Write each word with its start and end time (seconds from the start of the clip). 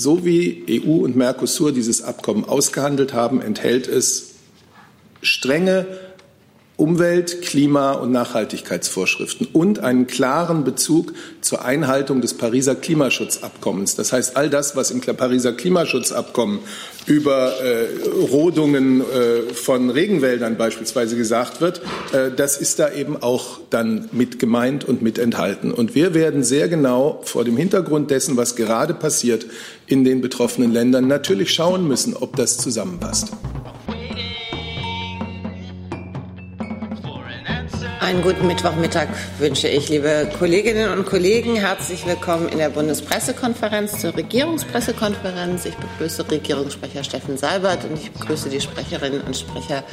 so 0.00 0.24
wie 0.24 0.82
EU 0.86 1.04
und 1.04 1.14
Mercosur 1.14 1.72
dieses 1.72 2.02
Abkommen 2.02 2.44
ausgehandelt 2.44 3.12
haben, 3.12 3.42
enthält 3.42 3.86
es 3.86 4.30
strenge 5.20 5.86
Umwelt-, 6.80 7.42
Klima- 7.42 7.92
und 7.92 8.10
Nachhaltigkeitsvorschriften 8.10 9.48
und 9.52 9.80
einen 9.80 10.06
klaren 10.06 10.64
Bezug 10.64 11.12
zur 11.42 11.62
Einhaltung 11.62 12.22
des 12.22 12.32
Pariser 12.32 12.74
Klimaschutzabkommens. 12.74 13.96
Das 13.96 14.14
heißt, 14.14 14.34
all 14.38 14.48
das, 14.48 14.76
was 14.76 14.90
im 14.90 15.02
Pariser 15.02 15.52
Klimaschutzabkommen 15.52 16.60
über 17.04 17.60
äh, 17.60 17.86
Rodungen 18.30 19.02
äh, 19.02 19.52
von 19.52 19.90
Regenwäldern 19.90 20.56
beispielsweise 20.56 21.16
gesagt 21.16 21.60
wird, 21.60 21.82
äh, 22.12 22.30
das 22.34 22.56
ist 22.56 22.78
da 22.78 22.90
eben 22.90 23.22
auch 23.22 23.58
dann 23.68 24.08
mit 24.12 24.38
gemeint 24.38 24.88
und 24.88 25.02
mit 25.02 25.18
enthalten. 25.18 25.72
Und 25.72 25.94
wir 25.94 26.14
werden 26.14 26.42
sehr 26.44 26.68
genau 26.68 27.20
vor 27.24 27.44
dem 27.44 27.58
Hintergrund 27.58 28.10
dessen, 28.10 28.38
was 28.38 28.56
gerade 28.56 28.94
passiert 28.94 29.44
in 29.90 30.04
den 30.04 30.20
betroffenen 30.20 30.72
Ländern, 30.72 31.08
natürlich 31.08 31.52
schauen 31.52 31.86
müssen, 31.88 32.16
ob 32.16 32.36
das 32.36 32.58
zusammenpasst. 32.58 33.32
Einen 38.00 38.22
guten 38.22 38.46
Mittwochmittag 38.46 39.08
wünsche 39.38 39.68
ich, 39.68 39.88
liebe 39.88 40.28
Kolleginnen 40.38 40.90
und 40.90 41.06
Kollegen. 41.06 41.54
Herzlich 41.54 42.06
willkommen 42.06 42.48
in 42.48 42.58
der 42.58 42.70
Bundespressekonferenz 42.70 44.00
zur 44.00 44.16
Regierungspressekonferenz. 44.16 45.66
Ich 45.66 45.76
begrüße 45.76 46.28
Regierungssprecher 46.28 47.04
Steffen 47.04 47.36
Seibert 47.36 47.84
und 47.84 47.94
ich 47.94 48.10
begrüße 48.10 48.48
die 48.48 48.60
Sprecherinnen 48.60 49.20
und 49.20 49.36
Sprecher 49.36 49.84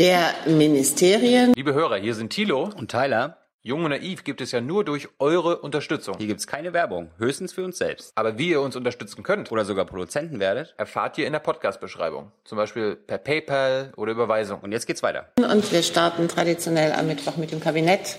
der 0.00 0.34
Ministerien. 0.46 1.52
Liebe 1.54 1.74
Hörer, 1.74 1.96
hier 1.96 2.14
sind 2.14 2.30
Thilo 2.30 2.70
und 2.76 2.90
Tyler. 2.90 3.43
Jung 3.66 3.82
und 3.82 3.92
naiv 3.92 4.24
gibt 4.24 4.42
es 4.42 4.52
ja 4.52 4.60
nur 4.60 4.84
durch 4.84 5.08
eure 5.18 5.56
Unterstützung. 5.56 6.16
Hier 6.18 6.26
gibt 6.26 6.40
es 6.40 6.46
keine 6.46 6.74
Werbung, 6.74 7.08
höchstens 7.16 7.54
für 7.54 7.64
uns 7.64 7.78
selbst. 7.78 8.12
Aber 8.14 8.36
wie 8.36 8.50
ihr 8.50 8.60
uns 8.60 8.76
unterstützen 8.76 9.22
könnt 9.22 9.50
oder 9.50 9.64
sogar 9.64 9.86
Produzenten 9.86 10.38
werdet, 10.38 10.74
erfahrt 10.76 11.16
ihr 11.16 11.26
in 11.26 11.32
der 11.32 11.40
Podcast-Beschreibung. 11.40 12.30
Zum 12.44 12.58
Beispiel 12.58 12.94
per 12.94 13.16
PayPal 13.16 13.90
oder 13.96 14.12
Überweisung. 14.12 14.60
Und 14.60 14.72
jetzt 14.72 14.86
geht's 14.86 15.02
weiter. 15.02 15.30
Und 15.38 15.72
wir 15.72 15.82
starten 15.82 16.28
traditionell 16.28 16.92
am 16.92 17.06
Mittwoch 17.06 17.38
mit 17.38 17.52
dem 17.52 17.60
Kabinett. 17.60 18.18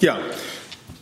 Ja, 0.00 0.18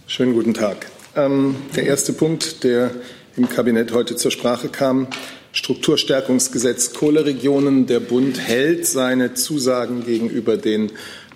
schönen 0.07 0.35
guten 0.35 0.53
Tag. 0.53 0.91
Ähm, 1.17 1.57
der 1.75 1.85
erste 1.85 2.13
Punkt, 2.13 2.65
der 2.65 2.91
im 3.35 3.49
Kabinett 3.49 3.95
heute 3.95 4.15
zur 4.17 4.31
Sprache 4.31 4.69
kam, 4.69 5.07
Strukturstärkungsgesetz 5.53 6.93
Kohleregionen. 6.93 7.87
Der 7.87 8.01
Bund 8.01 8.39
hält 8.39 8.87
seine 8.87 9.33
Zusagen 9.33 10.05
gegenüber 10.05 10.59
den 10.59 10.93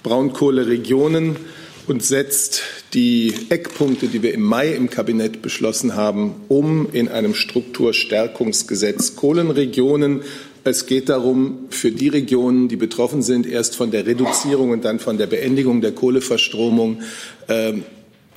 Braunkohleregionen 0.07 1.35
und 1.89 2.01
setzt 2.01 2.63
die 2.95 3.35
Eckpunkte, 3.49 4.07
die 4.07 4.23
wir 4.23 4.35
im 4.35 4.43
Mai 4.43 4.73
im 4.73 4.89
Kabinett 4.89 5.43
beschlossen 5.43 5.97
haben, 5.97 6.37
um 6.47 6.89
in 6.93 7.09
einem 7.09 7.35
Strukturstärkungsgesetz 7.35 9.17
Kohlenregionen. 9.17 10.23
Es 10.63 10.87
geht 10.87 11.09
darum, 11.09 11.67
für 11.71 11.91
die 11.91 12.07
Regionen, 12.07 12.69
die 12.69 12.77
betroffen 12.77 13.23
sind, 13.23 13.49
erst 13.49 13.75
von 13.75 13.91
der 13.91 14.07
Reduzierung 14.07 14.71
und 14.71 14.85
dann 14.85 15.01
von 15.01 15.19
der 15.19 15.27
Beendigung 15.27 15.81
der 15.81 15.91
Kohleverstromung 15.91 17.03
äh, 17.49 17.73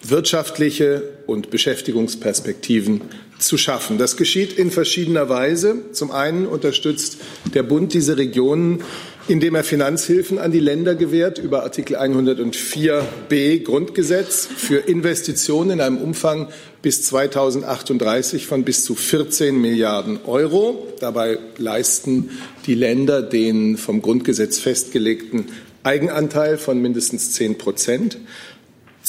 wirtschaftliche 0.02 1.04
und 1.28 1.52
Beschäftigungsperspektiven 1.52 3.02
zu 3.38 3.58
schaffen. 3.58 3.98
Das 3.98 4.18
geschieht 4.18 4.54
in 4.54 4.72
verschiedener 4.72 5.30
Weise. 5.30 5.92
Zum 5.92 6.12
einen 6.12 6.46
unterstützt 6.46 7.18
der 7.54 7.64
Bund 7.64 7.94
diese 7.94 8.18
Regionen 8.18 8.84
indem 9.30 9.54
er 9.54 9.64
Finanzhilfen 9.64 10.40
an 10.40 10.52
die 10.52 10.60
Länder 10.60 10.96
gewährt 10.96 11.38
über 11.38 11.62
Artikel 11.62 11.96
104b 11.98 13.64
Grundgesetz 13.64 14.48
für 14.48 14.78
Investitionen 14.78 15.70
in 15.70 15.82
einem 15.82 15.98
Umfang 15.98 16.48
bis 16.82 17.04
2038 17.04 18.48
von 18.48 18.64
bis 18.64 18.84
zu 18.84 18.96
14 18.96 19.56
Milliarden 19.62 20.20
Euro. 20.26 20.88
Dabei 21.00 21.38
leisten 21.58 22.32
die 22.66 22.74
Länder 22.74 23.22
den 23.22 23.78
vom 23.78 24.02
Grundgesetz 24.02 24.58
festgelegten 24.58 25.46
Eigenanteil 25.84 26.58
von 26.58 26.82
mindestens 26.82 27.32
10 27.34 27.60
Prozent. 27.60 28.18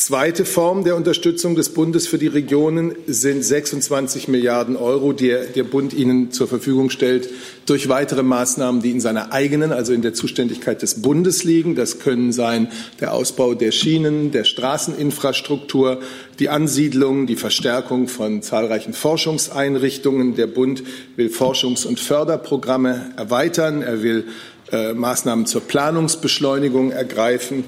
Zweite 0.00 0.47
Form 0.47 0.83
der 0.83 0.97
Unterstützung 0.97 1.56
des 1.56 1.75
Bundes 1.75 2.06
für 2.06 2.16
die 2.16 2.27
Regionen 2.27 2.94
sind 3.06 3.44
26 3.44 4.28
Milliarden 4.28 4.77
Euro, 4.77 5.12
die 5.12 5.37
der 5.55 5.65
Bund 5.65 5.93
ihnen 5.93 6.33
zur 6.33 6.49
Verfügung 6.49 6.88
stellt, 6.88 7.28
durch 7.66 7.91
weitere 7.91 8.22
Maßnahmen, 8.22 8.81
die 8.81 8.93
in 8.93 9.03
seiner 9.03 9.31
eigenen, 9.34 9.72
also 9.72 9.93
in 9.93 10.00
der 10.00 10.15
Zuständigkeit 10.15 10.81
des 10.81 11.03
Bundes 11.03 11.44
liegen. 11.44 11.75
Das 11.75 11.99
können 11.99 12.33
sein 12.33 12.69
der 13.00 13.12
Ausbau 13.12 13.53
der 13.53 13.72
Schienen, 13.72 14.31
der 14.31 14.44
Straßeninfrastruktur, 14.44 16.00
die 16.38 16.49
Ansiedlung, 16.49 17.27
die 17.27 17.37
Verstärkung 17.37 18.09
von 18.09 18.41
zahlreichen 18.41 18.94
Forschungseinrichtungen. 18.94 20.34
Der 20.34 20.47
Bund 20.47 20.82
will 21.17 21.28
Forschungs- 21.28 21.87
und 21.87 22.00
Förderprogramme 22.00 23.12
erweitern. 23.19 23.82
Er 23.82 24.03
will 24.03 24.25
äh, 24.72 24.94
Maßnahmen 24.94 25.44
zur 25.44 25.61
Planungsbeschleunigung 25.61 26.91
ergreifen 26.91 27.65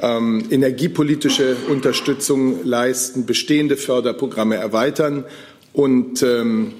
ähm, 0.00 0.44
energiepolitische 0.50 1.56
Unterstützung 1.68 2.64
leisten, 2.64 3.26
bestehende 3.26 3.76
Förderprogramme 3.76 4.56
erweitern 4.56 5.24
und 5.72 6.22
ähm, 6.22 6.72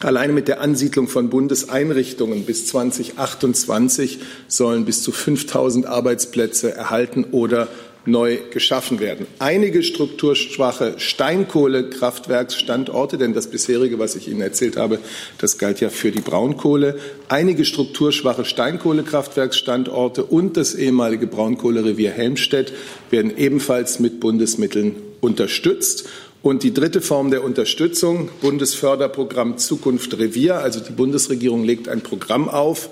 Alleine 0.00 0.32
mit 0.32 0.46
der 0.46 0.60
Ansiedlung 0.60 1.08
von 1.08 1.28
Bundeseinrichtungen 1.28 2.44
bis 2.44 2.66
2028 2.66 4.20
sollen 4.46 4.84
bis 4.84 5.02
zu 5.02 5.10
5000 5.10 5.86
Arbeitsplätze 5.86 6.72
erhalten 6.72 7.24
oder 7.32 7.66
neu 8.10 8.38
geschaffen 8.50 9.00
werden. 9.00 9.26
Einige 9.38 9.82
strukturschwache 9.82 10.94
Steinkohlekraftwerksstandorte, 10.98 13.18
denn 13.18 13.34
das 13.34 13.48
bisherige, 13.48 13.98
was 13.98 14.16
ich 14.16 14.28
Ihnen 14.28 14.40
erzählt 14.40 14.76
habe, 14.76 14.98
das 15.38 15.58
galt 15.58 15.80
ja 15.80 15.90
für 15.90 16.10
die 16.10 16.20
Braunkohle, 16.20 16.98
einige 17.28 17.64
strukturschwache 17.64 18.44
Steinkohlekraftwerksstandorte 18.44 20.24
und 20.24 20.56
das 20.56 20.74
ehemalige 20.74 21.26
Braunkohlerevier 21.26 22.10
Helmstedt 22.10 22.72
werden 23.10 23.36
ebenfalls 23.36 24.00
mit 24.00 24.20
Bundesmitteln 24.20 24.96
unterstützt. 25.20 26.08
Und 26.40 26.62
die 26.62 26.72
dritte 26.72 27.00
Form 27.00 27.30
der 27.30 27.42
Unterstützung, 27.42 28.30
Bundesförderprogramm 28.40 29.58
Zukunft 29.58 30.16
Revier, 30.18 30.58
also 30.58 30.80
die 30.80 30.92
Bundesregierung 30.92 31.64
legt 31.64 31.88
ein 31.88 32.00
Programm 32.00 32.48
auf, 32.48 32.90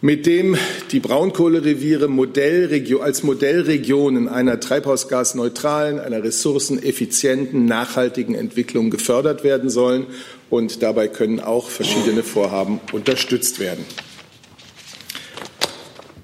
mit 0.00 0.26
dem 0.26 0.56
die 0.92 1.00
Braunkohlereviere 1.00 2.08
Modellregio 2.08 3.00
als 3.00 3.24
Modellregionen 3.24 4.28
einer 4.28 4.60
treibhausgasneutralen, 4.60 5.98
einer 5.98 6.22
ressourceneffizienten, 6.22 7.64
nachhaltigen 7.64 8.34
Entwicklung 8.34 8.90
gefördert 8.90 9.42
werden 9.42 9.70
sollen. 9.70 10.06
Und 10.50 10.82
dabei 10.82 11.08
können 11.08 11.40
auch 11.40 11.68
verschiedene 11.68 12.22
Vorhaben 12.22 12.80
unterstützt 12.92 13.58
werden. 13.58 13.84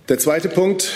Der 0.08 0.18
zweite 0.18 0.48
Punkt 0.48 0.92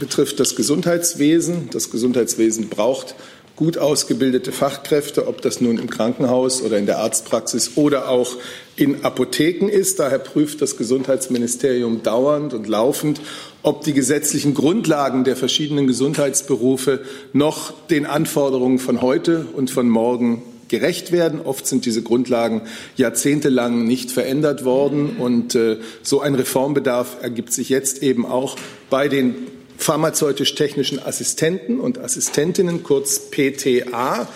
betrifft 0.00 0.40
das 0.40 0.56
Gesundheitswesen. 0.56 1.68
Das 1.72 1.90
Gesundheitswesen 1.90 2.68
braucht 2.68 3.14
gut 3.56 3.78
ausgebildete 3.78 4.50
Fachkräfte, 4.50 5.28
ob 5.28 5.42
das 5.42 5.60
nun 5.60 5.78
im 5.78 5.90
Krankenhaus 5.90 6.62
oder 6.62 6.78
in 6.78 6.86
der 6.86 6.98
Arztpraxis 6.98 7.72
oder 7.76 8.08
auch 8.08 8.36
in 8.76 9.04
Apotheken 9.04 9.68
ist. 9.68 9.98
Daher 10.00 10.18
prüft 10.18 10.62
das 10.62 10.76
Gesundheitsministerium 10.76 12.02
dauernd 12.02 12.54
und 12.54 12.66
laufend, 12.68 13.20
ob 13.62 13.84
die 13.84 13.92
gesetzlichen 13.92 14.54
Grundlagen 14.54 15.24
der 15.24 15.36
verschiedenen 15.36 15.86
Gesundheitsberufe 15.86 17.00
noch 17.32 17.72
den 17.88 18.06
Anforderungen 18.06 18.78
von 18.78 19.00
heute 19.00 19.46
und 19.54 19.70
von 19.70 19.88
morgen 19.88 20.42
gerecht 20.68 21.12
werden. 21.12 21.40
Oft 21.40 21.66
sind 21.66 21.86
diese 21.86 22.02
Grundlagen 22.02 22.62
jahrzehntelang 22.96 23.86
nicht 23.86 24.10
verändert 24.10 24.64
worden 24.64 25.16
und 25.18 25.54
äh, 25.54 25.78
so 26.02 26.20
ein 26.20 26.34
Reformbedarf 26.34 27.18
ergibt 27.22 27.52
sich 27.52 27.68
jetzt 27.68 28.02
eben 28.02 28.26
auch 28.26 28.56
bei 28.90 29.08
den 29.08 29.34
pharmazeutisch-technischen 29.76 30.98
Assistenten 31.04 31.80
und 31.80 31.98
Assistentinnen, 31.98 32.82
kurz 32.82 33.30
PTA. 33.30 34.28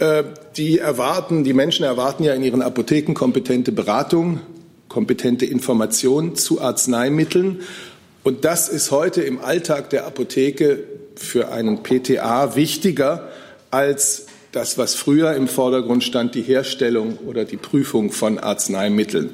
Äh, 0.00 0.24
die 0.56 0.78
erwarten, 0.78 1.44
die 1.44 1.52
Menschen 1.52 1.84
erwarten 1.84 2.24
ja 2.24 2.34
in 2.34 2.42
ihren 2.42 2.62
Apotheken 2.62 3.14
kompetente 3.14 3.72
Beratung, 3.72 4.40
kompetente 4.88 5.46
Information 5.46 6.36
zu 6.36 6.60
Arzneimitteln. 6.60 7.62
Und 8.22 8.44
das 8.44 8.68
ist 8.68 8.90
heute 8.90 9.22
im 9.22 9.40
Alltag 9.40 9.90
der 9.90 10.06
Apotheke 10.06 10.84
für 11.16 11.50
einen 11.50 11.82
PTA 11.82 12.56
wichtiger 12.56 13.28
als 13.70 14.26
das, 14.52 14.78
was 14.78 14.94
früher 14.94 15.34
im 15.34 15.48
Vordergrund 15.48 16.04
stand, 16.04 16.34
die 16.34 16.42
Herstellung 16.42 17.18
oder 17.26 17.44
die 17.44 17.56
Prüfung 17.56 18.12
von 18.12 18.38
Arzneimitteln. 18.38 19.30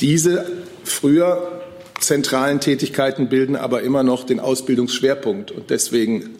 Diese 0.00 0.44
früher 0.84 1.62
zentralen 2.00 2.60
Tätigkeiten 2.60 3.28
bilden 3.28 3.56
aber 3.56 3.82
immer 3.82 4.02
noch 4.02 4.24
den 4.24 4.40
Ausbildungsschwerpunkt. 4.40 5.50
Und 5.50 5.70
deswegen 5.70 6.36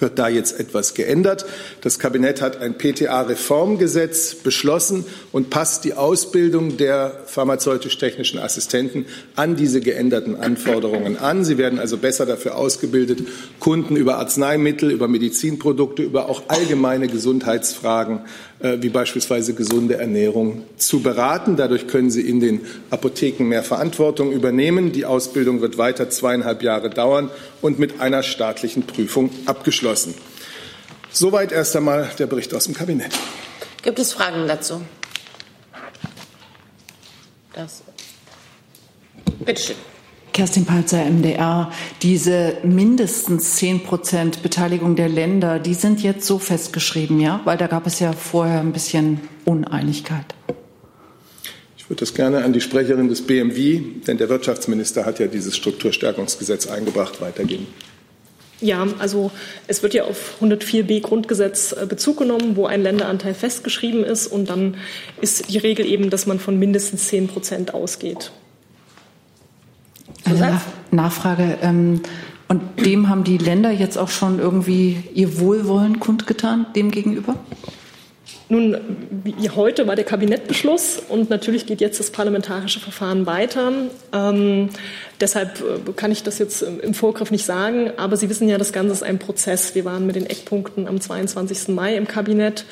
wird 0.00 0.18
da 0.18 0.28
jetzt 0.28 0.58
etwas 0.58 0.94
geändert. 0.94 1.44
Das 1.80 1.98
Kabinett 1.98 2.40
hat 2.40 2.60
ein 2.60 2.76
PTA-Reformgesetz 2.76 4.34
beschlossen 4.36 5.04
und 5.32 5.50
passt 5.50 5.84
die 5.84 5.94
Ausbildung 5.94 6.76
der 6.76 7.22
pharmazeutisch-technischen 7.26 8.38
Assistenten 8.38 9.06
an 9.36 9.56
diese 9.56 9.80
geänderten 9.80 10.36
Anforderungen 10.36 11.16
an. 11.16 11.44
Sie 11.44 11.58
werden 11.58 11.78
also 11.78 11.96
besser 11.96 12.26
dafür 12.26 12.56
ausgebildet, 12.56 13.20
Kunden 13.58 13.96
über 13.96 14.18
Arzneimittel, 14.18 14.90
über 14.90 15.08
Medizinprodukte, 15.08 16.02
über 16.02 16.28
auch 16.28 16.42
allgemeine 16.48 17.08
Gesundheitsfragen 17.08 18.20
wie 18.62 18.90
beispielsweise 18.90 19.54
gesunde 19.54 19.96
Ernährung 19.96 20.64
zu 20.76 21.00
beraten. 21.00 21.56
Dadurch 21.56 21.86
können 21.86 22.10
Sie 22.10 22.20
in 22.20 22.40
den 22.40 22.60
Apotheken 22.90 23.44
mehr 23.44 23.62
Verantwortung 23.62 24.32
übernehmen. 24.32 24.92
Die 24.92 25.06
Ausbildung 25.06 25.62
wird 25.62 25.78
weiter 25.78 26.10
zweieinhalb 26.10 26.62
Jahre 26.62 26.90
dauern 26.90 27.30
und 27.62 27.78
mit 27.78 28.00
einer 28.00 28.22
staatlichen 28.22 28.82
Prüfung 28.82 29.30
abgeschlossen. 29.46 30.14
Soweit 31.10 31.52
erst 31.52 31.74
einmal 31.74 32.10
der 32.18 32.26
Bericht 32.26 32.54
aus 32.54 32.64
dem 32.64 32.74
Kabinett. 32.74 33.12
Gibt 33.82 33.98
es 33.98 34.12
Fragen 34.12 34.46
dazu? 34.46 34.82
Das. 37.54 37.82
Bitte 39.44 39.62
schön. 39.62 39.89
Kerstin 40.40 40.64
Palzer, 40.64 41.04
MDR. 41.04 41.70
Diese 42.00 42.56
mindestens 42.62 43.56
10 43.56 43.82
Prozent 43.82 44.42
Beteiligung 44.42 44.96
der 44.96 45.10
Länder, 45.10 45.58
die 45.58 45.74
sind 45.74 46.02
jetzt 46.02 46.26
so 46.26 46.38
festgeschrieben, 46.38 47.20
ja? 47.20 47.42
Weil 47.44 47.58
da 47.58 47.66
gab 47.66 47.86
es 47.86 48.00
ja 48.00 48.14
vorher 48.14 48.60
ein 48.60 48.72
bisschen 48.72 49.20
Uneinigkeit. 49.44 50.24
Ich 51.76 51.90
würde 51.90 52.00
das 52.00 52.14
gerne 52.14 52.42
an 52.42 52.54
die 52.54 52.62
Sprecherin 52.62 53.10
des 53.10 53.20
BMW, 53.20 53.82
denn 54.06 54.16
der 54.16 54.30
Wirtschaftsminister 54.30 55.04
hat 55.04 55.18
ja 55.18 55.26
dieses 55.26 55.54
Strukturstärkungsgesetz 55.58 56.68
eingebracht, 56.68 57.20
weitergeben. 57.20 57.66
Ja, 58.62 58.88
also 58.98 59.30
es 59.66 59.82
wird 59.82 59.92
ja 59.92 60.04
auf 60.04 60.36
104b 60.40 61.02
Grundgesetz 61.02 61.72
äh, 61.72 61.84
Bezug 61.84 62.16
genommen, 62.16 62.56
wo 62.56 62.64
ein 62.64 62.82
Länderanteil 62.82 63.34
festgeschrieben 63.34 64.04
ist. 64.04 64.26
Und 64.26 64.48
dann 64.48 64.78
ist 65.20 65.50
die 65.50 65.58
Regel 65.58 65.84
eben, 65.84 66.08
dass 66.08 66.24
man 66.24 66.38
von 66.38 66.58
mindestens 66.58 67.08
10 67.08 67.28
Prozent 67.28 67.74
ausgeht. 67.74 68.32
Eine 70.24 70.38
Nach 70.38 70.62
Nachfrage. 70.90 71.58
Ähm, 71.62 72.02
und 72.48 72.84
dem 72.84 73.08
haben 73.08 73.22
die 73.22 73.38
Länder 73.38 73.70
jetzt 73.70 73.96
auch 73.96 74.08
schon 74.08 74.40
irgendwie 74.40 75.04
ihr 75.14 75.38
Wohlwollen 75.38 76.00
kundgetan, 76.00 76.66
dem 76.74 76.90
gegenüber? 76.90 77.36
Nun, 78.48 78.76
wie 79.22 79.48
heute 79.50 79.86
war 79.86 79.94
der 79.94 80.04
Kabinettbeschluss 80.04 81.00
und 81.08 81.30
natürlich 81.30 81.66
geht 81.66 81.80
jetzt 81.80 82.00
das 82.00 82.10
parlamentarische 82.10 82.80
Verfahren 82.80 83.24
weiter. 83.24 83.70
Ähm, 84.12 84.70
deshalb 85.20 85.60
äh, 85.60 85.92
kann 85.94 86.10
ich 86.10 86.24
das 86.24 86.40
jetzt 86.40 86.62
im 86.62 86.92
Vorgriff 86.92 87.30
nicht 87.30 87.44
sagen, 87.44 87.92
aber 87.96 88.16
Sie 88.16 88.28
wissen 88.28 88.48
ja, 88.48 88.58
das 88.58 88.72
Ganze 88.72 88.92
ist 88.92 89.02
ein 89.04 89.20
Prozess. 89.20 89.76
Wir 89.76 89.84
waren 89.84 90.04
mit 90.04 90.16
den 90.16 90.26
Eckpunkten 90.26 90.88
am 90.88 91.00
22. 91.00 91.68
Mai 91.68 91.96
im 91.96 92.08
Kabinett. 92.08 92.64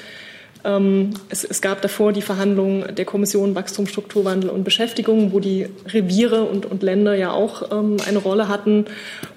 Ähm, 0.69 1.15
es, 1.31 1.45
es, 1.45 1.63
gab 1.63 1.81
davor 1.81 2.13
die 2.13 2.21
Verhandlungen 2.21 2.95
der 2.95 3.07
Kommission 3.07 3.55
Wachstum, 3.55 3.87
Strukturwandel 3.87 4.51
und 4.51 4.65
Beschäftigung, 4.65 5.33
wo 5.33 5.41
die 5.41 5.67
Reviere 5.87 6.45
und, 6.45 6.67
und 6.67 6.83
Länder 6.83 7.15
ja 7.15 7.33
auch 7.33 7.73
ähm, 7.73 7.97
eine 8.07 8.19
Rolle 8.19 8.49
hatten. 8.49 8.85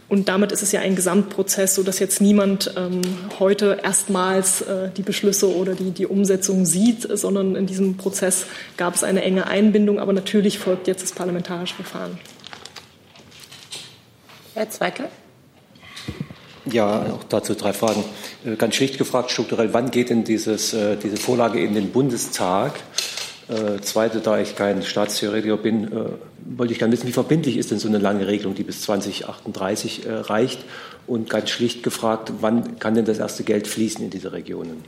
Und 0.10 0.28
damit 0.28 0.52
ist 0.52 0.62
es 0.62 0.74
ja 0.74 0.82
ein 0.82 0.98
Gesamtprozess, 0.98 1.76
sodass 1.76 2.00
jetzt 2.00 2.20
niemand 2.20 2.74
ähm, 2.76 3.02
heute 3.40 3.80
erstmals 3.82 4.62
äh, 4.64 4.90
die 4.98 5.04
Beschlüsse 5.04 5.56
oder 5.56 5.74
die, 5.74 5.92
die 5.92 6.06
Umsetzung 6.06 6.66
sieht, 6.66 7.08
sondern 7.18 7.56
in 7.56 7.66
diesem 7.66 7.96
Prozess 7.96 8.46
gab 8.76 8.96
es 8.96 9.06
eine 9.06 9.22
enge 9.24 9.48
Einbindung. 9.48 10.00
Aber 10.00 10.12
natürlich 10.12 10.60
folgt 10.60 10.88
jetzt 10.88 11.02
das 11.02 11.14
parlamentarische 11.14 11.76
Verfahren. 11.76 12.20
Herr 14.54 14.70
Zweigler. 14.70 15.08
Ja, 16.72 17.06
auch 17.14 17.24
dazu 17.28 17.54
drei 17.54 17.74
Fragen. 17.74 18.04
Äh, 18.46 18.56
ganz 18.56 18.76
schlicht 18.76 18.98
gefragt, 18.98 19.32
strukturell, 19.32 19.74
wann 19.74 19.92
geht 19.92 20.10
denn 20.10 20.24
dieses, 20.24 20.74
äh, 20.74 20.96
diese 20.96 21.18
Vorlage 21.18 21.60
in 21.60 21.74
den 21.74 21.92
Bundestag? 21.92 22.74
Äh, 23.50 23.82
zweite, 23.82 24.20
da 24.20 24.40
ich 24.40 24.56
kein 24.56 24.82
Staatstheoretiker 24.84 25.58
bin, 25.58 25.92
wollte 26.46 26.74
ich 26.74 26.80
gerne 26.80 26.94
wissen, 26.94 27.08
wie 27.08 27.12
verbindlich 27.12 27.58
ist 27.58 27.72
denn 27.72 27.80
so 27.80 27.88
eine 27.88 27.98
lange 27.98 28.28
Regelung, 28.28 28.56
die 28.56 28.64
bis 28.64 28.82
2038 28.82 30.04
reicht? 30.08 30.60
Und 31.08 31.30
ganz 31.30 31.50
schlicht 31.50 31.84
gefragt, 31.84 32.32
wann 32.40 32.80
kann 32.80 32.96
denn 32.96 33.06
das 33.06 33.20
erste 33.20 33.44
Geld 33.44 33.68
fließen 33.68 34.04
in 34.04 34.10
diese 34.10 34.32
Regionen? 34.32 34.84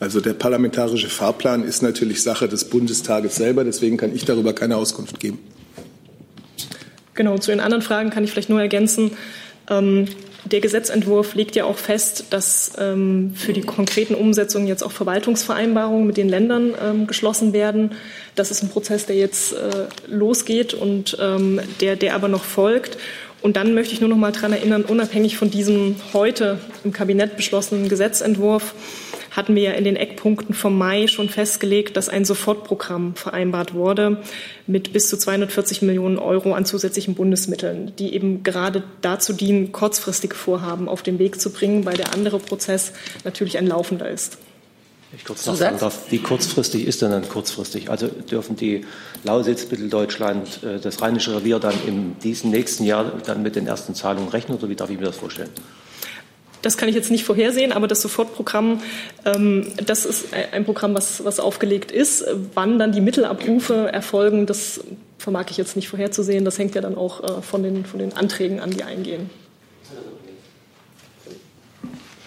Also 0.00 0.20
der 0.20 0.32
parlamentarische 0.32 1.08
Fahrplan 1.08 1.62
ist 1.64 1.82
natürlich 1.82 2.22
Sache 2.22 2.48
des 2.48 2.64
Bundestages 2.64 3.36
selber, 3.36 3.62
deswegen 3.64 3.96
kann 3.96 4.14
ich 4.14 4.24
darüber 4.24 4.52
keine 4.52 4.76
Auskunft 4.76 5.20
geben. 5.20 5.38
Genau, 7.14 7.36
zu 7.38 7.50
den 7.50 7.60
anderen 7.60 7.82
Fragen 7.82 8.10
kann 8.10 8.24
ich 8.24 8.30
vielleicht 8.30 8.48
nur 8.48 8.60
ergänzen, 8.60 9.12
der 9.68 10.60
Gesetzentwurf 10.60 11.34
legt 11.34 11.54
ja 11.54 11.64
auch 11.64 11.78
fest, 11.78 12.26
dass 12.30 12.72
ähm, 12.78 13.32
für 13.36 13.52
die 13.52 13.60
konkreten 13.60 14.14
Umsetzungen 14.14 14.66
jetzt 14.66 14.82
auch 14.82 14.90
Verwaltungsvereinbarungen 14.90 16.06
mit 16.06 16.16
den 16.16 16.28
Ländern 16.28 16.74
ähm, 16.82 17.06
geschlossen 17.06 17.52
werden. 17.52 17.92
Das 18.34 18.50
ist 18.50 18.62
ein 18.62 18.68
Prozess, 18.68 19.06
der 19.06 19.16
jetzt 19.16 19.52
äh, 19.52 19.86
losgeht 20.08 20.74
und 20.74 21.16
ähm, 21.20 21.60
der, 21.80 21.96
der 21.96 22.14
aber 22.14 22.28
noch 22.28 22.44
folgt. 22.44 22.98
Und 23.40 23.56
dann 23.56 23.74
möchte 23.74 23.94
ich 23.94 24.00
nur 24.00 24.10
noch 24.10 24.16
mal 24.16 24.32
daran 24.32 24.52
erinnern, 24.52 24.84
unabhängig 24.84 25.36
von 25.36 25.50
diesem 25.50 25.96
heute 26.12 26.58
im 26.84 26.92
Kabinett 26.92 27.36
beschlossenen 27.36 27.88
Gesetzentwurf, 27.88 28.74
hatten 29.32 29.54
wir 29.54 29.62
ja 29.62 29.72
in 29.72 29.84
den 29.84 29.96
Eckpunkten 29.96 30.54
vom 30.54 30.76
Mai 30.76 31.06
schon 31.06 31.28
festgelegt, 31.28 31.96
dass 31.96 32.08
ein 32.08 32.24
Sofortprogramm 32.24 33.14
vereinbart 33.14 33.74
wurde 33.74 34.22
mit 34.66 34.92
bis 34.92 35.08
zu 35.08 35.16
240 35.16 35.82
Millionen 35.82 36.18
Euro 36.18 36.54
an 36.54 36.66
zusätzlichen 36.66 37.14
Bundesmitteln, 37.14 37.92
die 37.98 38.14
eben 38.14 38.42
gerade 38.42 38.84
dazu 39.00 39.32
dienen, 39.32 39.72
kurzfristige 39.72 40.34
Vorhaben 40.34 40.88
auf 40.88 41.02
den 41.02 41.18
Weg 41.18 41.40
zu 41.40 41.50
bringen, 41.50 41.86
weil 41.86 41.96
der 41.96 42.12
andere 42.12 42.38
Prozess 42.38 42.92
natürlich 43.24 43.58
ein 43.58 43.66
laufender 43.66 44.08
ist. 44.08 44.38
Ich 45.14 45.24
kurz 45.24 45.44
nachfragen 45.44 45.78
darf, 45.78 46.10
wie 46.10 46.18
kurzfristig 46.18 46.86
ist 46.86 47.02
denn 47.02 47.10
dann 47.10 47.28
kurzfristig? 47.28 47.90
Also 47.90 48.08
dürfen 48.08 48.56
die 48.56 48.86
Lausitz, 49.24 49.70
Mitteldeutschland, 49.70 50.62
äh, 50.62 50.78
das 50.78 51.02
Rheinische 51.02 51.36
Revier 51.36 51.58
dann 51.58 51.74
in 51.86 52.18
diesem 52.20 52.50
nächsten 52.50 52.84
Jahr 52.84 53.12
dann 53.26 53.42
mit 53.42 53.56
den 53.56 53.66
ersten 53.66 53.94
Zahlungen 53.94 54.30
rechnen 54.30 54.56
oder 54.56 54.70
wie 54.70 54.76
darf 54.76 54.88
ich 54.88 54.98
mir 54.98 55.06
das 55.06 55.16
vorstellen? 55.16 55.50
Das 56.62 56.76
kann 56.76 56.88
ich 56.88 56.94
jetzt 56.94 57.10
nicht 57.10 57.24
vorhersehen, 57.24 57.72
aber 57.72 57.88
das 57.88 58.00
Sofortprogramm, 58.02 58.80
ähm, 59.24 59.66
das 59.84 60.06
ist 60.06 60.28
ein 60.52 60.64
Programm, 60.64 60.94
was, 60.94 61.24
was 61.24 61.40
aufgelegt 61.40 61.90
ist. 61.90 62.24
Wann 62.54 62.78
dann 62.78 62.92
die 62.92 63.00
Mittelabrufe 63.00 63.92
erfolgen, 63.92 64.46
das 64.46 64.80
vermag 65.18 65.46
ich 65.50 65.56
jetzt 65.56 65.76
nicht 65.76 65.88
vorherzusehen. 65.88 66.44
Das 66.44 66.58
hängt 66.58 66.74
ja 66.74 66.80
dann 66.80 66.96
auch 66.96 67.22
äh, 67.22 67.42
von, 67.42 67.62
den, 67.62 67.84
von 67.84 67.98
den 67.98 68.12
Anträgen 68.12 68.60
an, 68.60 68.70
die 68.70 68.84
eingehen. 68.84 69.30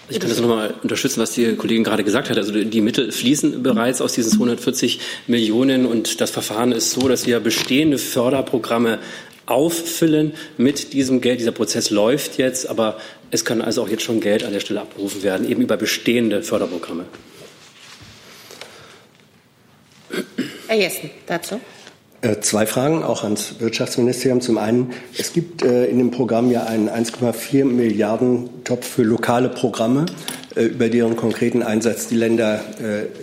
Ich 0.07 0.19
kann 0.19 0.29
das 0.29 0.39
nochmal 0.39 0.75
unterstützen, 0.83 1.19
was 1.19 1.31
die 1.31 1.55
Kollegin 1.55 1.83
gerade 1.83 2.03
gesagt 2.03 2.29
hat. 2.29 2.38
Also 2.38 2.51
die 2.51 2.81
Mittel 2.81 3.11
fließen 3.11 3.63
bereits 3.63 4.01
aus 4.01 4.13
diesen 4.13 4.31
240 4.31 4.99
Millionen 5.25 5.88
und 5.88 6.21
das 6.21 6.29
Verfahren 6.29 6.73
ist 6.73 6.91
so, 6.91 7.07
dass 7.07 7.25
wir 7.25 7.39
bestehende 7.39 7.97
Förderprogramme 7.97 8.99
auffüllen 9.47 10.33
mit 10.57 10.93
diesem 10.93 11.21
Geld. 11.21 11.39
Dieser 11.39 11.51
Prozess 11.51 11.89
läuft 11.89 12.38
jetzt, 12.38 12.69
aber 12.69 12.97
es 13.35 13.45
kann 13.45 13.61
also 13.61 13.83
auch 13.83 13.89
jetzt 13.89 14.03
schon 14.03 14.21
Geld 14.21 14.43
an 14.43 14.53
der 14.53 14.61
Stelle 14.61 14.81
abgerufen 14.81 15.21
werden, 15.21 15.47
eben 15.47 15.61
über 15.61 15.77
bestehende 15.77 16.41
Förderprogramme. 16.41 17.05
Herr 20.67 20.77
Jessen, 20.77 21.12
dazu. 21.27 21.60
Äh, 22.22 22.39
zwei 22.39 22.65
Fragen 22.65 23.03
auch 23.03 23.24
ans 23.24 23.60
Wirtschaftsministerium. 23.60 24.41
Zum 24.41 24.57
einen, 24.57 24.91
es 25.17 25.34
gibt 25.34 25.63
äh, 25.63 25.86
in 25.86 25.98
dem 25.98 26.12
Programm 26.12 26.50
ja 26.50 26.63
einen 26.63 26.89
1,4 26.89 27.65
Milliarden 27.65 28.50
Topf 28.63 28.88
für 28.88 29.03
lokale 29.03 29.50
Programme. 29.50 30.05
Äh, 30.55 30.63
über 30.63 30.89
deren 30.89 31.17
konkreten 31.17 31.62
Einsatz 31.62 32.07
die 32.07 32.15
Länder 32.15 32.62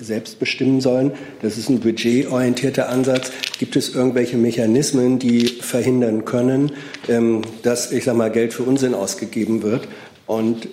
selbst 0.00 0.38
bestimmen 0.38 0.80
sollen. 0.80 1.12
Das 1.40 1.56
ist 1.56 1.68
ein 1.68 1.80
budgetorientierter 1.80 2.88
Ansatz. 2.88 3.32
Gibt 3.58 3.74
es 3.76 3.94
irgendwelche 3.94 4.36
Mechanismen, 4.36 5.18
die 5.18 5.46
verhindern 5.46 6.24
können, 6.24 6.72
ähm, 7.08 7.42
dass, 7.62 7.90
ich 7.90 8.04
sage 8.04 8.18
mal, 8.18 8.30
Geld 8.30 8.52
für 8.52 8.62
Unsinn 8.62 8.94
ausgegeben 8.94 9.62
wird? 9.62 9.88
Und 10.26 10.68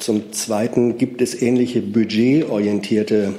zum 0.00 0.32
Zweiten 0.32 0.98
gibt 0.98 1.22
es 1.22 1.40
ähnliche 1.40 1.80
budgetorientierte 1.80 3.32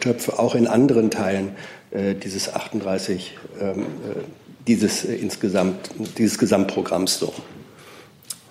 Töpfe 0.00 0.38
auch 0.38 0.54
in 0.54 0.66
anderen 0.66 1.10
Teilen 1.10 1.52
dieses 1.92 2.52
38, 2.52 3.38
ähm, 3.60 3.80
äh, 3.80 3.84
dieses 4.66 5.04
insgesamt, 5.04 5.90
dieses 6.18 6.38
Gesamtprogramms 6.38 7.18
so. 7.18 7.32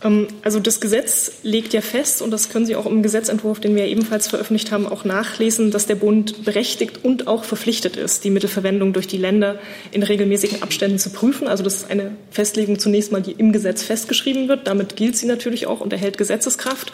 Ähm, 0.04 0.28
also 0.44 0.60
das 0.60 0.80
Gesetz 0.80 1.40
legt 1.44 1.74
ja 1.74 1.82
fest, 1.82 2.22
und 2.22 2.32
das 2.32 2.50
können 2.50 2.66
Sie 2.66 2.76
auch 2.76 2.86
im 2.86 3.04
Gesetzentwurf, 3.04 3.60
den 3.60 3.76
wir 3.76 3.86
ebenfalls 3.86 4.28
veröffentlicht 4.28 4.72
haben, 4.72 4.88
auch 4.88 5.04
nachlesen, 5.04 5.72
dass 5.72 5.88
der 5.88 5.96
Bund 5.96 6.46
berechtigt 6.46 7.04
und 7.04 7.28
auch 7.28 7.44
verpflichtet 7.44 7.98
ist, 7.98 8.24
die 8.24 8.30
Mittelverwendung 8.30 8.94
durch 8.94 9.08
die 9.08 9.18
Länder 9.18 9.60
in 9.92 10.04
regelmäßigen 10.04 10.62
Abständen 10.62 11.00
zu 11.00 11.10
prüfen. 11.10 11.48
Also 11.48 11.64
das 11.64 11.76
ist 11.76 11.92
eine 11.92 12.12
Festlegung 12.32 12.80
zunächst 12.80 13.12
mal, 13.12 13.22
die 13.22 13.34
im 13.34 13.52
Gesetz 13.52 13.84
festgeschrieben 13.84 14.48
wird. 14.48 14.68
Damit 14.68 14.96
gilt 14.96 15.18
sie 15.18 15.26
natürlich 15.26 15.68
auch 15.68 15.82
und 15.82 15.92
erhält 15.92 16.18
Gesetzeskraft. 16.18 16.94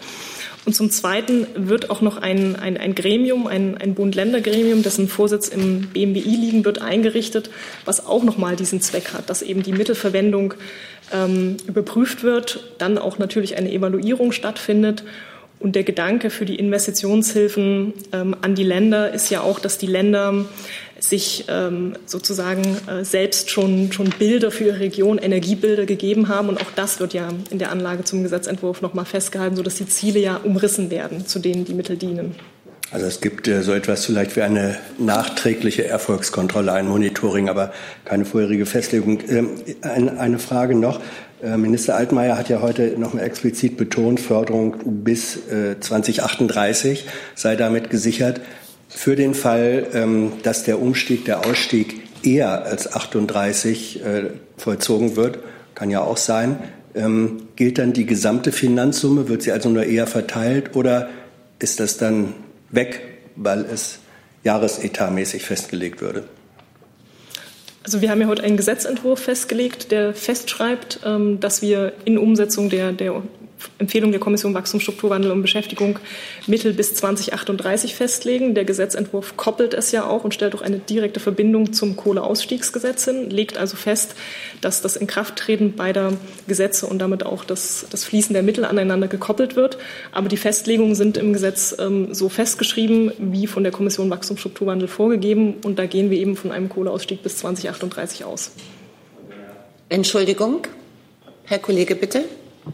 Und 0.63 0.75
zum 0.75 0.91
Zweiten 0.91 1.47
wird 1.55 1.89
auch 1.89 2.01
noch 2.01 2.17
ein, 2.17 2.55
ein, 2.55 2.77
ein 2.77 2.93
Gremium, 2.93 3.47
ein, 3.47 3.77
ein 3.77 3.95
Bund-Länder-Gremium, 3.95 4.83
dessen 4.83 5.07
Vorsitz 5.07 5.47
im 5.47 5.87
BMWI 5.87 6.35
liegen 6.35 6.65
wird, 6.65 6.81
eingerichtet, 6.81 7.49
was 7.83 8.05
auch 8.05 8.23
noch 8.23 8.37
mal 8.37 8.55
diesen 8.55 8.79
Zweck 8.79 9.13
hat, 9.13 9.29
dass 9.29 9.41
eben 9.41 9.63
die 9.63 9.73
Mittelverwendung 9.73 10.53
ähm, 11.11 11.57
überprüft 11.67 12.23
wird, 12.23 12.63
dann 12.77 12.99
auch 12.99 13.17
natürlich 13.17 13.57
eine 13.57 13.71
Evaluierung 13.71 14.31
stattfindet. 14.31 15.03
Und 15.61 15.75
der 15.75 15.83
Gedanke 15.83 16.31
für 16.31 16.45
die 16.45 16.55
Investitionshilfen 16.55 17.93
ähm, 18.13 18.35
an 18.41 18.55
die 18.55 18.63
Länder 18.63 19.13
ist 19.13 19.29
ja 19.29 19.41
auch, 19.41 19.59
dass 19.59 19.77
die 19.77 19.85
Länder 19.85 20.45
sich 20.99 21.45
ähm, 21.49 21.93
sozusagen 22.05 22.63
äh, 22.87 23.03
selbst 23.03 23.49
schon, 23.49 23.91
schon 23.91 24.09
Bilder 24.17 24.51
für 24.51 24.65
ihre 24.65 24.79
Region, 24.79 25.17
Energiebilder 25.17 25.85
gegeben 25.85 26.27
haben. 26.27 26.49
Und 26.49 26.59
auch 26.59 26.71
das 26.75 26.99
wird 26.99 27.13
ja 27.13 27.29
in 27.49 27.59
der 27.59 27.71
Anlage 27.71 28.03
zum 28.03 28.23
Gesetzentwurf 28.23 28.81
nochmal 28.81 29.05
festgehalten, 29.05 29.55
sodass 29.55 29.75
die 29.75 29.87
Ziele 29.87 30.19
ja 30.19 30.37
umrissen 30.43 30.89
werden, 30.89 31.27
zu 31.27 31.39
denen 31.39 31.65
die 31.65 31.73
Mittel 31.73 31.97
dienen. 31.97 32.35
Also 32.91 33.05
es 33.05 33.21
gibt 33.21 33.47
äh, 33.47 33.61
so 33.61 33.73
etwas 33.73 34.05
vielleicht 34.05 34.35
wie 34.35 34.41
eine 34.41 34.77
nachträgliche 34.97 35.85
Erfolgskontrolle, 35.85 36.73
ein 36.73 36.87
Monitoring, 36.87 37.49
aber 37.49 37.71
keine 38.03 38.25
vorherige 38.25 38.65
Festlegung. 38.65 39.19
Ähm, 39.29 39.49
ein, 39.81 40.17
eine 40.17 40.39
Frage 40.39 40.75
noch. 40.75 40.99
Äh, 41.41 41.57
Minister 41.57 41.95
Altmaier 41.95 42.37
hat 42.37 42.49
ja 42.49 42.61
heute 42.61 42.95
noch 42.97 43.13
mal 43.13 43.21
explizit 43.21 43.77
betont, 43.77 44.19
Förderung 44.19 44.75
bis 45.03 45.37
äh, 45.47 45.79
2038 45.79 47.07
sei 47.35 47.55
damit 47.55 47.89
gesichert. 47.89 48.41
Für 48.89 49.15
den 49.15 49.33
Fall, 49.33 49.87
ähm, 49.93 50.33
dass 50.43 50.63
der 50.63 50.81
Umstieg, 50.81 51.25
der 51.25 51.45
Ausstieg 51.45 52.01
eher 52.23 52.65
als 52.65 52.93
38 52.93 54.03
äh, 54.03 54.23
vollzogen 54.57 55.15
wird, 55.15 55.39
kann 55.73 55.89
ja 55.89 56.01
auch 56.01 56.17
sein, 56.17 56.59
ähm, 56.93 57.47
gilt 57.55 57.77
dann 57.77 57.93
die 57.93 58.05
gesamte 58.05 58.51
Finanzsumme? 58.51 59.27
Wird 59.29 59.41
sie 59.41 59.51
also 59.51 59.69
nur 59.69 59.85
eher 59.85 60.07
verteilt 60.07 60.75
oder 60.75 61.09
ist 61.59 61.79
das 61.79 61.97
dann 61.97 62.33
weg, 62.69 63.01
weil 63.35 63.65
es 63.65 63.99
jahresetatmäßig 64.43 65.43
festgelegt 65.43 66.01
würde? 66.01 66.23
Also 67.83 68.01
wir 68.01 68.11
haben 68.11 68.21
ja 68.21 68.27
heute 68.27 68.43
einen 68.43 68.57
Gesetzentwurf 68.57 69.19
festgelegt, 69.19 69.91
der 69.91 70.13
festschreibt, 70.13 70.99
ähm, 71.03 71.39
dass 71.39 71.61
wir 71.61 71.93
in 72.05 72.17
Umsetzung 72.17 72.69
der, 72.69 72.91
der 72.91 73.23
Empfehlung 73.77 74.11
der 74.11 74.19
Kommission 74.19 74.53
Wachstum, 74.53 74.79
Strukturwandel 74.79 75.31
und 75.31 75.41
Beschäftigung 75.41 75.99
Mittel 76.47 76.73
bis 76.73 76.95
2038 76.95 77.95
festlegen. 77.95 78.55
Der 78.55 78.65
Gesetzentwurf 78.65 79.37
koppelt 79.37 79.73
es 79.73 79.91
ja 79.91 80.05
auch 80.05 80.23
und 80.23 80.33
stellt 80.33 80.55
auch 80.55 80.61
eine 80.61 80.79
direkte 80.79 81.19
Verbindung 81.19 81.73
zum 81.73 81.95
Kohleausstiegsgesetz 81.95 83.05
hin, 83.05 83.29
legt 83.29 83.57
also 83.57 83.75
fest, 83.75 84.15
dass 84.61 84.81
das 84.81 84.95
Inkrafttreten 84.95 85.75
beider 85.75 86.13
Gesetze 86.47 86.85
und 86.85 86.99
damit 86.99 87.25
auch 87.25 87.43
das, 87.43 87.85
das 87.89 88.03
Fließen 88.03 88.33
der 88.33 88.43
Mittel 88.43 88.65
aneinander 88.65 89.07
gekoppelt 89.07 89.55
wird. 89.55 89.77
Aber 90.11 90.29
die 90.29 90.37
Festlegungen 90.37 90.95
sind 90.95 91.17
im 91.17 91.33
Gesetz 91.33 91.75
ähm, 91.79 92.13
so 92.13 92.29
festgeschrieben, 92.29 93.11
wie 93.17 93.47
von 93.47 93.63
der 93.63 93.71
Kommission 93.71 94.09
Wachstum, 94.09 94.37
Strukturwandel 94.37 94.87
vorgegeben. 94.87 95.55
Und 95.63 95.79
da 95.79 95.85
gehen 95.85 96.09
wir 96.09 96.17
eben 96.17 96.35
von 96.35 96.51
einem 96.51 96.69
Kohleausstieg 96.69 97.23
bis 97.23 97.37
2038 97.37 98.25
aus. 98.25 98.51
Entschuldigung, 99.89 100.61
Herr 101.45 101.59
Kollege, 101.59 101.95
bitte. 101.95 102.23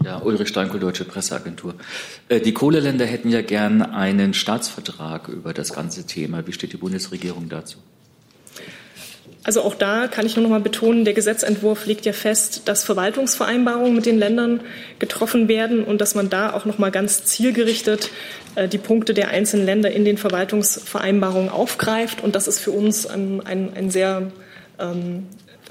Ja, 0.04 0.22
Ulrich 0.22 0.50
Steinkohl, 0.50 0.80
Deutsche 0.80 1.06
Presseagentur. 1.06 1.76
Äh, 2.30 2.40
die 2.40 2.54
Kohleländer 2.54 3.06
hätten 3.06 3.30
ja 3.30 3.42
gern 3.42 3.82
einen 3.82 4.34
Staatsvertrag 4.34 5.28
über 5.30 5.54
das 5.54 5.74
ganze 5.74 6.06
Thema. 6.06 6.46
Wie 6.46 6.54
steht 6.54 6.74
die 6.74 6.78
Bundesregierung 6.78 7.50
dazu? 7.50 7.78
Also 9.48 9.62
auch 9.62 9.76
da 9.76 10.10
kann 10.10 10.26
ich 10.26 10.36
nur 10.36 10.44
noch 10.44 10.50
mal 10.50 10.60
betonen, 10.60 11.06
der 11.06 11.14
Gesetzentwurf 11.14 11.86
legt 11.86 12.06
ja 12.06 12.12
fest, 12.12 12.64
dass 12.66 12.84
Verwaltungsvereinbarungen 12.84 13.96
mit 13.96 14.06
den 14.06 14.18
Ländern 14.18 14.60
getroffen 15.00 15.48
werden 15.48 15.86
und 15.86 16.02
dass 16.02 16.16
man 16.16 16.30
da 16.30 16.52
auch 16.52 16.66
noch 16.66 16.80
mal 16.80 16.92
ganz 16.92 17.24
zielgerichtet 17.24 18.10
äh, 18.56 18.68
die 18.68 18.78
Punkte 18.78 19.14
der 19.14 19.30
einzelnen 19.30 19.66
Länder 19.66 19.90
in 19.90 20.04
den 20.04 20.18
Verwaltungsvereinbarungen 20.18 21.48
aufgreift. 21.48 22.22
Und 22.22 22.36
das 22.36 22.50
ist 22.50 22.60
für 22.60 22.72
uns 22.72 23.08
ein, 23.08 23.40
ein, 23.46 23.72
ein 23.74 23.90
sehr 23.90 24.34
ähm, 24.80 25.28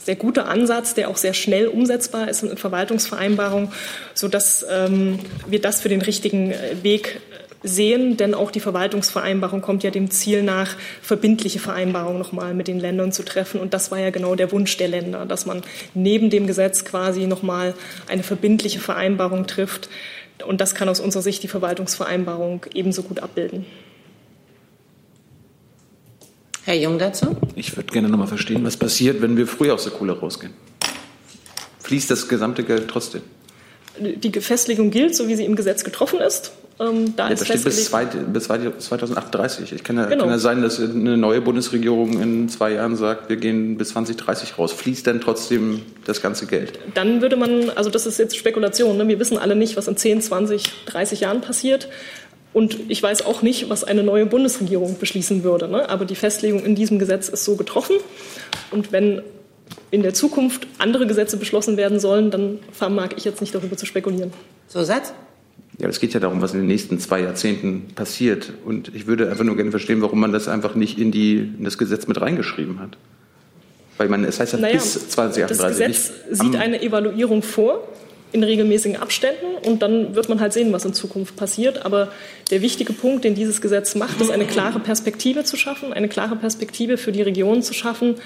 sehr 0.07 0.17
guter 0.17 0.49
Ansatz, 0.49 0.95
der 0.95 1.11
auch 1.11 1.17
sehr 1.17 1.35
schnell 1.35 1.67
umsetzbar 1.67 2.29
ist 2.29 2.43
in 2.45 2.57
Verwaltungsvereinbarungen, 2.57 3.73
sodass 4.15 4.65
ähm, 4.71 5.19
wir 5.49 5.61
das 5.61 5.81
für 5.81 5.89
den 5.89 6.01
richtigen 6.01 6.53
äh, 6.53 6.77
Weg 6.83 7.21
äh, 7.33 7.69
sehen, 7.69 8.17
denn 8.17 8.33
auch 8.33 8.53
die 8.53 8.61
Verwaltungsvereinbarung 8.61 9.63
kommt 9.63 9.83
ja 9.83 9.91
dem 9.91 10.09
Ziel 10.11 10.45
nach, 10.45 10.77
verbindliche 11.03 11.59
Vereinbarungen 11.59 12.21
nochmal 12.21 12.55
mit 12.55 12.69
den 12.69 12.79
Ländern 12.79 13.11
zu 13.11 13.25
treffen. 13.25 13.61
Und 13.61 13.75
das 13.75 13.91
war 13.91 13.99
ja 13.99 14.11
genau 14.11 14.37
der 14.37 14.53
Wunsch 14.53 14.77
der 14.77 14.89
Länder, 14.89 15.27
dass 15.27 15.45
man 15.45 15.63
neben 15.93 16.31
dem 16.31 16.47
Gesetz 16.47 16.85
quasi 16.85 17.27
nochmal 17.27 17.75
eine 18.09 18.23
verbindliche 18.23 18.79
Vereinbarung 18.79 19.49
trifft. 19.49 19.89
Und 20.47 20.61
das 20.61 20.77
kann 20.77 20.89
aus 20.89 21.01
unserer 21.01 21.23
Sicht 21.23 21.43
die 21.43 21.49
Verwaltungsvereinbarung 21.49 22.65
ebenso 22.75 23.03
gut 23.03 23.21
abbilden. 23.21 23.67
Herr 26.67 26.75
Jung 26.75 26.99
dazu? 26.99 27.37
Ich 27.55 27.77
würde 27.77 27.93
gerne 27.93 28.09
noch 28.09 28.19
mal 28.19 28.27
verstehen, 28.27 28.65
was 28.65 28.77
passiert, 28.77 29.23
wenn 29.23 29.37
wir 29.37 29.47
früher 29.47 29.75
aus 29.75 29.85
der 29.85 29.93
Kohle 29.93 30.19
rausgehen. 30.19 30.53
Fließt 31.85 32.11
das 32.11 32.27
gesamte 32.27 32.65
Geld 32.65 32.89
trotzdem? 32.89 33.23
Die 34.01 34.33
Festlegung 34.41 34.91
gilt, 34.91 35.15
so 35.15 35.29
wie 35.29 35.37
sie 35.37 35.45
im 35.45 35.55
Gesetz 35.55 35.85
getroffen 35.85 36.19
ist. 36.19 36.51
Ähm, 36.81 37.15
da 37.15 37.29
ja, 37.29 37.35
ist 37.35 37.47
steht 37.47 37.63
bis, 37.63 37.85
zwei, 37.85 38.05
bis 38.05 38.45
2038. 38.45 39.73
Ich 39.73 39.85
kann 39.85 39.97
ja, 39.97 40.07
genau. 40.07 40.25
kann 40.25 40.31
ja 40.33 40.39
sein, 40.39 40.61
dass 40.61 40.81
eine 40.81 41.17
neue 41.17 41.41
Bundesregierung 41.41 42.21
in 42.21 42.49
zwei 42.49 42.73
Jahren 42.73 42.97
sagt, 42.97 43.29
wir 43.29 43.37
gehen 43.37 43.79
bis 43.79 43.91
2030 43.91 44.59
raus. 44.59 44.73
Fließt 44.73 45.07
denn 45.07 45.21
trotzdem 45.21 45.83
das 46.05 46.21
ganze 46.21 46.47
Geld? 46.47 46.81
Dann 46.95 47.23
würde 47.23 47.37
man, 47.37 47.71
also 47.71 47.91
das 47.91 48.07
ist 48.07 48.19
jetzt 48.19 48.37
Spekulation, 48.37 48.97
ne? 48.97 49.07
wir 49.07 49.21
wissen 49.21 49.39
alle 49.39 49.55
nicht, 49.55 49.77
was 49.77 49.87
in 49.87 49.97
10, 49.97 50.21
20, 50.21 50.65
30 50.87 51.21
Jahren 51.21 51.41
passiert. 51.41 51.89
Und 52.57 52.79
ich 52.89 53.03
weiß 53.03 53.27
auch 53.27 53.43
nicht, 53.43 53.69
was 53.69 53.85
eine 53.85 54.03
neue 54.03 54.25
Bundesregierung 54.25 54.97
beschließen 54.99 55.45
würde. 55.45 55.69
Ne? 55.69 55.91
Aber 55.91 56.07
die 56.07 56.15
Festlegung 56.15 56.65
in 56.65 56.75
diesem 56.75 56.99
Gesetz 56.99 57.29
ist 57.29 57.45
so 57.45 57.55
getroffen. 57.55 57.97
Und 58.71 58.93
wenn 58.93 59.21
in 59.91 60.03
der 60.03 60.15
Zukunft 60.15 60.67
andere 60.79 61.07
Gesetze 61.07 61.37
beschlossen 61.37 61.77
werden 61.77 62.01
sollen, 62.01 62.31
dann 62.31 62.61
vermag 62.73 63.11
ich 63.15 63.27
jetzt 63.27 63.43
nicht 63.43 63.55
darüber 63.55 63.77
zu 63.77 63.85
spekulieren. 63.85 64.33
So, 64.69 64.83
Satz? 64.83 65.13
Ja, 65.77 65.91
es 65.91 66.01
geht 66.01 66.15
ja 66.15 66.21
darum, 66.21 66.41
was 66.41 66.55
in 66.55 66.61
den 66.61 66.67
nächsten 66.67 66.99
zwei 66.99 67.21
Jahrzehnten 67.21 67.89
passiert. 67.95 68.55
Und 68.65 68.91
ich 68.95 69.07
würde 69.07 69.29
einfach 69.29 69.45
nur 69.45 69.57
gerne 69.57 69.71
verstehen, 69.71 70.01
warum 70.01 70.19
man 70.19 70.33
das 70.33 70.49
einfach 70.49 70.75
nicht 70.75 70.99
in, 70.99 71.13
die, 71.13 71.37
in 71.37 71.63
das 71.65 71.77
Gesetz 71.77 72.07
mit 72.07 72.19
reingeschrieben 72.23 72.81
hat. 72.81 72.97
Weil 73.99 74.09
man, 74.09 74.25
es 74.25 74.41
heißt 74.41 74.55
ja 74.55 74.61
naja, 74.61 74.77
bis 74.77 75.11
2038. 75.11 75.59
Das 75.59 75.77
Gesetz 75.77 76.41
sieht 76.41 76.57
eine 76.57 76.81
Evaluierung 76.81 77.43
vor 77.43 77.87
in 78.37 78.45
regelmäßigen 78.45 78.97
Abständen 78.97 79.57
und 79.67 79.83
dann 79.83 80.15
wird 80.15 80.29
man 80.29 80.41
halt 80.41 80.53
sehen, 80.53 80.73
was 80.73 80.85
in 80.85 80.95
Zukunft 80.95 81.37
passiert. 81.37 81.85
Aber 81.85 82.09
der 82.51 82.63
wichtige 82.63 82.93
Punkt, 82.93 83.25
den 83.25 83.35
dieses 83.35 83.61
Gesetz 83.61 83.95
macht, 83.95 84.21
ist 84.21 84.31
eine 84.31 84.45
klare 84.45 84.79
Perspektive 84.79 85.45
zu 85.45 85.57
schaffen, 85.57 85.93
eine 85.93 86.09
klare 86.09 86.37
Perspektive 86.37 86.99
für 86.99 87.13
die 87.13 87.23
Regionen 87.23 87.63
zu 87.63 87.75
schaffen, 87.75 88.17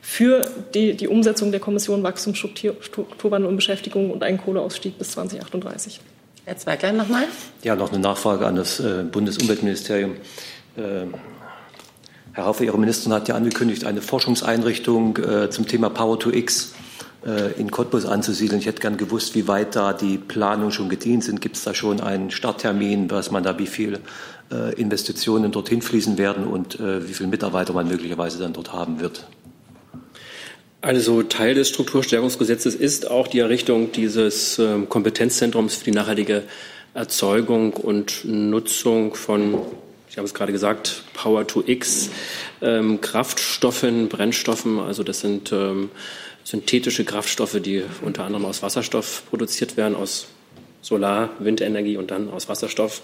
für 0.00 0.42
die, 0.74 0.94
die 0.94 1.08
Umsetzung 1.08 1.50
der 1.50 1.60
Kommission 1.60 2.02
Wachstum, 2.02 2.34
Strukturwandel 2.34 3.48
und 3.48 3.56
Beschäftigung 3.56 4.10
und 4.10 4.22
einen 4.22 4.38
Kohleausstieg 4.38 4.98
bis 4.98 5.10
2038. 5.12 6.00
Herr 6.44 6.56
Zweiglein 6.56 6.96
nochmal. 6.96 7.24
Ja, 7.62 7.76
noch 7.76 7.92
eine 7.92 8.00
Nachfrage 8.00 8.46
an 8.46 8.56
das 8.56 8.80
äh, 8.80 9.04
Bundesumweltministerium. 9.04 10.12
Äh, 10.76 10.80
Herr 12.32 12.46
Haufe, 12.46 12.64
Ihre 12.64 12.78
Ministerin 12.78 13.14
hat 13.14 13.28
ja 13.28 13.34
angekündigt, 13.34 13.84
eine 13.84 14.00
Forschungseinrichtung 14.00 15.18
äh, 15.18 15.50
zum 15.50 15.66
Thema 15.66 15.90
Power 15.90 16.18
to 16.18 16.30
X 16.30 16.72
äh, 16.72 16.77
in 17.58 17.70
Cottbus 17.72 18.06
anzusiedeln. 18.06 18.60
Ich 18.60 18.66
hätte 18.66 18.80
gern 18.80 18.96
gewusst, 18.96 19.34
wie 19.34 19.48
weit 19.48 19.74
da 19.74 19.92
die 19.92 20.18
Planungen 20.18 20.70
schon 20.70 20.88
gedient 20.88 21.24
sind. 21.24 21.40
Gibt 21.40 21.56
es 21.56 21.64
da 21.64 21.74
schon 21.74 22.00
einen 22.00 22.30
Starttermin, 22.30 23.10
was 23.10 23.32
man 23.32 23.42
da, 23.42 23.58
wie 23.58 23.66
viel 23.66 23.98
äh, 24.50 24.74
Investitionen 24.74 25.52
dorthin 25.52 25.82
fließen 25.82 26.16
werden 26.18 26.46
und 26.46 26.80
äh, 26.80 27.06
wie 27.06 27.12
viele 27.12 27.28
Mitarbeiter 27.28 27.72
man 27.72 27.88
möglicherweise 27.88 28.38
dann 28.38 28.52
dort 28.52 28.72
haben 28.72 29.00
wird? 29.00 29.26
Also 30.80 31.22
Teil 31.22 31.54
des 31.54 31.68
Strukturstärkungsgesetzes 31.68 32.74
ist 32.74 33.10
auch 33.10 33.26
die 33.26 33.40
Errichtung 33.40 33.90
dieses 33.92 34.58
ähm, 34.58 34.88
Kompetenzzentrums 34.88 35.74
für 35.74 35.84
die 35.84 35.90
nachhaltige 35.90 36.44
Erzeugung 36.94 37.72
und 37.72 38.24
Nutzung 38.24 39.14
von, 39.14 39.58
ich 40.08 40.16
habe 40.16 40.26
es 40.26 40.34
gerade 40.34 40.52
gesagt, 40.52 41.02
Power 41.14 41.46
to 41.46 41.62
X, 41.66 42.10
ähm, 42.62 43.00
Kraftstoffen, 43.00 44.08
Brennstoffen. 44.08 44.78
Also 44.78 45.02
das 45.02 45.20
sind 45.20 45.52
ähm, 45.52 45.90
synthetische 46.48 47.04
Kraftstoffe, 47.04 47.60
die 47.60 47.82
unter 48.00 48.24
anderem 48.24 48.46
aus 48.46 48.62
Wasserstoff 48.62 49.22
produziert 49.28 49.76
werden, 49.76 49.94
aus 49.94 50.28
Solar, 50.80 51.28
Windenergie 51.40 51.98
und 51.98 52.10
dann 52.10 52.30
aus 52.30 52.48
Wasserstoff. 52.48 53.02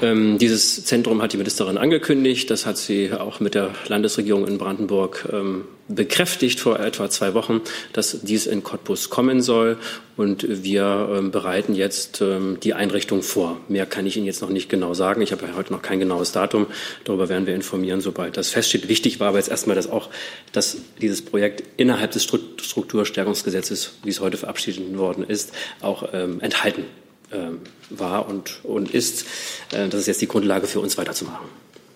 Ähm, 0.00 0.38
dieses 0.38 0.84
Zentrum 0.84 1.22
hat 1.22 1.32
die 1.32 1.38
Ministerin 1.38 1.76
angekündigt. 1.76 2.50
Das 2.50 2.64
hat 2.64 2.78
sie 2.78 3.12
auch 3.12 3.40
mit 3.40 3.56
der 3.56 3.70
Landesregierung 3.88 4.46
in 4.46 4.58
Brandenburg 4.58 5.28
ähm, 5.32 5.64
bekräftigt 5.94 6.60
vor 6.60 6.80
etwa 6.80 7.10
zwei 7.10 7.34
Wochen, 7.34 7.60
dass 7.92 8.20
dies 8.22 8.46
in 8.46 8.62
Cottbus 8.62 9.10
kommen 9.10 9.42
soll. 9.42 9.78
Und 10.16 10.46
wir 10.48 11.08
ähm, 11.10 11.30
bereiten 11.30 11.74
jetzt 11.74 12.20
ähm, 12.20 12.58
die 12.62 12.74
Einrichtung 12.74 13.22
vor. 13.22 13.58
Mehr 13.68 13.86
kann 13.86 14.06
ich 14.06 14.16
Ihnen 14.16 14.26
jetzt 14.26 14.42
noch 14.42 14.50
nicht 14.50 14.68
genau 14.68 14.92
sagen. 14.92 15.22
Ich 15.22 15.32
habe 15.32 15.46
ja 15.46 15.54
heute 15.56 15.72
noch 15.72 15.80
kein 15.80 16.00
genaues 16.00 16.32
Datum. 16.32 16.66
Darüber 17.04 17.30
werden 17.30 17.46
wir 17.46 17.54
informieren, 17.54 18.02
sobald 18.02 18.36
das 18.36 18.50
feststeht. 18.50 18.88
Wichtig 18.88 19.20
war 19.20 19.28
aber 19.28 19.38
jetzt 19.38 19.48
erstmal, 19.48 19.74
dass 19.74 19.88
auch 19.90 20.10
dass 20.52 20.76
dieses 21.00 21.22
Projekt 21.22 21.62
innerhalb 21.78 22.12
des 22.12 22.24
Strukturstärkungsgesetzes, 22.24 23.92
wie 24.04 24.10
es 24.10 24.20
heute 24.20 24.36
verabschiedet 24.36 24.96
worden 24.98 25.24
ist, 25.26 25.52
auch 25.80 26.10
ähm, 26.12 26.40
enthalten 26.40 26.84
ähm, 27.32 27.60
war 27.88 28.28
und, 28.28 28.60
und 28.64 28.92
ist. 28.92 29.24
Äh, 29.72 29.88
das 29.88 30.02
ist 30.02 30.06
jetzt 30.06 30.20
die 30.20 30.28
Grundlage 30.28 30.66
für 30.66 30.80
uns 30.80 30.98
weiterzumachen. 30.98 31.48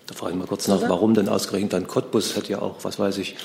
Da 0.07 0.15
frage 0.15 0.33
ich 0.33 0.39
mal 0.39 0.47
kurz 0.47 0.67
nach, 0.67 0.81
warum 0.83 1.13
denn 1.13 1.27
ausgerechnet 1.27 1.73
dann 1.73 1.87
Cottbus 1.87 2.35
hätte 2.35 2.53
ja 2.53 2.61
auch, 2.61 2.77
was 2.83 2.97
weiß 2.97 3.17
ich, 3.17 3.35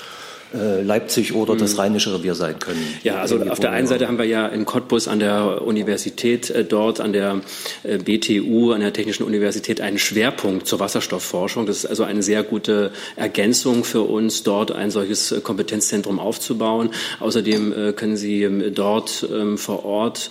Leipzig 0.53 1.33
oder 1.33 1.55
das 1.55 1.73
mhm. 1.73 1.79
Rheinische 1.79 2.13
Revier 2.13 2.35
sein 2.35 2.59
können. 2.59 2.81
Ja, 3.03 3.15
also 3.15 3.39
auf 3.41 3.59
der 3.59 3.71
einen 3.71 3.87
Seite 3.87 4.07
haben 4.07 4.17
wir 4.17 4.25
ja 4.25 4.47
in 4.47 4.65
Cottbus 4.65 5.07
an 5.07 5.19
der 5.19 5.61
Universität 5.63 6.49
äh, 6.49 6.63
dort, 6.63 6.99
an 6.99 7.11
der 7.13 7.41
äh, 7.83 7.97
BTU, 7.97 8.71
an 8.71 8.81
der 8.81 8.93
Technischen 8.93 9.23
Universität 9.23 9.81
einen 9.81 9.97
Schwerpunkt 9.97 10.67
zur 10.67 10.79
Wasserstoffforschung. 10.79 11.65
Das 11.65 11.77
ist 11.77 11.85
also 11.85 12.03
eine 12.03 12.21
sehr 12.21 12.43
gute 12.43 12.91
Ergänzung 13.15 13.83
für 13.83 14.01
uns, 14.01 14.43
dort 14.43 14.71
ein 14.71 14.91
solches 14.91 15.33
Kompetenzzentrum 15.43 16.19
aufzubauen. 16.19 16.89
Außerdem 17.19 17.95
können 17.95 18.17
Sie 18.17 18.43
ähm, 18.43 18.73
dort 18.73 19.27
ähm, 19.31 19.57
vor 19.57 19.85
Ort 19.85 20.29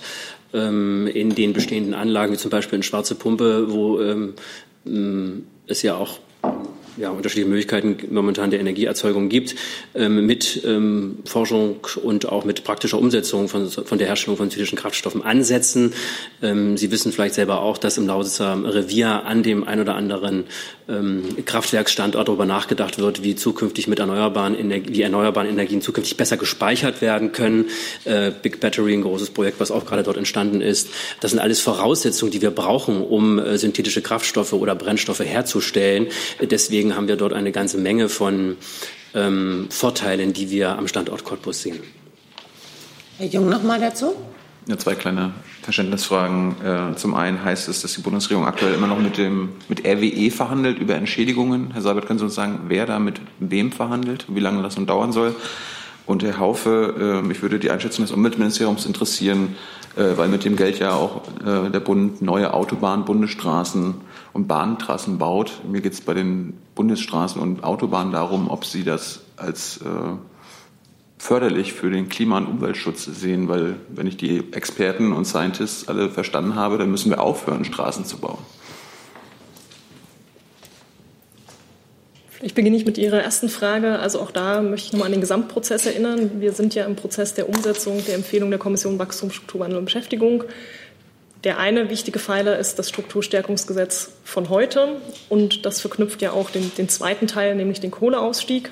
ähm, 0.53 1.07
in 1.07 1.35
den 1.35 1.53
bestehenden 1.53 1.93
Anlagen, 1.93 2.33
wie 2.33 2.37
zum 2.37 2.51
Beispiel 2.51 2.77
in 2.77 2.83
Schwarze 2.83 3.15
Pumpe, 3.15 3.71
wo 3.71 3.99
es 5.67 5.81
ja 5.81 5.95
auch 5.95 6.19
ja, 6.97 7.09
unterschiedliche 7.09 7.49
Möglichkeiten 7.49 7.97
momentan 8.13 8.51
der 8.51 8.59
Energieerzeugung 8.59 9.29
gibt, 9.29 9.55
ähm, 9.95 10.25
mit 10.25 10.61
ähm, 10.65 11.19
Forschung 11.25 11.77
und 12.03 12.27
auch 12.29 12.45
mit 12.45 12.63
praktischer 12.63 12.99
Umsetzung 12.99 13.47
von, 13.47 13.69
von 13.69 13.97
der 13.97 14.07
Herstellung 14.07 14.37
von 14.37 14.49
synthetischen 14.49 14.77
Kraftstoffen 14.77 15.23
ansetzen. 15.23 15.93
Ähm, 16.41 16.77
Sie 16.77 16.91
wissen 16.91 17.11
vielleicht 17.11 17.35
selber 17.35 17.61
auch, 17.61 17.77
dass 17.77 17.97
im 17.97 18.07
Lausitzer 18.07 18.57
Revier 18.63 19.25
an 19.25 19.43
dem 19.43 19.63
ein 19.63 19.79
oder 19.79 19.95
anderen 19.95 20.45
ähm, 20.87 21.23
Kraftwerksstandort 21.45 22.27
darüber 22.27 22.45
nachgedacht 22.45 22.97
wird, 22.97 23.23
wie 23.23 23.35
zukünftig 23.35 23.87
mit 23.87 23.99
erneuerbaren, 23.99 24.57
Energie, 24.57 24.93
wie 24.93 25.01
erneuerbaren 25.01 25.49
Energien 25.49 25.81
zukünftig 25.81 26.17
besser 26.17 26.37
gespeichert 26.37 27.01
werden 27.01 27.31
können. 27.31 27.65
Äh, 28.05 28.31
Big 28.41 28.59
Battery, 28.59 28.93
ein 28.93 29.01
großes 29.01 29.29
Projekt, 29.29 29.59
was 29.59 29.71
auch 29.71 29.85
gerade 29.85 30.03
dort 30.03 30.17
entstanden 30.17 30.61
ist. 30.61 30.89
Das 31.21 31.31
sind 31.31 31.39
alles 31.39 31.59
Voraussetzungen, 31.61 32.31
die 32.31 32.41
wir 32.41 32.51
brauchen, 32.51 33.01
um 33.01 33.39
äh, 33.39 33.57
synthetische 33.57 34.01
Kraftstoffe 34.01 34.53
oder 34.53 34.75
Brennstoffe 34.75 35.21
herzustellen. 35.21 36.07
Deswegen 36.41 36.82
haben 36.91 37.07
wir 37.07 37.15
dort 37.15 37.33
eine 37.33 37.51
ganze 37.51 37.77
Menge 37.77 38.09
von 38.09 38.57
ähm, 39.13 39.67
Vorteilen, 39.69 40.33
die 40.33 40.49
wir 40.49 40.77
am 40.77 40.87
Standort 40.87 41.23
Cottbus 41.23 41.61
sehen. 41.61 41.79
Herr 43.17 43.27
Jung 43.27 43.49
noch 43.49 43.63
mal 43.63 43.79
dazu. 43.79 44.15
Ja, 44.67 44.77
zwei 44.77 44.95
kleine 44.95 45.33
Verständnisfragen. 45.61 46.55
Äh, 46.63 46.95
zum 46.95 47.15
einen 47.15 47.43
heißt 47.43 47.67
es, 47.67 47.81
dass 47.81 47.93
die 47.93 48.01
Bundesregierung 48.01 48.45
aktuell 48.45 48.73
immer 48.73 48.87
noch 48.87 48.99
mit 48.99 49.17
dem 49.17 49.49
mit 49.67 49.85
RWE 49.85 50.31
verhandelt 50.31 50.79
über 50.79 50.95
Entschädigungen. 50.95 51.71
Herr 51.73 51.81
Seibert, 51.81 52.05
können 52.05 52.19
Sie 52.19 52.25
uns 52.25 52.35
sagen, 52.35 52.61
wer 52.67 52.85
da 52.85 52.99
mit 52.99 53.19
wem 53.39 53.71
verhandelt, 53.71 54.25
wie 54.29 54.39
lange 54.39 54.63
das 54.63 54.77
nun 54.77 54.85
dauern 54.85 55.11
soll? 55.11 55.35
Und 56.05 56.23
Herr 56.23 56.37
Haufe, 56.37 57.21
äh, 57.21 57.25
mich 57.25 57.41
würde 57.41 57.59
die 57.59 57.71
Einschätzung 57.71 58.03
des 58.03 58.11
Umweltministeriums 58.11 58.85
interessieren, 58.85 59.55
äh, 59.95 60.17
weil 60.17 60.27
mit 60.27 60.43
dem 60.43 60.55
Geld 60.55 60.79
ja 60.79 60.93
auch 60.93 61.21
der 61.45 61.79
Bund 61.79 62.21
neue 62.21 62.53
Autobahnen, 62.53 63.05
Bundesstraßen 63.05 63.95
und 64.33 64.47
Bahntrassen 64.47 65.17
baut. 65.17 65.61
Mir 65.69 65.81
geht 65.81 65.93
es 65.93 66.01
bei 66.01 66.13
den 66.13 66.53
Bundesstraßen 66.75 67.41
und 67.41 67.63
Autobahnen 67.63 68.11
darum, 68.11 68.49
ob 68.49 68.65
Sie 68.65 68.83
das 68.83 69.21
als 69.37 69.79
förderlich 71.17 71.71
für 71.71 71.89
den 71.89 72.09
Klima- 72.09 72.37
und 72.37 72.47
Umweltschutz 72.47 73.05
sehen, 73.05 73.47
weil 73.47 73.77
wenn 73.87 74.07
ich 74.07 74.17
die 74.17 74.51
Experten 74.51 75.13
und 75.13 75.25
Scientists 75.25 75.87
alle 75.87 76.09
verstanden 76.09 76.55
habe, 76.55 76.77
dann 76.77 76.91
müssen 76.91 77.09
wir 77.09 77.21
aufhören, 77.21 77.63
Straßen 77.63 78.03
zu 78.03 78.17
bauen. 78.17 78.39
Ich 82.45 82.55
beginne 82.55 82.75
mit 82.83 82.97
Ihrer 82.97 83.21
ersten 83.21 83.47
Frage. 83.47 83.99
Also 83.99 84.19
auch 84.19 84.29
da 84.29 84.61
möchte 84.61 84.87
ich 84.87 84.91
nochmal 84.91 85.05
an 85.05 85.13
den 85.13 85.21
Gesamtprozess 85.21 85.85
erinnern. 85.85 86.41
Wir 86.41 86.51
sind 86.51 86.75
ja 86.75 86.83
im 86.83 86.97
Prozess 86.97 87.33
der 87.33 87.47
Umsetzung 87.47 88.03
der 88.05 88.15
Empfehlung 88.15 88.49
der 88.49 88.59
Kommission 88.59 88.99
Wachstum, 88.99 89.31
Strukturwandel 89.31 89.79
und 89.79 89.85
Beschäftigung. 89.85 90.43
Der 91.45 91.57
eine 91.57 91.89
wichtige 91.89 92.19
Pfeiler 92.19 92.59
ist 92.59 92.77
das 92.77 92.89
Strukturstärkungsgesetz 92.89 94.11
von 94.25 94.49
heute 94.49 94.97
und 95.29 95.65
das 95.65 95.79
verknüpft 95.79 96.21
ja 96.21 96.33
auch 96.33 96.49
den, 96.49 96.69
den 96.77 96.89
zweiten 96.89 97.27
Teil, 97.27 97.55
nämlich 97.55 97.79
den 97.79 97.91
Kohleausstieg. 97.91 98.71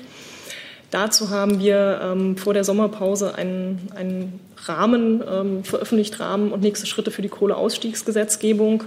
Dazu 0.90 1.30
haben 1.30 1.58
wir 1.58 1.98
ähm, 2.02 2.36
vor 2.36 2.52
der 2.52 2.64
Sommerpause 2.64 3.36
einen, 3.36 3.88
einen 3.94 4.38
Rahmen 4.66 5.24
ähm, 5.26 5.64
veröffentlicht, 5.64 6.20
Rahmen 6.20 6.52
und 6.52 6.60
nächste 6.60 6.86
Schritte 6.86 7.10
für 7.10 7.22
die 7.22 7.30
Kohleausstiegsgesetzgebung. 7.30 8.84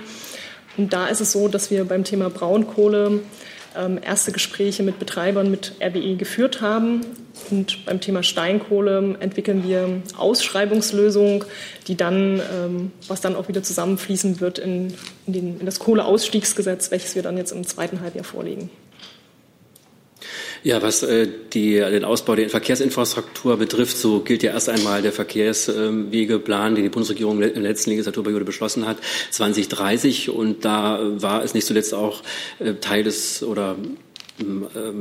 Und 0.77 0.93
da 0.93 1.07
ist 1.07 1.21
es 1.21 1.31
so, 1.31 1.47
dass 1.47 1.71
wir 1.71 1.85
beim 1.85 2.03
Thema 2.03 2.29
Braunkohle 2.29 3.21
erste 4.01 4.31
Gespräche 4.31 4.83
mit 4.83 4.99
Betreibern 4.99 5.51
mit 5.51 5.73
RWE 5.81 6.15
geführt 6.15 6.61
haben. 6.61 7.01
Und 7.51 7.85
beim 7.85 7.99
Thema 7.99 8.23
Steinkohle 8.23 9.17
entwickeln 9.19 9.63
wir 9.67 10.01
Ausschreibungslösungen, 10.17 11.43
die 11.87 11.95
dann, 11.95 12.39
ähm, 12.39 12.91
was 13.07 13.21
dann 13.21 13.35
auch 13.35 13.47
wieder 13.47 13.61
zusammenfließen 13.61 14.39
wird 14.39 14.57
in, 14.57 14.93
den, 15.27 15.59
in 15.59 15.65
das 15.65 15.79
Kohleausstiegsgesetz, 15.79 16.91
welches 16.91 17.15
wir 17.15 17.23
dann 17.23 17.37
jetzt 17.37 17.51
im 17.51 17.65
zweiten 17.65 18.01
Halbjahr 18.01 18.23
vorlegen. 18.23 18.69
Ja, 20.65 20.81
was 20.81 21.03
äh, 21.03 21.27
die, 21.53 21.75
den 21.75 22.03
Ausbau 22.03 22.33
der 22.33 22.49
Verkehrsinfrastruktur 22.49 23.55
betrifft, 23.57 23.97
so 23.97 24.21
gilt 24.21 24.41
ja 24.41 24.51
erst 24.51 24.67
einmal 24.67 25.03
der 25.03 25.11
Verkehrswegeplan, 25.11 26.73
den 26.73 26.83
die 26.83 26.89
Bundesregierung 26.89 27.39
in 27.39 27.53
der 27.53 27.61
letzten 27.61 27.91
Legislaturperiode 27.91 28.45
beschlossen 28.45 28.87
hat, 28.87 28.97
2030. 29.29 30.31
Und 30.31 30.65
da 30.65 30.99
war 31.21 31.43
es 31.43 31.53
nicht 31.53 31.67
zuletzt 31.67 31.93
auch 31.93 32.23
äh, 32.57 32.73
Teil 32.81 33.03
des 33.03 33.43
oder 33.43 33.75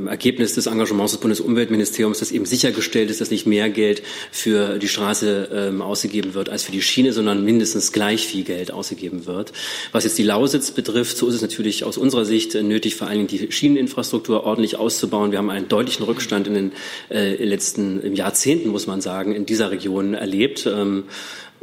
Ergebnis 0.07 0.55
des 0.55 0.67
Engagements 0.67 1.13
des 1.13 1.21
Bundesumweltministeriums, 1.21 2.21
dass 2.21 2.31
eben 2.31 2.47
sichergestellt 2.47 3.11
ist, 3.11 3.21
dass 3.21 3.33
nicht 3.33 3.47
mehr 3.47 3.69
Geld 3.69 4.03
für 4.31 4.79
die 4.79 4.87
Straße 4.87 5.49
ähm, 5.53 5.83
ausgegeben 5.83 6.35
wird 6.35 6.49
als 6.49 6.63
für 6.63 6.71
die 6.71 6.83
Schiene, 6.83 7.13
sondern 7.13 7.45
mindestens 7.45 7.91
gleich 7.91 8.27
viel 8.29 8.45
Geld 8.45 8.71
ausgegeben 8.71 9.27
wird. 9.27 9.53
Was 9.91 10.05
jetzt 10.05 10.19
die 10.19 10.23
Lausitz 10.23 10.71
betrifft, 10.71 11.17
so 11.17 11.27
ist 11.27 11.35
es 11.35 11.43
natürlich 11.43 11.83
aus 11.83 11.99
unserer 11.99 12.25
Sicht 12.25 12.55
nötig, 12.55 12.95
vor 12.95 13.09
allen 13.09 13.27
Dingen 13.27 13.29
die 13.29 13.51
Schieneninfrastruktur 13.51 14.45
ordentlich 14.45 14.77
auszubauen. 14.77 15.33
Wir 15.33 15.39
haben 15.39 15.51
einen 15.51 15.69
deutlichen 15.69 16.05
Rückstand 16.05 16.47
in 16.47 16.55
den 16.55 16.73
äh, 17.11 17.43
letzten 17.45 18.15
Jahrzehnten, 18.15 18.69
muss 18.69 18.87
man 18.87 19.01
sagen, 19.01 19.35
in 19.35 19.47
dieser 19.47 19.73
Region 19.73 20.15
erlebt. 20.15 20.65
Ähm, 20.67 21.05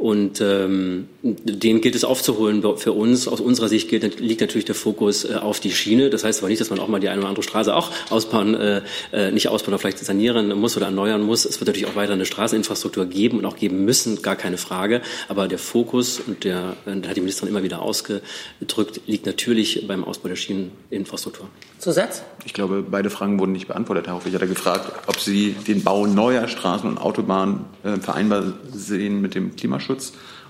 und 0.02 0.40
ähm, 0.40 1.06
den 1.22 1.80
gilt 1.80 1.94
es 1.94 2.02
aufzuholen 2.02 2.60
für 2.76 2.90
uns. 2.90 3.28
Aus 3.28 3.40
unserer 3.40 3.68
Sicht 3.68 3.88
gilt, 3.88 4.18
liegt 4.18 4.40
natürlich 4.40 4.64
der 4.64 4.74
Fokus 4.74 5.24
äh, 5.24 5.34
auf 5.34 5.60
die 5.60 5.70
Schiene. 5.70 6.10
Das 6.10 6.24
heißt 6.24 6.40
aber 6.40 6.48
nicht, 6.48 6.60
dass 6.60 6.70
man 6.70 6.80
auch 6.80 6.88
mal 6.88 6.98
die 6.98 7.08
eine 7.08 7.20
oder 7.20 7.28
andere 7.28 7.44
Straße 7.44 7.72
auch 7.72 7.92
ausbauen, 8.10 8.56
äh, 8.56 8.82
äh, 9.12 9.30
nicht 9.30 9.48
ausbauen, 9.48 9.74
aber 9.74 9.78
vielleicht 9.78 9.98
sanieren 9.98 10.58
muss 10.58 10.76
oder 10.76 10.86
erneuern 10.86 11.22
muss. 11.22 11.44
Es 11.44 11.60
wird 11.60 11.68
natürlich 11.68 11.86
auch 11.86 11.94
weiter 11.94 12.14
eine 12.14 12.26
Straßeninfrastruktur 12.26 13.06
geben 13.06 13.38
und 13.38 13.44
auch 13.44 13.54
geben 13.54 13.84
müssen, 13.84 14.22
gar 14.22 14.34
keine 14.34 14.58
Frage. 14.58 15.02
Aber 15.28 15.46
der 15.46 15.60
Fokus, 15.60 16.18
und 16.18 16.42
der, 16.42 16.74
äh, 16.84 16.96
der 16.96 17.08
hat 17.08 17.16
die 17.16 17.20
Ministerin 17.20 17.54
immer 17.54 17.62
wieder 17.62 17.80
ausgedrückt, 17.80 19.02
liegt 19.06 19.26
natürlich 19.26 19.86
beim 19.86 20.02
Ausbau 20.02 20.30
der 20.30 20.36
Schieneninfrastruktur. 20.36 21.48
Zusatz? 21.78 22.22
Ich 22.44 22.54
glaube, 22.54 22.84
beide 22.88 23.10
Fragen 23.10 23.38
wurden 23.38 23.52
nicht 23.52 23.68
beantwortet, 23.68 24.06
Herr 24.06 24.14
Hoff. 24.14 24.26
Ich 24.26 24.34
hatte 24.34 24.48
gefragt, 24.48 24.92
ob 25.06 25.20
Sie 25.20 25.52
den 25.52 25.84
Bau 25.84 26.06
neuer 26.06 26.48
Straßen 26.48 26.88
und 26.88 26.98
Autobahnen 26.98 27.66
äh, 27.84 27.96
vereinbar 27.98 28.52
sehen 28.72 29.20
mit 29.20 29.34
dem 29.34 29.54
Klimaschutz. 29.56 29.91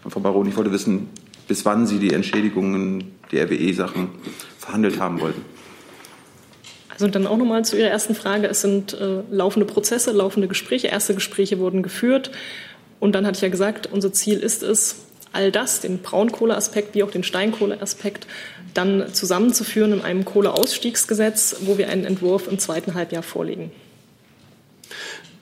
Und 0.05 0.11
Frau 0.11 0.21
Baron, 0.21 0.49
ich 0.49 0.57
wollte 0.57 0.73
wissen, 0.73 1.09
bis 1.49 1.65
wann 1.65 1.87
Sie 1.87 1.99
die 1.99 2.13
Entschädigungen, 2.13 3.13
die 3.31 3.39
RWE-Sachen 3.39 4.09
verhandelt 4.59 5.01
haben 5.01 5.21
wollten. 5.21 5.43
Also 6.91 7.09
dann 7.09 7.27
auch 7.27 7.37
nochmal 7.37 7.65
zu 7.65 7.77
Ihrer 7.77 7.89
ersten 7.89 8.15
Frage. 8.15 8.47
Es 8.47 8.61
sind 8.61 8.93
äh, 8.95 9.23
laufende 9.31 9.67
Prozesse, 9.67 10.13
laufende 10.13 10.49
Gespräche. 10.49 10.89
Erste 10.89 11.15
Gespräche 11.15 11.59
wurden 11.59 11.83
geführt. 11.83 12.31
Und 13.01 13.15
dann 13.15 13.27
hatte 13.27 13.37
ich 13.37 13.43
ja 13.43 13.49
gesagt, 13.49 13.89
unser 13.91 14.13
Ziel 14.13 14.39
ist 14.39 14.63
es, 14.63 14.97
all 15.33 15.51
das, 15.51 15.81
den 15.81 15.99
Braunkohleaspekt 15.99 16.95
wie 16.95 17.03
auch 17.03 17.11
den 17.11 17.25
Steinkohleaspekt, 17.25 18.27
dann 18.75 19.13
zusammenzuführen 19.13 19.93
in 19.93 20.03
einem 20.03 20.25
Kohleausstiegsgesetz, 20.25 21.57
wo 21.61 21.79
wir 21.79 21.89
einen 21.89 22.05
Entwurf 22.05 22.49
im 22.49 22.59
zweiten 22.59 22.95
Halbjahr 22.95 23.23
vorlegen. 23.23 23.71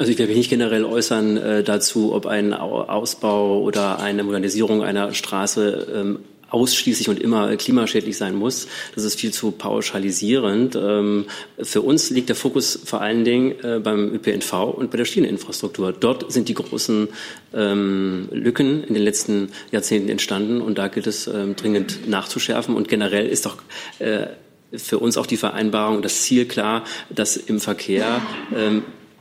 Also 0.01 0.13
ich 0.13 0.19
werde 0.19 0.31
mich 0.31 0.39
nicht 0.39 0.49
generell 0.49 0.87
äußern 0.87 1.37
äh, 1.37 1.63
dazu, 1.63 2.15
ob 2.15 2.25
ein 2.25 2.55
Ausbau 2.55 3.61
oder 3.61 4.01
eine 4.01 4.23
Modernisierung 4.23 4.83
einer 4.83 5.13
Straße 5.13 5.89
ähm, 5.95 6.21
ausschließlich 6.49 7.11
und 7.11 7.21
immer 7.21 7.55
klimaschädlich 7.57 8.17
sein 8.17 8.35
muss. 8.35 8.67
Das 8.95 9.05
ist 9.05 9.21
viel 9.21 9.31
zu 9.31 9.51
pauschalisierend. 9.51 10.75
Ähm, 10.75 11.27
für 11.61 11.83
uns 11.83 12.09
liegt 12.09 12.31
der 12.31 12.37
Fokus 12.37 12.81
vor 12.83 13.03
allen 13.03 13.27
Dingen 13.27 13.63
äh, 13.63 13.79
beim 13.79 14.15
ÖPNV 14.15 14.73
und 14.75 14.91
bei 14.91 14.97
der 14.97 15.05
Schieneninfrastruktur. 15.05 15.93
Dort 15.93 16.33
sind 16.33 16.49
die 16.49 16.55
großen 16.55 17.09
ähm, 17.53 18.31
Lücken 18.33 18.83
in 18.85 18.95
den 18.95 19.03
letzten 19.03 19.51
Jahrzehnten 19.71 20.09
entstanden 20.09 20.63
und 20.63 20.79
da 20.79 20.89
gilt 20.89 21.09
es 21.09 21.27
ähm, 21.27 21.57
dringend 21.57 22.09
nachzuschärfen. 22.09 22.75
Und 22.75 22.89
generell 22.89 23.27
ist 23.27 23.45
doch 23.45 23.59
äh, 23.99 24.29
für 24.73 24.99
uns 24.99 25.19
auch 25.19 25.27
die 25.27 25.37
Vereinbarung, 25.37 26.01
das 26.01 26.23
Ziel 26.23 26.47
klar, 26.47 26.85
dass 27.11 27.37
im 27.37 27.61
Verkehr 27.61 28.23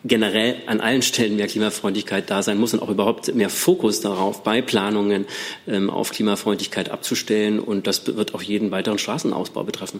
generell 0.05 0.55
an 0.65 0.79
allen 0.81 1.01
Stellen 1.01 1.35
mehr 1.35 1.47
Klimafreundlichkeit 1.47 2.29
da 2.29 2.41
sein 2.41 2.57
muss 2.57 2.73
und 2.73 2.81
auch 2.81 2.89
überhaupt 2.89 3.33
mehr 3.35 3.49
Fokus 3.49 4.01
darauf, 4.01 4.43
bei 4.43 4.61
Planungen 4.61 5.25
ähm, 5.67 5.89
auf 5.89 6.11
Klimafreundlichkeit 6.11 6.89
abzustellen. 6.89 7.59
Und 7.59 7.87
das 7.87 8.07
wird 8.07 8.33
auch 8.33 8.41
jeden 8.41 8.71
weiteren 8.71 8.97
Straßenausbau 8.97 9.63
betreffen. 9.63 9.99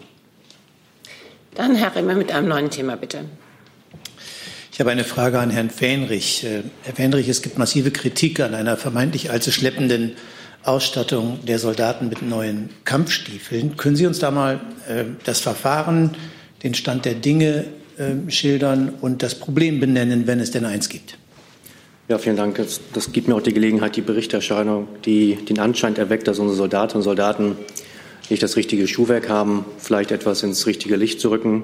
Dann 1.56 1.76
Herr 1.76 1.96
Rimmer 1.96 2.16
mit 2.16 2.32
einem 2.32 2.48
neuen 2.48 2.70
Thema, 2.70 2.96
bitte. 2.96 3.26
Ich 4.72 4.80
habe 4.80 4.92
eine 4.92 5.04
Frage 5.04 5.40
an 5.40 5.50
Herrn 5.50 5.70
Fähnrich. 5.70 6.46
Äh, 6.46 6.64
Herr 6.84 6.96
Fähnrich, 6.96 7.28
es 7.28 7.42
gibt 7.42 7.58
massive 7.58 7.92
Kritik 7.92 8.40
an 8.40 8.56
einer 8.56 8.78
vermeintlich 8.78 9.30
allzu 9.30 9.52
schleppenden 9.52 10.14
Ausstattung 10.64 11.40
der 11.46 11.60
Soldaten 11.60 12.08
mit 12.08 12.22
neuen 12.22 12.70
Kampfstiefeln. 12.86 13.76
Können 13.76 13.98
Sie 13.98 14.08
uns 14.08 14.20
da 14.20 14.32
mal 14.32 14.62
äh, 14.88 15.04
das 15.26 15.42
Verfahren, 15.42 16.16
den 16.64 16.74
Stand 16.76 17.04
der 17.04 17.16
Dinge 17.16 17.66
äh, 18.00 18.32
schildern 18.32 18.94
und 19.02 19.22
das 19.22 19.36
Problem 19.36 19.80
benennen, 19.80 20.26
wenn 20.26 20.40
es 20.40 20.52
denn 20.52 20.66
eins 20.66 20.90
gibt. 20.90 21.18
Ja, 22.08 22.18
vielen 22.18 22.38
Dank. 22.38 22.56
Das, 22.58 22.82
das 22.94 23.12
gibt 23.12 23.28
mir 23.28 23.36
auch 23.36 23.42
die 23.42 23.54
Gelegenheit, 23.54 23.96
die 23.96 24.02
Berichterstattung, 24.02 24.88
die 25.06 25.36
den 25.36 25.60
Anschein 25.60 25.96
erweckt, 25.96 26.28
dass 26.28 26.40
unsere 26.40 26.58
Soldatinnen 26.58 26.98
und 26.98 27.04
Soldaten 27.04 27.56
nicht 28.30 28.42
das 28.42 28.56
richtige 28.56 28.88
Schuhwerk 28.88 29.30
haben, 29.30 29.66
vielleicht 29.78 30.12
etwas 30.12 30.42
ins 30.42 30.66
richtige 30.66 30.96
Licht 30.96 31.20
zu 31.20 31.30
rücken. 31.30 31.64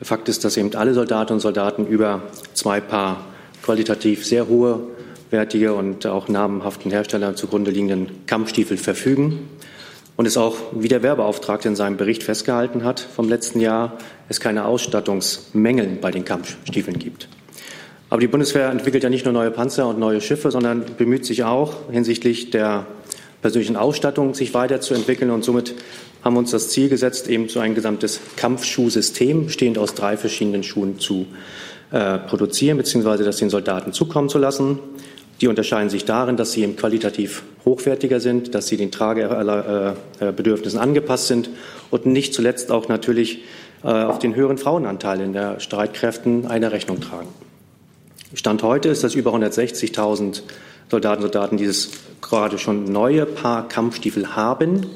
Fakt 0.00 0.28
ist, 0.28 0.44
dass 0.44 0.56
eben 0.56 0.74
alle 0.74 0.94
Soldatinnen 0.94 1.36
und 1.36 1.40
Soldaten 1.40 1.86
über 1.86 2.22
zwei 2.54 2.80
Paar 2.80 3.26
qualitativ 3.62 4.24
sehr 4.24 4.48
hohe 4.48 4.80
hochwertige 5.28 5.74
und 5.74 6.06
auch 6.06 6.28
namenhaften 6.28 6.90
Herstellern 6.90 7.36
zugrunde 7.36 7.70
liegenden 7.70 8.08
Kampfstiefel 8.26 8.76
verfügen 8.76 9.40
und 10.18 10.26
es 10.26 10.36
auch, 10.36 10.56
wie 10.72 10.88
der 10.88 11.04
Werbeauftragte 11.04 11.68
in 11.68 11.76
seinem 11.76 11.96
Bericht 11.96 12.24
festgehalten 12.24 12.82
hat 12.82 12.98
vom 12.98 13.28
letzten 13.28 13.60
Jahr, 13.60 13.98
es 14.28 14.40
keine 14.40 14.64
Ausstattungsmängel 14.64 15.86
bei 16.00 16.10
den 16.10 16.24
Kampfstiefeln 16.24 16.98
gibt. 16.98 17.28
Aber 18.10 18.20
die 18.20 18.26
Bundeswehr 18.26 18.68
entwickelt 18.68 19.04
ja 19.04 19.10
nicht 19.10 19.26
nur 19.26 19.32
neue 19.32 19.52
Panzer 19.52 19.86
und 19.86 20.00
neue 20.00 20.20
Schiffe, 20.20 20.50
sondern 20.50 20.84
bemüht 20.98 21.24
sich 21.24 21.44
auch 21.44 21.72
hinsichtlich 21.92 22.50
der 22.50 22.84
persönlichen 23.42 23.76
Ausstattung 23.76 24.34
sich 24.34 24.54
weiterzuentwickeln. 24.54 25.30
Und 25.30 25.44
somit 25.44 25.76
haben 26.24 26.34
wir 26.34 26.40
uns 26.40 26.50
das 26.50 26.70
Ziel 26.70 26.88
gesetzt, 26.88 27.28
eben 27.28 27.48
so 27.48 27.60
ein 27.60 27.76
gesamtes 27.76 28.18
Kampfschuhsystem 28.34 29.46
bestehend 29.46 29.78
aus 29.78 29.94
drei 29.94 30.16
verschiedenen 30.16 30.64
Schuhen 30.64 30.98
zu 30.98 31.26
äh, 31.92 32.18
produzieren 32.18 32.76
bzw. 32.76 33.22
das 33.22 33.36
den 33.36 33.50
Soldaten 33.50 33.92
zukommen 33.92 34.28
zu 34.28 34.38
lassen. 34.38 34.80
Die 35.40 35.46
unterscheiden 35.46 35.88
sich 35.88 36.04
darin, 36.04 36.36
dass 36.36 36.52
sie 36.52 36.66
qualitativ 36.72 37.42
hochwertiger 37.64 38.20
sind, 38.20 38.54
dass 38.54 38.66
sie 38.66 38.76
den 38.76 38.90
Tragebedürfnissen 38.90 40.80
angepasst 40.80 41.28
sind 41.28 41.50
und 41.90 42.06
nicht 42.06 42.34
zuletzt 42.34 42.72
auch 42.72 42.88
natürlich 42.88 43.44
äh, 43.84 43.88
auf 43.88 44.18
den 44.18 44.34
höheren 44.34 44.58
Frauenanteil 44.58 45.20
in 45.20 45.32
der 45.32 45.60
Streitkräften 45.60 46.46
eine 46.46 46.72
Rechnung 46.72 47.00
tragen. 47.00 47.28
Stand 48.34 48.62
heute 48.62 48.88
ist, 48.88 49.04
dass 49.04 49.14
über 49.14 49.32
160.000 49.32 50.42
Soldaten 50.90 51.22
und 51.22 51.32
Soldaten 51.32 51.56
dieses 51.56 51.90
gerade 52.20 52.58
schon 52.58 52.84
neue 52.84 53.24
Paar 53.24 53.68
Kampfstiefel 53.68 54.34
haben 54.34 54.86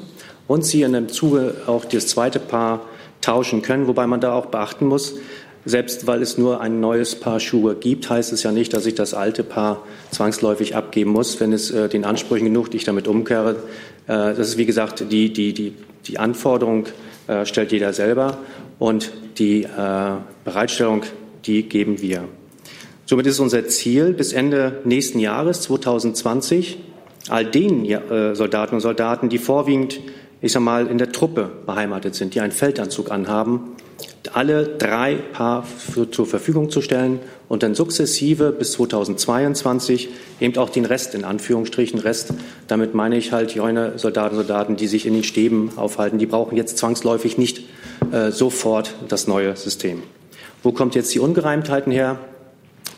und 0.47 0.65
sie 0.65 0.81
in 0.81 0.93
dem 0.93 1.09
Zuge 1.09 1.55
auch 1.67 1.85
das 1.85 2.07
zweite 2.07 2.39
Paar 2.39 2.81
tauschen 3.21 3.61
können, 3.61 3.87
wobei 3.87 4.05
man 4.05 4.19
da 4.19 4.33
auch 4.33 4.47
beachten 4.47 4.85
muss, 4.87 5.15
selbst 5.65 6.07
weil 6.07 6.21
es 6.21 6.37
nur 6.37 6.61
ein 6.61 6.79
neues 6.79 7.15
Paar 7.15 7.39
Schuhe 7.39 7.75
gibt, 7.75 8.09
heißt 8.09 8.33
es 8.33 8.43
ja 8.43 8.51
nicht, 8.51 8.73
dass 8.73 8.85
ich 8.85 8.95
das 8.95 9.13
alte 9.13 9.43
Paar 9.43 9.83
zwangsläufig 10.11 10.75
abgeben 10.75 11.11
muss, 11.11 11.39
wenn 11.39 11.53
es 11.53 11.71
äh, 11.71 11.89
den 11.89 12.05
Ansprüchen 12.05 12.45
genug, 12.45 12.73
ich 12.73 12.83
damit 12.83 13.07
umkehre. 13.07 13.55
Äh, 14.07 14.35
das 14.35 14.39
ist, 14.39 14.57
wie 14.57 14.65
gesagt, 14.65 15.05
die, 15.11 15.31
die, 15.31 15.53
die, 15.53 15.73
die 16.05 16.19
Anforderung 16.19 16.87
äh, 17.27 17.45
stellt 17.45 17.71
jeder 17.71 17.93
selber 17.93 18.37
und 18.79 19.11
die 19.37 19.63
äh, 19.63 19.67
Bereitstellung, 20.43 21.03
die 21.45 21.63
geben 21.63 22.01
wir. 22.01 22.25
Somit 23.05 23.27
ist 23.27 23.39
unser 23.39 23.67
Ziel, 23.67 24.13
bis 24.13 24.33
Ende 24.33 24.81
nächsten 24.85 25.19
Jahres, 25.19 25.61
2020, 25.61 26.79
all 27.29 27.45
den 27.45 27.85
äh, 27.85 28.35
Soldaten 28.35 28.75
und 28.75 28.81
Soldaten, 28.81 29.29
die 29.29 29.37
vorwiegend, 29.37 29.99
ich 30.41 30.51
sag 30.51 30.61
mal, 30.61 30.87
in 30.87 30.97
der 30.97 31.11
Truppe 31.11 31.51
beheimatet 31.65 32.15
sind, 32.15 32.35
die 32.35 32.41
einen 32.41 32.51
Feldanzug 32.51 33.11
anhaben, 33.11 33.72
alle 34.33 34.65
drei 34.65 35.15
Paar 35.15 35.63
für, 35.63 36.09
zur 36.09 36.25
Verfügung 36.25 36.69
zu 36.69 36.81
stellen 36.81 37.19
und 37.49 37.61
dann 37.61 37.75
sukzessive 37.75 38.51
bis 38.51 38.71
2022 38.73 40.09
eben 40.39 40.57
auch 40.57 40.69
den 40.69 40.85
Rest, 40.85 41.13
in 41.13 41.25
Anführungsstrichen 41.25 41.99
Rest, 41.99 42.33
damit 42.67 42.93
meine 42.95 43.17
ich 43.17 43.31
halt 43.33 43.53
jene 43.53 43.99
Soldaten 43.99 44.35
Soldaten, 44.35 44.75
die 44.77 44.87
sich 44.87 45.05
in 45.05 45.13
den 45.13 45.23
Stäben 45.23 45.71
aufhalten, 45.75 46.19
die 46.19 46.25
brauchen 46.25 46.55
jetzt 46.55 46.77
zwangsläufig 46.77 47.37
nicht 47.37 47.63
äh, 48.11 48.31
sofort 48.31 48.95
das 49.09 49.27
neue 49.27 49.55
System. 49.57 50.03
Wo 50.63 50.71
kommt 50.71 50.95
jetzt 50.95 51.13
die 51.13 51.19
Ungereimtheiten 51.19 51.91
her? 51.91 52.19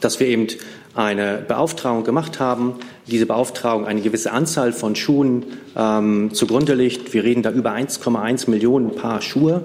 Dass 0.01 0.19
wir 0.19 0.27
eben 0.27 0.47
eine 0.93 1.43
Beauftragung 1.47 2.03
gemacht 2.03 2.39
haben, 2.39 2.75
diese 3.07 3.25
Beauftragung 3.25 3.85
eine 3.85 4.01
gewisse 4.01 4.31
Anzahl 4.31 4.71
von 4.71 4.95
Schuhen 4.95 5.45
ähm, 5.75 6.33
zugrunde 6.33 6.75
liegt. 6.75 7.13
Wir 7.13 7.23
reden 7.23 7.41
da 7.41 7.51
über 7.51 7.71
1,1 7.71 8.49
Millionen 8.49 8.95
Paar 8.95 9.21
Schuhe 9.21 9.63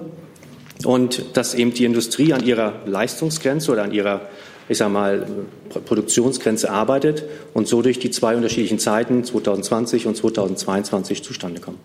und 0.85 1.37
dass 1.37 1.53
eben 1.53 1.73
die 1.73 1.85
Industrie 1.85 2.33
an 2.33 2.43
ihrer 2.43 2.81
Leistungsgrenze 2.85 3.71
oder 3.71 3.83
an 3.83 3.91
ihrer 3.91 4.21
ich 4.69 4.77
sage 4.77 4.91
mal, 4.91 5.27
Produktionsgrenze 5.85 6.69
arbeitet 6.69 7.23
und 7.53 7.67
so 7.67 7.81
durch 7.81 7.99
die 7.99 8.09
zwei 8.09 8.37
unterschiedlichen 8.37 8.79
Zeiten 8.79 9.23
2020 9.23 10.07
und 10.07 10.15
2022 10.15 11.23
zustande 11.23 11.59
kommen. 11.59 11.79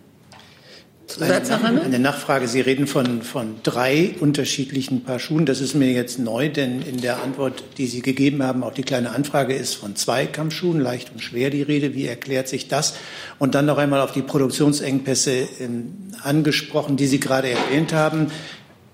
Eine, 1.21 1.83
eine, 1.83 1.99
Nachfrage. 1.99 2.47
Sie 2.47 2.61
reden 2.61 2.87
von, 2.87 3.23
von 3.23 3.57
drei 3.63 4.17
unterschiedlichen 4.21 5.03
Paar 5.03 5.19
Schuhen. 5.19 5.47
Das 5.47 5.61
ist 5.61 5.75
mir 5.75 5.91
jetzt 5.93 6.19
neu, 6.19 6.49
denn 6.49 6.83
in 6.83 7.01
der 7.01 7.23
Antwort, 7.23 7.63
die 7.79 7.87
Sie 7.87 8.03
gegeben 8.03 8.43
haben, 8.43 8.63
auch 8.63 8.75
die 8.75 8.83
kleine 8.83 9.11
Anfrage 9.11 9.55
ist 9.55 9.75
von 9.75 9.97
zwei 9.97 10.27
Kampfschuhen, 10.27 10.81
leicht 10.81 11.13
und 11.13 11.21
schwer 11.21 11.49
die 11.49 11.63
Rede. 11.63 11.95
Wie 11.95 12.07
erklärt 12.07 12.49
sich 12.49 12.69
das? 12.69 12.95
Und 13.39 13.55
dann 13.55 13.67
noch 13.67 13.79
einmal 13.79 14.01
auf 14.01 14.13
die 14.13 14.21
Produktionsengpässe 14.21 15.49
ähm, 15.61 15.95
angesprochen, 16.23 16.97
die 16.97 17.07
Sie 17.07 17.21
gerade 17.21 17.49
erwähnt 17.51 17.93
haben. 17.93 18.31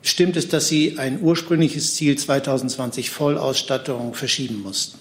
Stimmt 0.02 0.36
es, 0.36 0.48
dass 0.48 0.68
Sie 0.68 0.98
ein 0.98 1.20
ursprüngliches 1.22 1.94
Ziel 1.94 2.18
2020 2.18 3.10
Vollausstattung 3.10 4.14
verschieben 4.14 4.62
mussten? 4.62 4.98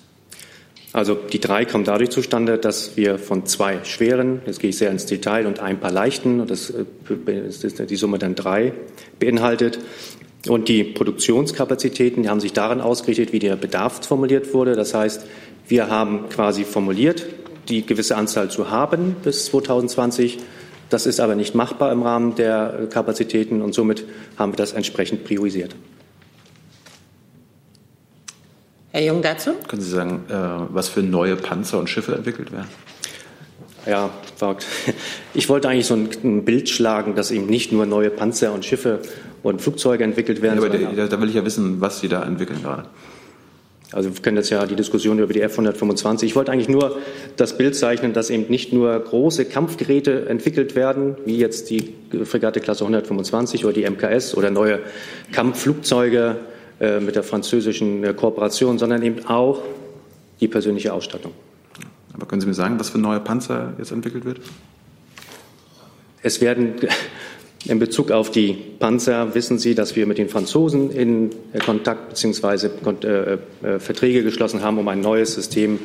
Also 0.94 1.16
die 1.16 1.40
drei 1.40 1.66
kommen 1.66 1.86
dadurch 1.86 2.10
zustande, 2.10 2.58
dass 2.58 2.98
wir 2.98 3.18
von 3.18 3.46
zwei 3.46 3.84
schweren, 3.84 4.42
jetzt 4.46 4.60
gehe 4.60 4.72
ich 4.72 4.78
sehr 4.78 4.92
ins 4.92 5.06
Detail, 5.06 5.48
und 5.48 5.60
ein 5.60 5.80
paar 5.80 5.92
leichten, 5.92 6.42
und 6.42 6.52
das 6.52 6.70
ist 6.70 7.90
die 7.90 7.96
Summe 7.96 8.20
dann 8.20 8.36
drei, 8.36 8.74
beinhaltet. 9.18 9.80
Und 10.48 10.68
die 10.68 10.84
Produktionskapazitäten 10.84 12.24
die 12.24 12.30
haben 12.30 12.40
sich 12.40 12.54
daran 12.54 12.82
ausgerichtet, 12.82 13.32
wie 13.32 13.40
der 13.40 13.56
Bedarf 13.56 14.06
formuliert 14.06 14.54
wurde. 14.54 14.76
Das 14.76 14.94
heißt, 14.94 15.26
wir 15.68 15.90
haben 15.90 16.30
quasi 16.30 16.64
formuliert, 16.66 17.26
die 17.70 17.86
gewisse 17.86 18.18
Anzahl 18.18 18.52
zu 18.52 18.70
haben 18.70 19.16
bis 19.24 19.46
2020 19.46 20.40
das 20.92 21.06
ist 21.06 21.20
aber 21.20 21.36
nicht 21.36 21.56
machbar 21.56 21.92
im 21.92 22.04
Rahmen 22.04 22.36
der 22.36 22.88
Kapazitäten 22.90 23.62
und 23.62 23.74
somit 23.74 24.06
haben 24.38 24.54
wir 24.54 24.58
das 24.58 24.74
entsprechend 24.74 25.24
priorisiert. 25.24 25.76
Herr 28.92 29.04
Jung 29.04 29.22
dazu? 29.22 29.52
Können 29.68 29.82
Sie 29.82 29.90
sagen, 29.90 30.26
äh, 30.28 30.34
was 30.34 30.90
für 30.90 31.02
neue 31.02 31.38
Panzer 31.38 31.80
und 31.80 31.90
Schiffe 31.90 32.14
entwickelt 32.14 32.52
werden? 32.52 32.68
Ja, 33.86 34.12
ich 35.34 35.50
wollte 35.50 35.70
eigentlich 35.70 35.88
so 35.88 35.96
ein 35.96 36.46
Bild 36.46 36.70
schlagen, 36.70 37.16
dass 37.16 37.32
eben 37.32 37.48
nicht 37.48 37.72
nur 37.72 37.86
neue 37.86 38.10
Panzer 38.10 38.54
und 38.54 38.66
Schiffe 38.66 39.00
und 39.44 39.62
Flugzeuge 39.62 40.04
entwickelt 40.04 40.42
werden. 40.42 40.62
Ja, 40.62 40.68
aber 40.68 41.08
da 41.08 41.22
will 41.22 41.30
ich 41.30 41.36
ja 41.36 41.46
wissen, 41.46 41.80
was 41.82 42.00
Sie 42.00 42.10
da 42.10 42.24
entwickeln 42.24 42.62
gerade. 42.62 42.86
Also 43.92 44.14
wir 44.14 44.22
kennen 44.22 44.38
jetzt 44.38 44.50
ja 44.50 44.66
die 44.66 44.76
Diskussion 44.76 45.20
über 45.20 45.34
die 45.34 45.42
F-125. 45.42 46.24
Ich 46.24 46.36
wollte 46.36 46.52
eigentlich 46.52 46.70
nur 46.70 46.98
das 47.36 47.58
Bild 47.58 47.76
zeichnen, 47.76 48.14
dass 48.14 48.30
eben 48.30 48.50
nicht 48.50 48.72
nur 48.72 48.98
große 48.98 49.46
Kampfgeräte 49.46 50.30
entwickelt 50.30 50.76
werden, 50.76 51.18
wie 51.26 51.38
jetzt 51.38 51.70
die 51.70 51.94
Fregatte 52.24 52.62
Klasse 52.62 52.86
125 52.86 53.66
oder 53.66 53.74
die 53.74 53.90
MKS 53.90 54.36
oder 54.36 54.50
neue 54.50 54.80
Kampfflugzeuge 55.34 56.38
äh, 56.80 57.00
mit 57.02 57.16
der 57.16 57.24
französischen 57.24 58.04
äh, 58.04 58.14
Kooperation, 58.14 58.80
sondern 58.80 59.04
eben 59.04 59.26
auch 59.26 59.62
die 60.40 60.48
persönliche 60.48 60.94
Ausstattung. 60.94 61.34
Aber 62.14 62.26
können 62.26 62.42
Sie 62.42 62.48
mir 62.48 62.54
sagen, 62.54 62.80
was 62.80 62.90
für 62.90 62.98
neue 62.98 63.20
Panzer 63.20 63.74
jetzt 63.78 63.92
entwickelt 63.92 64.24
wird? 64.24 64.40
Es 66.24 66.40
werden 66.40 66.76
in 67.72 67.80
Bezug 67.80 68.12
auf 68.12 68.30
die 68.30 68.54
Panzer 68.80 69.34
wissen 69.34 69.58
Sie, 69.58 69.74
dass 69.76 69.96
wir 69.96 70.06
mit 70.06 70.18
den 70.18 70.28
Franzosen 70.28 70.92
in 70.92 71.30
Kontakt 71.66 72.10
bzw. 72.10 72.68
Äh, 72.68 73.38
äh, 73.66 73.80
Verträge 73.80 74.24
geschlossen 74.24 74.62
haben, 74.62 74.78
um 74.78 74.88
ein 74.90 75.00
neues 75.00 75.34
System 75.34 75.80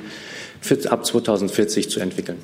für, 0.60 0.90
ab 0.90 1.06
2040 1.06 1.88
zu 1.88 2.00
entwickeln. 2.00 2.38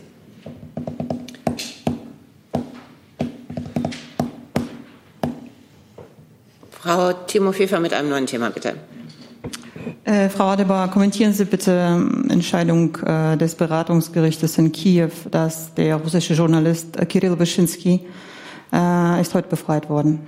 Frau 6.71 7.13
Timo 7.13 7.53
Pfeffer 7.53 7.81
mit 7.81 7.93
einem 7.93 8.11
neuen 8.11 8.27
Thema, 8.27 8.51
bitte. 8.51 8.75
Äh, 10.05 10.29
Frau 10.29 10.45
Adebar, 10.45 10.89
kommentieren 10.91 11.33
Sie 11.33 11.45
bitte 11.45 11.73
ähm, 11.73 12.29
Entscheidung 12.31 12.97
äh, 13.05 13.37
des 13.37 13.57
Beratungsgerichtes 13.57 14.59
in 14.59 14.71
Kiew, 14.71 15.11
dass 15.31 15.75
der 15.75 15.97
russische 15.97 16.35
Journalist 16.35 16.97
äh, 16.97 17.07
Kirill 17.07 17.39
Wyschinski 17.39 18.01
äh, 18.73 19.21
ist 19.21 19.35
heute 19.35 19.49
befreit 19.49 19.89
worden. 19.89 20.21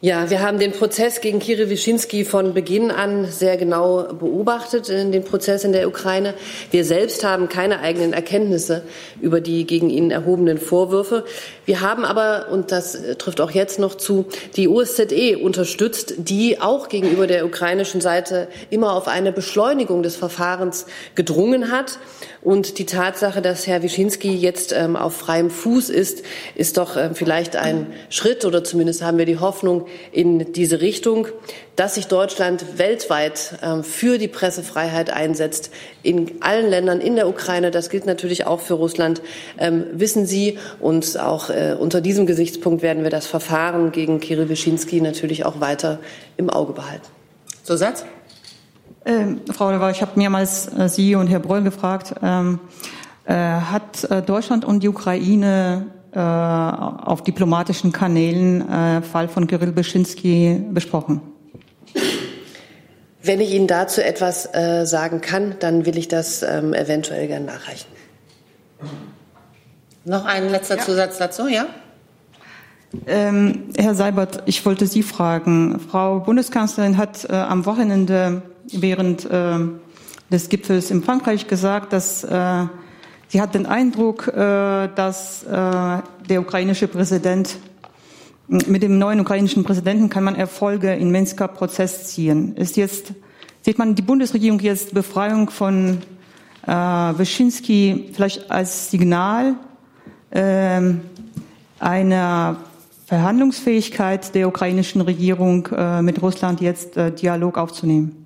Ja, 0.00 0.30
wir 0.30 0.42
haben 0.42 0.60
den 0.60 0.70
Prozess 0.70 1.20
gegen 1.20 1.40
Kirill 1.40 1.70
Wyszynski 1.70 2.24
von 2.24 2.54
Beginn 2.54 2.92
an 2.92 3.24
sehr 3.24 3.56
genau 3.56 4.04
beobachtet, 4.04 4.86
den 4.86 5.24
Prozess 5.24 5.64
in 5.64 5.72
der 5.72 5.88
Ukraine. 5.88 6.34
Wir 6.70 6.84
selbst 6.84 7.24
haben 7.24 7.48
keine 7.48 7.80
eigenen 7.80 8.12
Erkenntnisse 8.12 8.84
über 9.20 9.40
die 9.40 9.66
gegen 9.66 9.90
ihn 9.90 10.12
erhobenen 10.12 10.58
Vorwürfe. 10.58 11.24
Wir 11.64 11.80
haben 11.80 12.04
aber, 12.04 12.46
und 12.52 12.70
das 12.70 12.96
trifft 13.18 13.40
auch 13.40 13.50
jetzt 13.50 13.80
noch 13.80 13.96
zu, 13.96 14.26
die 14.54 14.68
OSZE 14.68 15.36
unterstützt, 15.36 16.14
die 16.18 16.60
auch 16.60 16.88
gegenüber 16.88 17.26
der 17.26 17.44
ukrainischen 17.44 18.00
Seite 18.00 18.46
immer 18.70 18.92
auf 18.92 19.08
eine 19.08 19.32
Beschleunigung 19.32 20.04
des 20.04 20.14
Verfahrens 20.14 20.86
gedrungen 21.16 21.72
hat. 21.72 21.98
Und 22.40 22.78
die 22.78 22.86
Tatsache, 22.86 23.42
dass 23.42 23.66
Herr 23.66 23.82
Wyszynski 23.82 24.32
jetzt 24.36 24.72
ähm, 24.72 24.94
auf 24.94 25.16
freiem 25.16 25.50
Fuß 25.50 25.90
ist, 25.90 26.22
ist 26.54 26.76
doch 26.76 26.96
äh, 26.96 27.10
vielleicht 27.12 27.56
ein 27.56 27.88
Schritt 28.10 28.44
oder 28.44 28.62
zumindest 28.62 29.02
haben 29.02 29.18
wir 29.18 29.26
die 29.26 29.40
Hoffnung 29.40 29.87
in 30.12 30.52
diese 30.52 30.80
Richtung, 30.80 31.28
dass 31.76 31.94
sich 31.94 32.06
Deutschland 32.06 32.78
weltweit 32.78 33.58
äh, 33.62 33.82
für 33.82 34.18
die 34.18 34.28
Pressefreiheit 34.28 35.10
einsetzt, 35.10 35.70
in 36.02 36.42
allen 36.42 36.68
Ländern, 36.68 37.00
in 37.00 37.16
der 37.16 37.28
Ukraine, 37.28 37.70
das 37.70 37.90
gilt 37.90 38.06
natürlich 38.06 38.46
auch 38.46 38.60
für 38.60 38.74
Russland, 38.74 39.22
ähm, 39.58 39.84
wissen 39.92 40.26
Sie. 40.26 40.58
Und 40.80 41.18
auch 41.18 41.50
äh, 41.50 41.76
unter 41.78 42.00
diesem 42.00 42.26
Gesichtspunkt 42.26 42.82
werden 42.82 43.02
wir 43.02 43.10
das 43.10 43.26
Verfahren 43.26 43.92
gegen 43.92 44.20
Kirill 44.20 44.48
Wyszynski 44.48 45.00
natürlich 45.00 45.44
auch 45.44 45.60
weiter 45.60 46.00
im 46.36 46.50
Auge 46.50 46.72
behalten. 46.72 47.06
Zusatz? 47.62 48.04
Ähm, 49.04 49.40
Frau 49.52 49.70
Lewa, 49.70 49.90
ich 49.90 50.02
habe 50.02 50.12
mehrmals 50.16 50.68
äh, 50.76 50.88
Sie 50.88 51.14
und 51.14 51.28
Herr 51.28 51.40
Broll 51.40 51.62
gefragt, 51.62 52.14
ähm, 52.22 52.58
äh, 53.24 53.34
hat 53.34 54.04
äh, 54.04 54.22
Deutschland 54.22 54.64
und 54.64 54.82
die 54.82 54.88
Ukraine 54.88 55.86
auf 56.20 57.22
diplomatischen 57.22 57.92
Kanälen 57.92 58.68
äh, 58.68 59.02
Fall 59.02 59.28
von 59.28 59.46
Kirill 59.46 59.72
Beschinski 59.72 60.60
besprochen? 60.70 61.20
Wenn 63.22 63.40
ich 63.40 63.52
Ihnen 63.52 63.66
dazu 63.66 64.02
etwas 64.02 64.48
äh, 64.54 64.86
sagen 64.86 65.20
kann, 65.20 65.56
dann 65.60 65.84
will 65.86 65.98
ich 65.98 66.08
das 66.08 66.42
ähm, 66.42 66.72
eventuell 66.72 67.26
gerne 67.26 67.46
nachreichen. 67.46 67.88
Noch 70.04 70.24
ein 70.24 70.48
letzter 70.48 70.76
ja. 70.76 70.82
Zusatz 70.82 71.18
dazu, 71.18 71.48
ja? 71.48 71.66
Ähm, 73.06 73.64
Herr 73.76 73.94
Seibert, 73.94 74.42
ich 74.46 74.64
wollte 74.64 74.86
Sie 74.86 75.02
fragen. 75.02 75.78
Frau 75.78 76.20
Bundeskanzlerin 76.20 76.96
hat 76.96 77.28
äh, 77.28 77.34
am 77.34 77.66
Wochenende 77.66 78.42
während 78.72 79.30
äh, 79.30 79.58
des 80.30 80.48
Gipfels 80.48 80.90
in 80.90 81.02
Frankreich 81.02 81.48
gesagt, 81.48 81.92
dass 81.92 82.24
äh, 82.24 82.64
sie 83.28 83.40
hat 83.40 83.54
den 83.54 83.66
Eindruck, 83.66 84.28
äh, 84.28 84.88
dass 84.94 85.44
äh, 85.44 85.48
der 85.48 86.40
ukrainische 86.40 86.88
Präsident 86.88 87.56
mit 88.48 88.82
dem 88.82 88.98
neuen 88.98 89.20
ukrainischen 89.20 89.62
Präsidenten 89.62 90.08
kann 90.08 90.24
man 90.24 90.34
Erfolge 90.34 90.94
im 90.94 91.10
Minsker 91.10 91.48
Prozess 91.48 92.06
ziehen. 92.06 92.56
Ist 92.56 92.76
jetzt 92.76 93.12
sieht 93.62 93.78
man 93.78 93.94
die 93.94 94.02
Bundesregierung 94.02 94.58
jetzt 94.60 94.94
Befreiung 94.94 95.50
von 95.50 95.98
äh, 96.66 96.70
Wyszynski 96.70 98.10
vielleicht 98.14 98.50
als 98.50 98.90
Signal 98.90 99.54
äh, 100.30 100.80
einer 101.78 102.56
Verhandlungsfähigkeit 103.06 104.34
der 104.34 104.48
ukrainischen 104.48 105.00
Regierung 105.00 105.66
mit 106.02 106.20
Russland 106.20 106.60
jetzt 106.60 106.94
Dialog 106.96 107.56
aufzunehmen? 107.56 108.17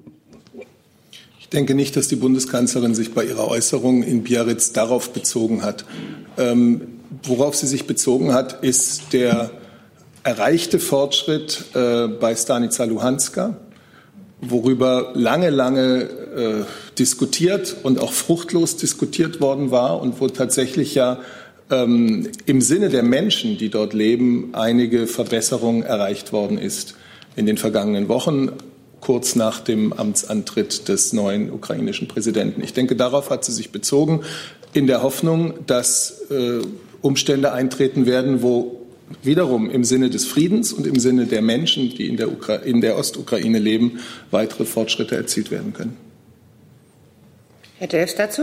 Ich 1.53 1.59
denke 1.59 1.75
nicht, 1.75 1.97
dass 1.97 2.09
die 2.09 2.17
Bundeskanzlerin 2.17 2.95
sich 2.95 3.13
bei 3.13 3.27
ihrer 3.27 3.47
Äußerung 3.47 4.03
in 4.03 4.23
Biarritz 4.23 4.73
darauf 4.73 5.11
bezogen 5.11 5.63
hat. 5.63 5.85
Ähm, 6.39 6.81
worauf 7.25 7.55
sie 7.55 7.67
sich 7.67 7.87
bezogen 7.87 8.33
hat, 8.33 8.65
ist 8.65 9.13
der 9.13 9.51
erreichte 10.25 10.79
Fortschritt 10.79 11.65
äh, 11.75 12.09
bei 12.09 12.35
Stanica 12.35 12.85
Luhanska, 12.85 13.59
worüber 14.41 15.11
lange, 15.13 15.51
lange 15.51 16.05
äh, 16.05 16.65
diskutiert 16.99 17.77
und 17.83 18.01
auch 18.01 18.15
fruchtlos 18.15 18.79
diskutiert 18.79 19.43
worden 19.43 19.71
war 19.71 20.01
und 20.01 20.23
wo 20.23 20.29
tatsächlich 20.29 20.95
ja 20.95 21.21
ähm, 21.71 22.31
im 22.47 22.63
Sinne 22.63 22.89
der 22.89 23.03
Menschen, 23.03 23.59
die 23.59 23.69
dort 23.69 23.93
leben, 23.93 24.55
einige 24.55 25.07
Verbesserungen 25.07 25.83
erreicht 25.83 26.33
worden 26.33 26.57
ist 26.57 26.95
in 27.37 27.45
den 27.45 27.59
vergangenen 27.59 28.09
Wochen, 28.09 28.53
kurz 29.03 29.37
nach 29.37 29.61
dem 29.61 29.93
Amtsantritt 29.93 30.89
des 30.89 31.13
neuen 31.13 31.53
ukrainischen 31.53 32.09
Präsidenten. 32.09 32.63
Ich 32.63 32.73
denke, 32.73 32.97
darauf 32.97 33.29
hat 33.29 33.45
sie 33.45 33.53
sich 33.53 33.71
bezogen, 33.71 34.23
in 34.73 34.87
der 34.87 35.03
Hoffnung, 35.03 35.55
dass 35.67 36.23
äh, 36.31 36.61
Umstände 37.03 37.53
eintreten 37.53 38.07
werden, 38.07 38.43
wo 38.43 38.81
wiederum 39.23 39.69
im 39.69 39.85
Sinne 39.85 40.09
des 40.09 40.25
Friedens 40.25 40.73
und 40.73 40.87
im 40.87 40.99
Sinne 40.99 41.27
der 41.27 41.43
Menschen, 41.43 41.91
die 41.91 42.09
in 42.09 42.17
der, 42.17 42.33
Ukra 42.33 42.55
in 42.55 42.81
der 42.81 42.97
Ostukraine 42.97 43.59
leben, 43.59 43.99
weitere 44.31 44.65
Fortschritte 44.65 45.17
erzielt 45.17 45.51
werden 45.51 45.75
können. 45.75 45.97
Herr 47.79 47.89
Delfs 47.89 48.15
dazu? 48.15 48.43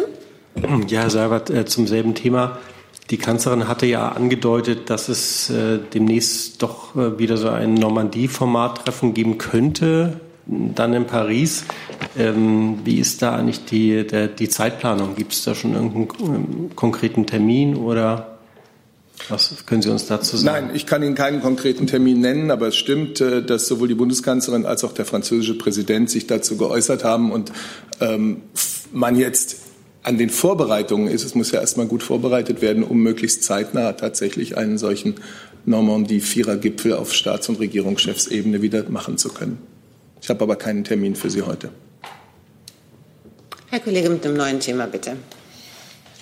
Ja, 0.87 1.01
Herr 1.01 1.09
Seibert, 1.09 1.49
äh, 1.49 1.65
zum 1.65 1.87
selben 1.87 2.13
Thema. 2.13 2.59
Die 3.09 3.17
Kanzlerin 3.17 3.67
hatte 3.67 3.85
ja 3.85 4.09
angedeutet, 4.09 4.89
dass 4.89 5.09
es 5.09 5.49
äh, 5.49 5.79
demnächst 5.93 6.61
doch 6.61 6.95
äh, 6.95 7.17
wieder 7.17 7.37
so 7.37 7.49
ein 7.49 7.73
Normandie-Format-Treffen 7.73 9.13
geben 9.13 9.37
könnte, 9.37 10.19
dann 10.49 10.93
in 10.93 11.05
Paris. 11.05 11.65
Ähm, 12.17 12.79
wie 12.83 12.99
ist 12.99 13.21
da 13.21 13.35
eigentlich 13.35 13.65
die, 13.65 14.05
der, 14.05 14.27
die 14.27 14.49
Zeitplanung? 14.49 15.15
Gibt 15.15 15.33
es 15.33 15.43
da 15.43 15.53
schon 15.55 15.73
irgendeinen 15.73 16.07
ähm, 16.21 16.75
konkreten 16.75 17.25
Termin 17.25 17.75
oder 17.75 18.39
was 19.27 19.65
können 19.65 19.81
Sie 19.81 19.89
uns 19.89 20.07
dazu 20.07 20.37
sagen? 20.37 20.67
Nein, 20.67 20.75
ich 20.75 20.85
kann 20.85 21.03
Ihnen 21.03 21.15
keinen 21.15 21.41
konkreten 21.41 21.87
Termin 21.87 22.21
nennen, 22.21 22.51
aber 22.51 22.67
es 22.67 22.77
stimmt, 22.77 23.19
äh, 23.21 23.43
dass 23.43 23.67
sowohl 23.67 23.87
die 23.87 23.95
Bundeskanzlerin 23.95 24.65
als 24.65 24.83
auch 24.83 24.93
der 24.93 25.05
französische 25.05 25.57
Präsident 25.57 26.09
sich 26.09 26.25
dazu 26.25 26.57
geäußert 26.57 27.03
haben 27.03 27.31
und 27.31 27.51
ähm, 27.99 28.41
man 28.91 29.17
jetzt 29.17 29.57
an 30.01 30.17
den 30.17 30.29
Vorbereitungen 30.29 31.09
ist. 31.09 31.25
Es 31.25 31.35
muss 31.35 31.51
ja 31.51 31.59
erstmal 31.59 31.85
gut 31.85 32.01
vorbereitet 32.01 32.61
werden, 32.61 32.83
um 32.83 33.03
möglichst 33.03 33.43
zeitnah 33.43 33.91
tatsächlich 33.93 34.57
einen 34.57 34.77
solchen 34.77 35.15
Normandie-Vierer-Gipfel 35.65 36.93
auf 36.93 37.13
Staats- 37.13 37.49
und 37.49 37.59
Regierungschefsebene 37.59 38.61
wieder 38.61 38.89
machen 38.89 39.17
zu 39.17 39.29
können. 39.29 39.59
Ich 40.29 40.31
habe 40.31 40.43
aber 40.43 40.57
keinen 40.57 40.83
Termin 40.83 41.15
für 41.15 41.31
Sie 41.31 41.41
heute. 41.41 41.71
Herr 43.71 43.79
Kollege 43.79 44.11
mit 44.11 44.23
einem 44.23 44.37
neuen 44.37 44.59
Thema, 44.59 44.85
bitte. 44.85 45.17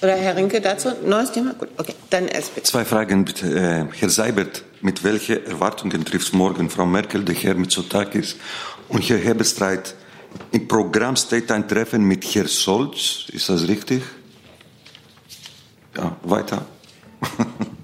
Oder 0.01 0.15
Herr 0.15 0.37
Rinke 0.37 0.61
dazu? 0.61 0.93
Neues 1.05 1.33
Thema? 1.33 1.53
Gut, 1.55 1.67
okay. 1.77 1.93
Dann 2.09 2.29
erst 2.29 2.55
bitte. 2.55 2.67
Zwei 2.67 2.85
Fragen 2.85 3.25
bitte. 3.25 3.47
Äh, 3.47 3.85
Herr 3.99 4.09
Seibert, 4.09 4.63
mit 4.79 5.03
welchen 5.03 5.45
Erwartungen 5.45 6.05
trifft 6.05 6.33
morgen 6.33 6.69
Frau 6.69 6.85
Merkel, 6.85 7.25
der 7.25 7.35
Herr 7.35 7.55
Mitsotakis 7.55 8.37
und 8.87 9.01
Herr 9.09 9.17
Hebestreit 9.17 9.93
im 10.53 10.69
Programm 10.69 11.17
steht 11.17 11.51
ein 11.51 11.67
Treffen 11.67 12.05
mit 12.05 12.23
Herrn 12.33 12.47
Scholz. 12.47 13.25
Ist 13.33 13.49
das 13.49 13.67
richtig? 13.67 14.03
Ja, 15.97 16.15
weiter. 16.23 16.65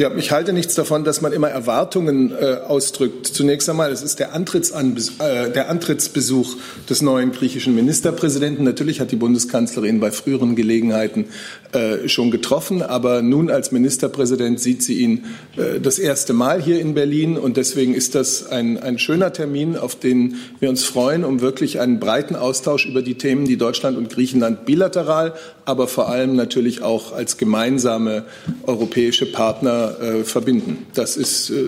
Ja, 0.00 0.14
ich 0.14 0.30
halte 0.30 0.52
nichts 0.52 0.76
davon, 0.76 1.02
dass 1.02 1.22
man 1.22 1.32
immer 1.32 1.48
Erwartungen 1.48 2.30
äh, 2.30 2.58
ausdrückt. 2.64 3.26
Zunächst 3.26 3.68
einmal, 3.68 3.90
es 3.90 4.00
ist 4.02 4.20
der, 4.20 4.28
äh, 4.32 5.50
der, 5.50 5.70
Antrittsbesuch 5.70 6.54
des 6.88 7.02
neuen 7.02 7.32
griechischen 7.32 7.74
Ministerpräsidenten. 7.74 8.62
Natürlich 8.62 9.00
hat 9.00 9.10
die 9.10 9.16
Bundeskanzlerin 9.16 9.98
bei 9.98 10.12
früheren 10.12 10.54
Gelegenheiten 10.54 11.24
äh, 11.72 12.08
schon 12.08 12.30
getroffen, 12.30 12.80
aber 12.80 13.22
nun 13.22 13.50
als 13.50 13.72
Ministerpräsident 13.72 14.60
sieht 14.60 14.84
sie 14.84 15.00
ihn 15.00 15.24
äh, 15.56 15.80
das 15.80 15.98
erste 15.98 16.32
Mal 16.32 16.62
hier 16.62 16.80
in 16.80 16.94
Berlin 16.94 17.36
und 17.36 17.56
deswegen 17.56 17.92
ist 17.92 18.14
das 18.14 18.46
ein, 18.46 18.78
ein 18.78 19.00
schöner 19.00 19.32
Termin, 19.32 19.76
auf 19.76 19.96
den 19.96 20.36
wir 20.60 20.70
uns 20.70 20.84
freuen, 20.84 21.24
um 21.24 21.40
wirklich 21.40 21.80
einen 21.80 21.98
breiten 21.98 22.36
Austausch 22.36 22.86
über 22.86 23.02
die 23.02 23.16
Themen, 23.16 23.46
die 23.46 23.56
Deutschland 23.56 23.98
und 23.98 24.10
Griechenland 24.10 24.64
bilateral, 24.64 25.34
aber 25.64 25.88
vor 25.88 26.08
allem 26.08 26.36
natürlich 26.36 26.82
auch 26.82 27.12
als 27.12 27.36
gemeinsame 27.36 28.24
europäische 28.64 29.26
Partner 29.26 29.87
äh, 29.90 30.24
verbinden. 30.24 30.86
Das 30.94 31.16
ist 31.16 31.50
äh, 31.50 31.64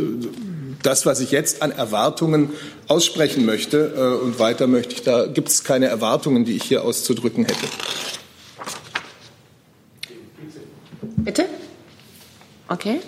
das, 0.83 1.07
was 1.07 1.21
ich 1.21 1.31
jetzt 1.31 1.63
an 1.63 1.71
Erwartungen 1.71 2.51
aussprechen 2.89 3.45
möchte. 3.45 3.93
Äh, 3.97 4.25
und 4.25 4.39
weiter 4.39 4.67
möchte 4.67 4.95
ich, 4.95 5.03
da 5.03 5.27
gibt 5.27 5.49
es 5.49 5.65
keine 5.65 5.87
Erwartungen, 5.87 6.45
die 6.45 6.57
ich 6.57 6.65
hier 6.65 6.85
auszudrücken 6.85 7.45
hätte. 7.45 7.67
Bitte? 11.17 11.47
Okay. 12.69 13.01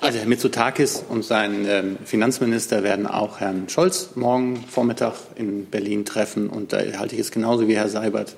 Also 0.00 0.18
Herr 0.18 0.26
Mitsotakis 0.26 1.04
und 1.08 1.24
sein 1.24 1.66
ähm, 1.68 1.98
Finanzminister 2.04 2.82
werden 2.82 3.06
auch 3.06 3.40
Herrn 3.40 3.68
Scholz 3.68 4.10
morgen 4.14 4.64
Vormittag 4.68 5.14
in 5.36 5.66
Berlin 5.66 6.04
treffen. 6.04 6.48
Und 6.48 6.72
da 6.72 6.78
halte 6.98 7.14
ich 7.14 7.20
es 7.20 7.30
genauso 7.30 7.68
wie 7.68 7.76
Herr 7.76 7.88
Seibert. 7.88 8.34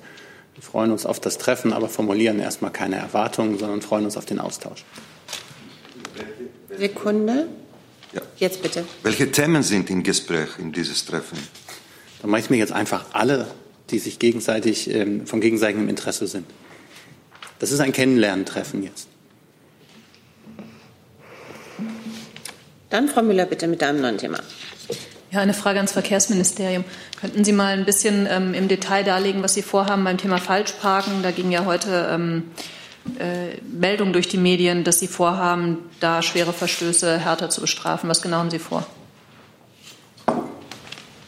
Wir 0.53 0.63
freuen 0.63 0.91
uns 0.91 1.05
auf 1.05 1.19
das 1.19 1.37
Treffen, 1.37 1.73
aber 1.73 1.89
formulieren 1.89 2.39
erstmal 2.39 2.71
keine 2.71 2.97
Erwartungen, 2.97 3.57
sondern 3.57 3.81
freuen 3.81 4.05
uns 4.05 4.15
auf 4.15 4.25
den 4.25 4.39
Austausch. 4.39 4.85
Sekunde. 6.69 7.47
Ja. 8.13 8.21
Jetzt 8.37 8.61
bitte. 8.61 8.85
Welche 9.03 9.31
Themen 9.31 9.63
sind 9.63 9.89
im 9.89 10.03
Gespräch 10.03 10.57
in 10.57 10.71
dieses 10.71 11.05
Treffen? 11.05 11.37
Da 12.21 12.27
mache 12.27 12.41
ich 12.41 12.49
mir 12.49 12.57
jetzt 12.57 12.71
einfach 12.71 13.05
alle, 13.13 13.47
die 13.89 13.99
sich 13.99 14.19
gegenseitig 14.19 14.89
ähm, 14.89 15.27
von 15.27 15.41
gegenseitigem 15.41 15.89
Interesse 15.89 16.27
sind. 16.27 16.45
Das 17.59 17.71
ist 17.71 17.79
ein 17.79 17.91
Kennenlerntreffen 17.91 18.83
jetzt. 18.83 19.07
Dann 22.89 23.09
Frau 23.09 23.23
Müller 23.23 23.45
bitte 23.45 23.67
mit 23.67 23.83
einem 23.83 24.01
neuen 24.01 24.17
Thema. 24.17 24.39
Ja, 25.31 25.41
eine 25.41 25.53
Frage 25.53 25.79
ans 25.79 25.91
Verkehrsministerium. 25.91 26.85
Könnten 27.19 27.43
Sie 27.43 27.51
mal 27.51 27.77
ein 27.77 27.85
bisschen 27.85 28.27
ähm, 28.29 28.53
im 28.53 28.67
Detail 28.67 29.03
darlegen, 29.03 29.43
was 29.43 29.53
Sie 29.53 29.63
vorhaben 29.63 30.03
beim 30.03 30.17
Thema 30.17 30.37
Falschparken? 30.37 31.23
Da 31.23 31.31
ging 31.31 31.51
ja 31.51 31.65
heute 31.65 32.07
ähm, 32.11 32.43
äh, 33.19 33.57
Meldung 33.61 34.13
durch 34.13 34.27
die 34.27 34.37
Medien, 34.37 34.83
dass 34.83 34.99
Sie 34.99 35.07
vorhaben, 35.07 35.77
da 35.99 36.21
schwere 36.21 36.53
Verstöße 36.53 37.19
härter 37.19 37.49
zu 37.49 37.61
bestrafen. 37.61 38.09
Was 38.09 38.21
genau 38.21 38.37
haben 38.37 38.51
Sie 38.51 38.59
vor? 38.59 38.85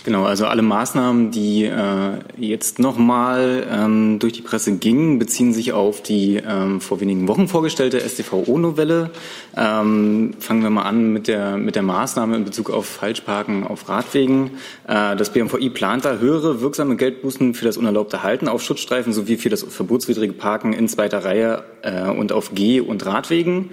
Genau, 0.07 0.23
also 0.23 0.45
alle 0.45 0.61
Maßnahmen, 0.61 1.31
die 1.31 1.65
äh, 1.65 2.19
jetzt 2.37 2.79
nochmal 2.79 3.67
ähm, 3.69 4.19
durch 4.19 4.31
die 4.31 4.41
Presse 4.41 4.77
gingen, 4.77 5.19
beziehen 5.19 5.51
sich 5.51 5.73
auf 5.73 6.01
die 6.01 6.37
ähm, 6.37 6.79
vor 6.79 7.01
wenigen 7.01 7.27
Wochen 7.27 7.49
vorgestellte 7.49 7.99
StVO-Novelle. 7.99 9.09
Ähm, 9.57 10.33
fangen 10.39 10.63
wir 10.63 10.69
mal 10.69 10.83
an 10.83 11.11
mit 11.11 11.27
der, 11.27 11.57
mit 11.57 11.75
der 11.75 11.83
Maßnahme 11.83 12.37
in 12.37 12.45
Bezug 12.45 12.69
auf 12.69 12.85
Falschparken 12.85 13.67
auf 13.67 13.89
Radwegen. 13.89 14.51
Äh, 14.87 15.17
das 15.17 15.33
BMVI 15.33 15.71
plant 15.71 16.05
da 16.05 16.19
höhere 16.19 16.61
wirksame 16.61 16.95
Geldbußen 16.95 17.53
für 17.53 17.65
das 17.65 17.75
unerlaubte 17.75 18.23
Halten 18.23 18.47
auf 18.47 18.61
Schutzstreifen 18.61 19.11
sowie 19.11 19.35
für 19.35 19.49
das 19.49 19.63
verbotswidrige 19.63 20.31
Parken 20.31 20.71
in 20.71 20.87
zweiter 20.87 21.25
Reihe 21.25 21.65
äh, 21.81 22.07
und 22.07 22.31
auf 22.31 22.51
Geh- 22.55 22.79
und 22.79 23.05
Radwegen. 23.05 23.71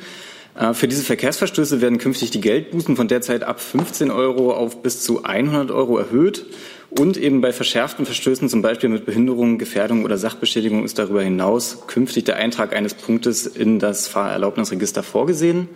Äh, 0.59 0.75
für 0.75 0.89
diese 0.89 1.03
Verkehrsverstöße 1.03 1.81
werden 1.81 1.99
künftig 1.99 2.31
die 2.31 2.41
Geldbußen 2.41 2.97
von 2.97 3.09
derzeit 3.09 3.43
ab 3.43 3.61
15 3.61 4.11
Euro 4.11 4.53
auf 4.53 4.83
bis 4.83 5.03
zu 5.03 5.25
100 5.25 5.71
Euro 5.71 5.99
erhöht. 5.99 6.47
Und 6.91 7.17
eben 7.17 7.41
bei 7.41 7.53
verschärften 7.53 8.07
Verstößen, 8.07 8.49
zum 8.49 8.63
Beispiel 8.63 8.89
mit 8.89 9.05
Behinderung, 9.05 9.59
Gefährdung 9.59 10.05
oder 10.05 10.17
Sachbeschädigung, 10.17 10.85
ist 10.85 10.99
darüber 10.99 11.23
hinaus 11.23 11.87
künftig 11.89 12.25
der 12.25 12.37
Eintrag 12.37 12.75
eines 12.75 12.95
Punktes 12.95 13.47
in 13.47 13.81
das 13.81 14.07
Fahrerlaubnisregister 14.07 15.03
vorgesehen. 15.03 15.69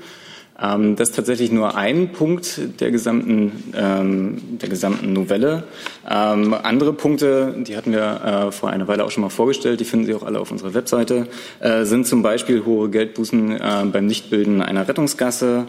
Ähm, 0.60 0.96
das 0.96 1.10
ist 1.10 1.16
tatsächlich 1.16 1.52
nur 1.52 1.76
ein 1.76 2.10
Punkt 2.12 2.60
der 2.80 2.90
gesamten, 2.90 3.72
ähm, 3.76 4.58
der 4.58 4.68
gesamten 4.68 5.12
Novelle. 5.12 5.64
Ähm, 6.08 6.52
andere 6.54 6.92
Punkte, 6.92 7.54
die 7.58 7.76
hatten 7.76 7.92
wir 7.92 8.48
äh, 8.48 8.52
vor 8.52 8.70
einer 8.70 8.88
Weile 8.88 9.04
auch 9.04 9.10
schon 9.10 9.22
mal 9.22 9.28
vorgestellt, 9.28 9.78
die 9.78 9.84
finden 9.84 10.06
Sie 10.06 10.14
auch 10.14 10.24
alle 10.24 10.40
auf 10.40 10.50
unserer 10.50 10.74
Webseite, 10.74 11.28
äh, 11.60 11.84
sind 11.84 12.06
zum 12.06 12.22
Beispiel 12.22 12.64
hohe 12.64 12.90
Geldbußen 12.90 13.52
äh, 13.52 13.84
beim 13.92 14.06
Nichtbilden 14.06 14.60
einer 14.60 14.88
Rettungsgasse. 14.88 15.66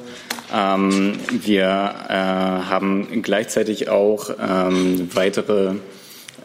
Ähm, 0.55 1.13
wir 1.29 1.65
äh, 1.65 2.13
haben 2.13 3.21
gleichzeitig 3.21 3.89
auch 3.89 4.31
ähm, 4.41 5.09
weitere 5.13 5.73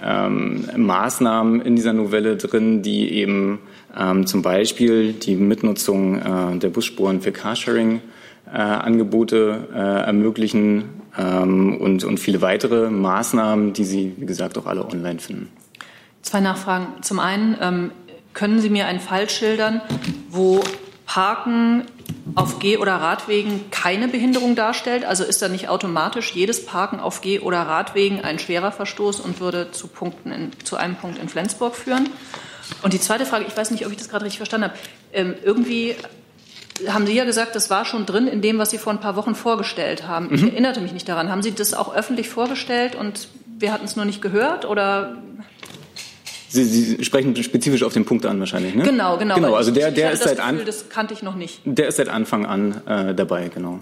ähm, 0.04 0.68
Maßnahmen 0.76 1.62
in 1.62 1.76
dieser 1.76 1.94
Novelle 1.94 2.36
drin, 2.36 2.82
die 2.82 3.12
eben 3.14 3.60
zum 4.24 4.42
Beispiel 4.42 5.12
die 5.12 5.36
Mitnutzung 5.36 6.18
äh, 6.18 6.58
der 6.58 6.68
Busspuren 6.68 7.20
für 7.20 7.30
Carsharing 7.30 8.00
äh, 8.46 8.58
Angebote 8.58 9.68
äh, 9.72 10.06
ermöglichen 10.06 10.84
ähm, 11.16 11.76
und, 11.80 12.04
und 12.04 12.18
viele 12.18 12.40
weitere 12.40 12.90
Maßnahmen, 12.90 13.72
die 13.72 13.84
Sie, 13.84 14.14
wie 14.16 14.26
gesagt, 14.26 14.58
auch 14.58 14.66
alle 14.66 14.84
online 14.84 15.18
finden. 15.18 15.50
Zwei 16.22 16.40
Nachfragen. 16.40 16.86
Zum 17.02 17.20
einen, 17.20 17.56
ähm, 17.60 17.90
können 18.32 18.60
Sie 18.60 18.70
mir 18.70 18.86
einen 18.86 19.00
Fall 19.00 19.28
schildern, 19.30 19.80
wo 20.30 20.62
Parken 21.06 21.84
auf 22.34 22.58
Geh- 22.58 22.78
oder 22.78 22.94
Radwegen 22.94 23.70
keine 23.70 24.08
Behinderung 24.08 24.56
darstellt? 24.56 25.04
Also 25.04 25.24
ist 25.24 25.42
da 25.42 25.48
nicht 25.48 25.68
automatisch 25.68 26.32
jedes 26.32 26.64
Parken 26.64 26.98
auf 26.98 27.20
Geh- 27.20 27.40
oder 27.40 27.60
Radwegen 27.60 28.24
ein 28.24 28.38
schwerer 28.38 28.72
Verstoß 28.72 29.20
und 29.20 29.40
würde 29.40 29.70
zu, 29.70 29.86
Punkten 29.86 30.32
in, 30.32 30.50
zu 30.64 30.76
einem 30.76 30.96
Punkt 30.96 31.18
in 31.18 31.28
Flensburg 31.28 31.76
führen? 31.76 32.08
Und 32.82 32.92
die 32.92 33.00
zweite 33.00 33.26
Frage, 33.26 33.44
ich 33.46 33.56
weiß 33.56 33.70
nicht, 33.70 33.86
ob 33.86 33.92
ich 33.92 33.98
das 33.98 34.08
gerade 34.08 34.24
richtig 34.24 34.38
verstanden 34.38 34.70
habe. 34.70 34.78
Ähm, 35.12 35.34
irgendwie 35.44 35.94
haben 36.88 37.06
Sie 37.06 37.14
ja 37.14 37.24
gesagt, 37.24 37.54
das 37.54 37.70
war 37.70 37.84
schon 37.84 38.06
drin 38.06 38.26
in 38.26 38.40
dem, 38.40 38.58
was 38.58 38.70
Sie 38.70 38.78
vor 38.78 38.92
ein 38.92 39.00
paar 39.00 39.16
Wochen 39.16 39.34
vorgestellt 39.34 40.06
haben. 40.06 40.34
Ich 40.34 40.42
mhm. 40.42 40.48
erinnerte 40.48 40.80
mich 40.80 40.92
nicht 40.92 41.08
daran. 41.08 41.30
Haben 41.30 41.42
Sie 41.42 41.52
das 41.52 41.74
auch 41.74 41.94
öffentlich 41.94 42.28
vorgestellt 42.28 42.94
und 42.94 43.28
wir 43.58 43.72
hatten 43.72 43.84
es 43.84 43.96
nur 43.96 44.04
nicht 44.04 44.20
gehört 44.20 44.64
oder? 44.64 45.16
Sie, 46.48 46.64
Sie, 46.64 47.04
sprechen 47.04 47.34
spezifisch 47.42 47.82
auf 47.82 47.92
den 47.92 48.04
Punkt 48.04 48.26
an 48.26 48.38
wahrscheinlich, 48.38 48.74
ne? 48.74 48.84
Genau, 48.84 49.16
genau. 49.18 49.34
Genau, 49.34 49.54
also 49.54 49.72
der, 49.72 49.90
der 49.90 50.12
ist 50.12 50.22
seit 50.22 50.36
Gefühl, 50.36 50.60
an, 50.60 50.66
das 50.66 50.88
kannte 50.88 51.12
ich 51.12 51.22
noch 51.22 51.34
nicht. 51.34 51.60
Der 51.64 51.88
ist 51.88 51.96
seit 51.96 52.08
Anfang 52.08 52.46
an 52.46 52.80
äh, 52.86 53.14
dabei, 53.14 53.48
genau. 53.48 53.80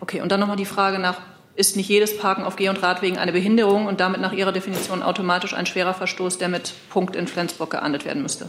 Okay, 0.00 0.20
und 0.20 0.30
dann 0.30 0.38
nochmal 0.38 0.56
die 0.56 0.64
Frage 0.66 1.00
nach, 1.00 1.20
ist 1.54 1.76
nicht 1.76 1.88
jedes 1.88 2.16
Parken 2.16 2.44
auf 2.44 2.56
Geh- 2.56 2.68
und 2.68 2.82
Radwegen 2.82 3.18
eine 3.18 3.32
Behinderung 3.32 3.86
und 3.86 4.00
damit 4.00 4.20
nach 4.20 4.32
Ihrer 4.32 4.52
Definition 4.52 5.02
automatisch 5.02 5.52
ein 5.54 5.66
schwerer 5.66 5.94
Verstoß, 5.94 6.38
der 6.38 6.48
mit 6.48 6.72
Punkt 6.90 7.16
in 7.16 7.26
Flensburg 7.26 7.70
geahndet 7.70 8.04
werden 8.04 8.22
müsste? 8.22 8.48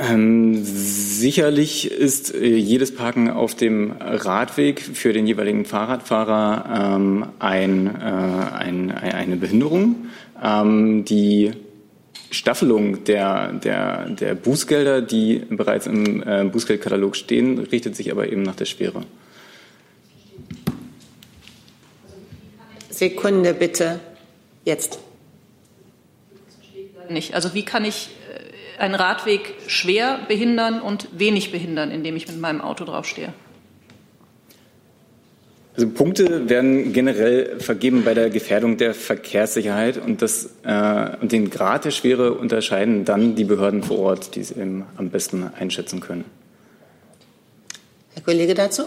Ähm, 0.00 0.62
sicherlich 0.62 1.90
ist 1.90 2.34
äh, 2.34 2.56
jedes 2.56 2.94
Parken 2.94 3.30
auf 3.30 3.54
dem 3.54 3.92
Radweg 4.00 4.80
für 4.80 5.12
den 5.12 5.26
jeweiligen 5.26 5.64
Fahrradfahrer 5.64 6.96
ähm, 6.96 7.26
ein, 7.38 7.86
äh, 7.86 8.00
ein, 8.00 8.90
eine 8.92 9.36
Behinderung. 9.36 10.06
Ähm, 10.42 11.04
die 11.04 11.52
Staffelung 12.30 13.04
der, 13.04 13.52
der, 13.54 14.10
der 14.10 14.34
Bußgelder, 14.34 15.00
die 15.02 15.42
bereits 15.48 15.86
im 15.86 16.22
äh, 16.22 16.44
Bußgeldkatalog 16.44 17.16
stehen, 17.16 17.58
richtet 17.58 17.96
sich 17.96 18.12
aber 18.12 18.30
eben 18.30 18.42
nach 18.42 18.56
der 18.56 18.66
Schwere. 18.66 19.02
Sekunde 22.90 23.54
bitte. 23.54 24.00
Jetzt. 24.64 24.98
Nicht. 27.08 27.32
Also 27.34 27.54
wie 27.54 27.64
kann 27.64 27.86
ich 27.86 28.10
einen 28.78 28.94
Radweg 28.94 29.54
schwer 29.66 30.20
behindern 30.28 30.80
und 30.80 31.08
wenig 31.18 31.52
behindern, 31.52 31.90
indem 31.90 32.16
ich 32.16 32.28
mit 32.28 32.38
meinem 32.38 32.60
Auto 32.60 32.84
draufstehe? 32.84 33.32
Also 35.78 35.90
Punkte 35.90 36.48
werden 36.48 36.92
generell 36.92 37.60
vergeben 37.60 38.02
bei 38.04 38.12
der 38.12 38.30
Gefährdung 38.30 38.78
der 38.78 38.94
Verkehrssicherheit 38.94 39.96
und, 39.96 40.22
das, 40.22 40.50
äh, 40.64 41.16
und 41.20 41.30
den 41.30 41.50
Grad 41.50 41.84
der 41.84 41.92
Schwere 41.92 42.32
unterscheiden 42.34 43.04
dann 43.04 43.36
die 43.36 43.44
Behörden 43.44 43.84
vor 43.84 44.00
Ort, 44.00 44.34
die 44.34 44.40
es 44.40 44.50
eben 44.50 44.86
am 44.96 45.10
besten 45.10 45.48
einschätzen 45.56 46.00
können. 46.00 46.24
Herr 48.14 48.24
Kollege 48.24 48.54
dazu? 48.54 48.86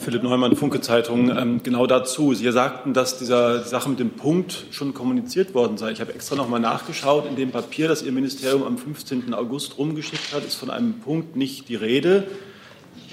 Philipp 0.00 0.22
Neumann, 0.22 0.54
Funke 0.54 0.80
Zeitung, 0.80 1.30
ähm, 1.36 1.62
genau 1.62 1.86
dazu. 1.86 2.34
Sie 2.34 2.50
sagten, 2.52 2.92
dass 2.92 3.18
diese 3.18 3.64
Sache 3.64 3.88
mit 3.88 3.98
dem 3.98 4.10
Punkt 4.10 4.66
schon 4.70 4.94
kommuniziert 4.94 5.54
worden 5.54 5.78
sei. 5.78 5.92
Ich 5.92 6.00
habe 6.00 6.14
extra 6.14 6.36
noch 6.36 6.48
mal 6.48 6.58
nachgeschaut. 6.58 7.26
In 7.26 7.36
dem 7.36 7.50
Papier, 7.50 7.88
das 7.88 8.02
Ihr 8.02 8.12
Ministerium 8.12 8.62
am 8.62 8.78
15. 8.78 9.32
August 9.34 9.78
rumgeschickt 9.78 10.34
hat, 10.34 10.44
ist 10.44 10.56
von 10.56 10.70
einem 10.70 11.00
Punkt 11.00 11.36
nicht 11.36 11.68
die 11.68 11.74
Rede. 11.74 12.26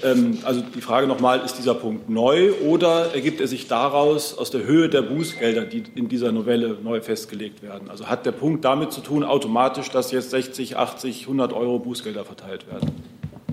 Ähm, 0.02 0.38
also 0.44 0.62
die 0.62 0.80
Frage 0.80 1.06
nochmal, 1.06 1.40
ist 1.40 1.58
dieser 1.58 1.74
Punkt 1.74 2.08
neu 2.08 2.52
oder 2.66 3.14
ergibt 3.14 3.40
er 3.40 3.48
sich 3.48 3.68
daraus 3.68 4.36
aus 4.36 4.50
der 4.50 4.64
Höhe 4.64 4.88
der 4.88 5.02
Bußgelder, 5.02 5.64
die 5.64 5.84
in 5.94 6.08
dieser 6.08 6.32
Novelle 6.32 6.76
neu 6.82 7.00
festgelegt 7.00 7.62
werden? 7.62 7.88
Also 7.88 8.06
hat 8.06 8.26
der 8.26 8.32
Punkt 8.32 8.64
damit 8.64 8.92
zu 8.92 9.00
tun, 9.00 9.24
automatisch, 9.24 9.90
dass 9.90 10.12
jetzt 10.12 10.30
60, 10.30 10.76
80, 10.76 11.22
100 11.22 11.52
Euro 11.52 11.78
Bußgelder 11.78 12.24
verteilt 12.24 12.66
werden? 12.70 12.90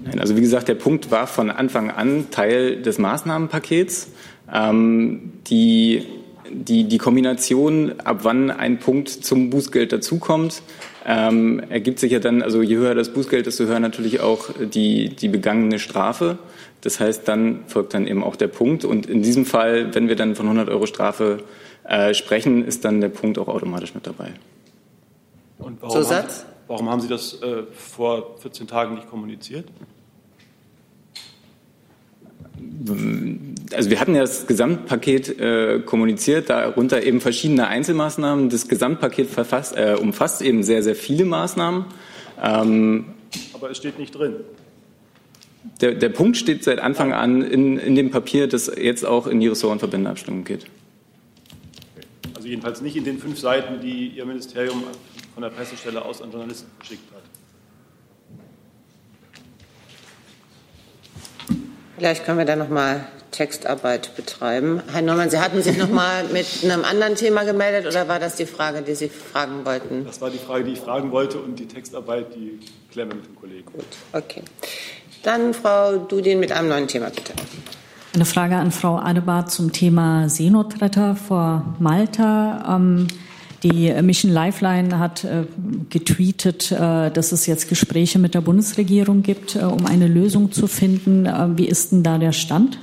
Nein, 0.03 0.19
also 0.19 0.35
wie 0.35 0.41
gesagt, 0.41 0.67
der 0.67 0.75
Punkt 0.75 1.11
war 1.11 1.27
von 1.27 1.49
Anfang 1.49 1.91
an 1.91 2.31
Teil 2.31 2.81
des 2.81 2.97
Maßnahmenpakets. 2.97 4.09
Ähm, 4.53 5.33
die, 5.47 6.05
die, 6.51 6.85
die 6.85 6.97
Kombination, 6.97 7.99
ab 7.99 8.19
wann 8.23 8.51
ein 8.51 8.79
Punkt 8.79 9.09
zum 9.09 9.49
Bußgeld 9.49 9.91
dazukommt, 9.91 10.61
ähm, 11.05 11.61
ergibt 11.69 11.99
sich 11.99 12.11
ja 12.11 12.19
dann, 12.19 12.41
also 12.41 12.61
je 12.61 12.75
höher 12.75 12.95
das 12.95 13.09
Bußgeld, 13.09 13.45
desto 13.45 13.65
höher 13.65 13.79
natürlich 13.79 14.19
auch 14.21 14.49
die, 14.59 15.09
die 15.09 15.27
begangene 15.27 15.79
Strafe. 15.79 16.37
Das 16.81 16.99
heißt, 16.99 17.27
dann 17.27 17.61
folgt 17.67 17.93
dann 17.93 18.07
eben 18.07 18.23
auch 18.23 18.35
der 18.35 18.47
Punkt. 18.47 18.85
Und 18.85 19.05
in 19.05 19.21
diesem 19.21 19.45
Fall, 19.45 19.93
wenn 19.93 20.07
wir 20.07 20.15
dann 20.15 20.35
von 20.35 20.45
100 20.45 20.69
Euro 20.69 20.85
Strafe 20.85 21.43
äh, 21.83 22.13
sprechen, 22.13 22.65
ist 22.65 22.85
dann 22.85 23.01
der 23.01 23.09
Punkt 23.09 23.37
auch 23.37 23.47
automatisch 23.47 23.93
mit 23.93 24.07
dabei. 24.07 24.33
Und 25.57 25.81
warum, 25.81 25.95
Zusatz? 25.95 26.43
Haben, 26.43 26.58
warum 26.69 26.89
haben 26.89 27.01
Sie 27.01 27.09
das 27.09 27.41
äh, 27.41 27.63
vor 27.73 28.37
14 28.39 28.67
Tagen 28.67 28.95
nicht 28.95 29.09
kommuniziert? 29.09 29.65
also 33.73 33.89
wir 33.89 33.99
hatten 33.99 34.15
ja 34.15 34.21
das 34.21 34.47
Gesamtpaket 34.47 35.39
äh, 35.39 35.79
kommuniziert, 35.85 36.49
darunter 36.49 37.03
eben 37.03 37.21
verschiedene 37.21 37.67
Einzelmaßnahmen. 37.67 38.49
Das 38.49 38.67
Gesamtpaket 38.67 39.27
verfasst, 39.29 39.75
äh, 39.75 39.95
umfasst 39.99 40.41
eben 40.41 40.63
sehr, 40.63 40.83
sehr 40.83 40.95
viele 40.95 41.25
Maßnahmen. 41.25 41.85
Ähm, 42.41 43.05
Aber 43.53 43.69
es 43.69 43.77
steht 43.77 43.99
nicht 43.99 44.15
drin. 44.15 44.35
Der, 45.81 45.93
der 45.93 46.09
Punkt 46.09 46.37
steht 46.37 46.63
seit 46.63 46.79
Anfang 46.79 47.13
an 47.13 47.41
in, 47.41 47.77
in 47.77 47.95
dem 47.95 48.11
Papier, 48.11 48.47
das 48.47 48.71
jetzt 48.75 49.05
auch 49.05 49.27
in 49.27 49.39
die 49.39 49.47
Ressort- 49.47 49.73
und 49.73 49.79
Verbändeabstimmung 49.79 50.43
geht. 50.43 50.65
Also 52.35 52.47
jedenfalls 52.47 52.81
nicht 52.81 52.95
in 52.95 53.03
den 53.03 53.19
fünf 53.19 53.39
Seiten, 53.39 53.81
die 53.81 54.07
Ihr 54.07 54.25
Ministerium 54.25 54.83
von 55.39 55.49
der 55.49 55.55
Pressestelle 55.55 56.03
aus 56.03 56.21
an 56.21 56.31
Journalisten 56.31 56.69
geschickt 56.79 57.09
hat. 57.15 57.21
Vielleicht 61.97 62.25
können 62.25 62.39
wir 62.39 62.43
da 62.43 62.57
noch 62.57 62.67
mal 62.67 63.05
Textarbeit 63.31 64.17
betreiben. 64.17 64.83
Herr 64.91 65.01
Neumann, 65.01 65.29
Sie 65.29 65.39
hatten 65.39 65.61
sich 65.61 65.77
noch 65.77 65.89
mal 65.89 66.25
mit 66.25 66.45
einem 66.65 66.83
anderen 66.83 67.15
Thema 67.15 67.45
gemeldet 67.45 67.87
oder 67.87 68.09
war 68.09 68.19
das 68.19 68.35
die 68.35 68.45
Frage, 68.45 68.81
die 68.81 68.95
Sie 68.95 69.07
fragen 69.07 69.63
wollten? 69.63 70.03
Das 70.03 70.19
war 70.19 70.29
die 70.29 70.39
Frage, 70.39 70.65
die 70.65 70.73
ich 70.73 70.81
fragen 70.81 71.13
wollte 71.13 71.39
und 71.39 71.57
die 71.57 71.67
Textarbeit, 71.67 72.35
die 72.35 72.59
klären 72.91 73.07
wir 73.07 73.15
mit 73.15 73.27
dem 73.27 73.35
Kollegen. 73.37 73.71
Gut, 73.71 73.85
okay. 74.11 74.43
Dann 75.23 75.53
Frau 75.53 75.99
Dudin 75.99 76.41
mit 76.41 76.51
einem 76.51 76.67
neuen 76.67 76.89
Thema, 76.89 77.11
bitte. 77.11 77.31
Eine 78.13 78.25
Frage 78.25 78.57
an 78.57 78.71
Frau 78.71 78.97
Adebar 78.97 79.47
zum 79.47 79.71
Thema 79.71 80.27
Seenotretter 80.27 81.15
vor 81.15 81.77
Malta. 81.79 82.75
Ähm, 82.75 83.07
die 83.63 83.91
Mission 84.01 84.31
Lifeline 84.31 84.99
hat 84.99 85.23
äh, 85.23 85.43
getweetet, 85.89 86.71
äh, 86.71 87.11
dass 87.11 87.31
es 87.31 87.45
jetzt 87.45 87.67
Gespräche 87.67 88.19
mit 88.19 88.33
der 88.33 88.41
Bundesregierung 88.41 89.21
gibt, 89.21 89.55
äh, 89.55 89.59
um 89.59 89.85
eine 89.85 90.07
Lösung 90.07 90.51
zu 90.51 90.67
finden. 90.67 91.27
Wie 91.57 91.67
ist 91.67 91.91
denn 91.91 92.03
da 92.03 92.17
der 92.17 92.31
Stand? 92.31 92.79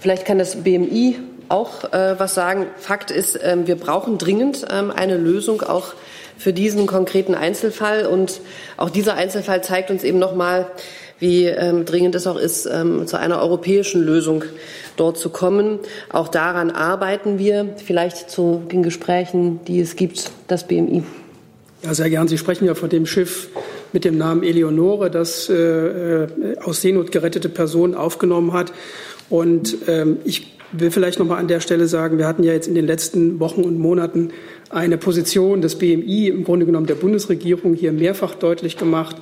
Vielleicht 0.00 0.24
kann 0.24 0.38
das 0.38 0.62
BMI 0.62 1.16
auch 1.48 1.84
was 1.92 2.34
sagen. 2.34 2.66
Fakt 2.76 3.10
ist, 3.10 3.38
ähm, 3.42 3.66
wir 3.66 3.76
brauchen 3.76 4.18
dringend 4.18 4.66
ähm, 4.70 4.90
eine 4.90 5.16
Lösung 5.16 5.62
auch 5.62 5.94
für 6.36 6.52
diesen 6.52 6.86
konkreten 6.86 7.34
Einzelfall. 7.34 8.06
Und 8.06 8.40
auch 8.76 8.90
dieser 8.90 9.14
Einzelfall 9.14 9.64
zeigt 9.64 9.90
uns 9.90 10.04
eben 10.04 10.18
noch 10.18 10.34
mal, 10.34 10.66
wie 11.18 11.46
ähm, 11.46 11.84
dringend 11.84 12.14
es 12.14 12.26
auch 12.26 12.38
ist, 12.38 12.66
ähm, 12.66 13.06
zu 13.06 13.18
einer 13.18 13.40
europäischen 13.40 14.02
Lösung 14.02 14.44
dort 14.96 15.18
zu 15.18 15.30
kommen. 15.30 15.78
Auch 16.10 16.28
daran 16.28 16.70
arbeiten 16.70 17.38
wir, 17.38 17.74
vielleicht 17.84 18.30
zu 18.30 18.62
den 18.70 18.82
Gesprächen, 18.82 19.60
die 19.66 19.80
es 19.80 19.96
gibt, 19.96 20.30
das 20.46 20.66
BMI. 20.66 21.02
Ja, 21.82 21.94
sehr 21.94 22.10
gern. 22.10 22.26
Sie 22.28 22.38
sprechen 22.38 22.66
ja 22.66 22.74
von 22.74 22.88
dem 22.88 23.06
Schiff 23.06 23.48
mit 23.92 24.04
dem 24.04 24.18
Namen 24.18 24.42
Eleonore, 24.42 25.10
das 25.10 25.48
äh, 25.48 26.26
aus 26.62 26.82
Seenot 26.82 27.12
gerettete 27.12 27.48
Person 27.48 27.94
aufgenommen 27.94 28.52
hat. 28.52 28.72
Und 29.30 29.76
ähm, 29.86 30.18
ich 30.24 30.58
will 30.72 30.90
vielleicht 30.90 31.18
noch 31.18 31.26
mal 31.26 31.38
an 31.38 31.48
der 31.48 31.60
Stelle 31.60 31.86
sagen, 31.86 32.18
wir 32.18 32.26
hatten 32.26 32.42
ja 32.42 32.52
jetzt 32.52 32.68
in 32.68 32.74
den 32.74 32.86
letzten 32.86 33.40
Wochen 33.40 33.62
und 33.62 33.78
Monaten 33.78 34.30
eine 34.70 34.98
Position 34.98 35.62
des 35.62 35.76
BMI, 35.76 36.28
im 36.28 36.44
Grunde 36.44 36.66
genommen 36.66 36.86
der 36.86 36.94
Bundesregierung, 36.94 37.74
hier 37.74 37.92
mehrfach 37.92 38.34
deutlich 38.34 38.76
gemacht, 38.76 39.16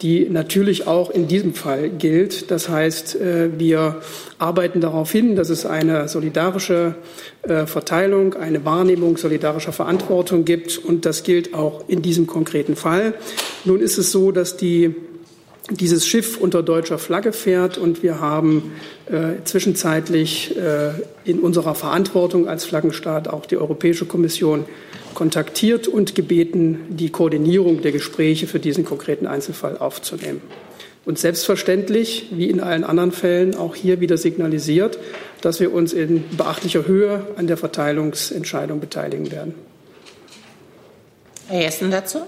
die 0.00 0.28
natürlich 0.28 0.86
auch 0.86 1.10
in 1.10 1.28
diesem 1.28 1.54
Fall 1.54 1.90
gilt. 1.90 2.50
Das 2.50 2.68
heißt, 2.68 3.16
äh, 3.16 3.58
wir 3.58 4.00
arbeiten 4.38 4.80
darauf 4.80 5.12
hin, 5.12 5.36
dass 5.36 5.50
es 5.50 5.66
eine 5.66 6.08
solidarische 6.08 6.96
äh, 7.42 7.66
Verteilung, 7.66 8.34
eine 8.34 8.64
Wahrnehmung 8.64 9.16
solidarischer 9.16 9.72
Verantwortung 9.72 10.44
gibt. 10.44 10.78
Und 10.78 11.06
das 11.06 11.22
gilt 11.22 11.54
auch 11.54 11.84
in 11.88 12.02
diesem 12.02 12.26
konkreten 12.26 12.76
Fall. 12.76 13.14
Nun 13.64 13.80
ist 13.80 13.98
es 13.98 14.10
so, 14.10 14.32
dass 14.32 14.56
die 14.56 14.94
dieses 15.70 16.06
Schiff 16.06 16.38
unter 16.38 16.62
deutscher 16.62 16.98
Flagge 16.98 17.32
fährt 17.32 17.78
und 17.78 18.02
wir 18.02 18.20
haben 18.20 18.72
äh, 19.06 19.44
zwischenzeitlich 19.44 20.56
äh, 20.56 20.90
in 21.24 21.38
unserer 21.38 21.74
Verantwortung 21.74 22.48
als 22.48 22.64
Flaggenstaat 22.64 23.28
auch 23.28 23.46
die 23.46 23.56
Europäische 23.56 24.04
Kommission 24.04 24.64
kontaktiert 25.14 25.88
und 25.88 26.14
gebeten, 26.14 26.80
die 26.90 27.10
Koordinierung 27.10 27.82
der 27.82 27.92
Gespräche 27.92 28.46
für 28.46 28.58
diesen 28.58 28.84
konkreten 28.84 29.26
Einzelfall 29.26 29.78
aufzunehmen. 29.78 30.40
Und 31.04 31.18
selbstverständlich, 31.18 32.28
wie 32.30 32.48
in 32.48 32.60
allen 32.60 32.84
anderen 32.84 33.10
Fällen, 33.10 33.56
auch 33.56 33.74
hier 33.74 34.00
wieder 34.00 34.16
signalisiert, 34.16 34.98
dass 35.40 35.58
wir 35.58 35.72
uns 35.72 35.92
in 35.92 36.24
beachtlicher 36.36 36.86
Höhe 36.86 37.26
an 37.36 37.48
der 37.48 37.56
Verteilungsentscheidung 37.56 38.78
beteiligen 38.78 39.32
werden. 39.32 39.54
Herr 41.48 41.62
Jessen 41.62 41.90
dazu? 41.90 42.20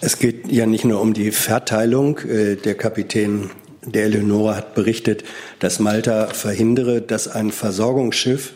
Es 0.00 0.18
geht 0.18 0.50
ja 0.50 0.66
nicht 0.66 0.84
nur 0.84 1.00
um 1.00 1.12
die 1.12 1.30
Verteilung. 1.30 2.18
Äh, 2.20 2.56
der 2.56 2.74
Kapitän 2.74 3.50
der 3.84 4.04
Eleonora 4.04 4.56
hat 4.56 4.74
berichtet, 4.74 5.24
dass 5.58 5.78
Malta 5.78 6.28
verhindere, 6.28 7.02
dass 7.02 7.28
ein 7.28 7.52
Versorgungsschiff 7.52 8.52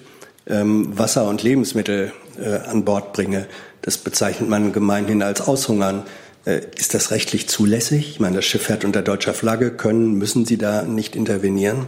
ähm, 0.47 0.99
Wasser 0.99 1.29
und 1.29 1.43
Lebensmittel 1.43 2.13
äh, 2.39 2.61
an 2.69 2.85
Bord 2.85 3.13
bringe. 3.13 3.47
Das 3.83 3.99
bezeichnet 3.99 4.49
man 4.49 4.73
gemeinhin 4.73 5.23
als 5.23 5.41
Aushungern. 5.41 6.05
Äh, 6.45 6.61
ist 6.77 6.95
das 6.95 7.11
rechtlich 7.11 7.49
zulässig? 7.49 8.11
Ich 8.11 8.21
meine, 8.21 8.37
das 8.37 8.45
Schiff 8.45 8.63
fährt 8.63 8.85
unter 8.85 9.03
deutscher 9.03 9.35
Flagge. 9.35 9.71
Können, 9.71 10.15
müssen 10.15 10.45
Sie 10.45 10.59
da 10.59 10.83
nicht 10.83 11.17
intervenieren? 11.17 11.87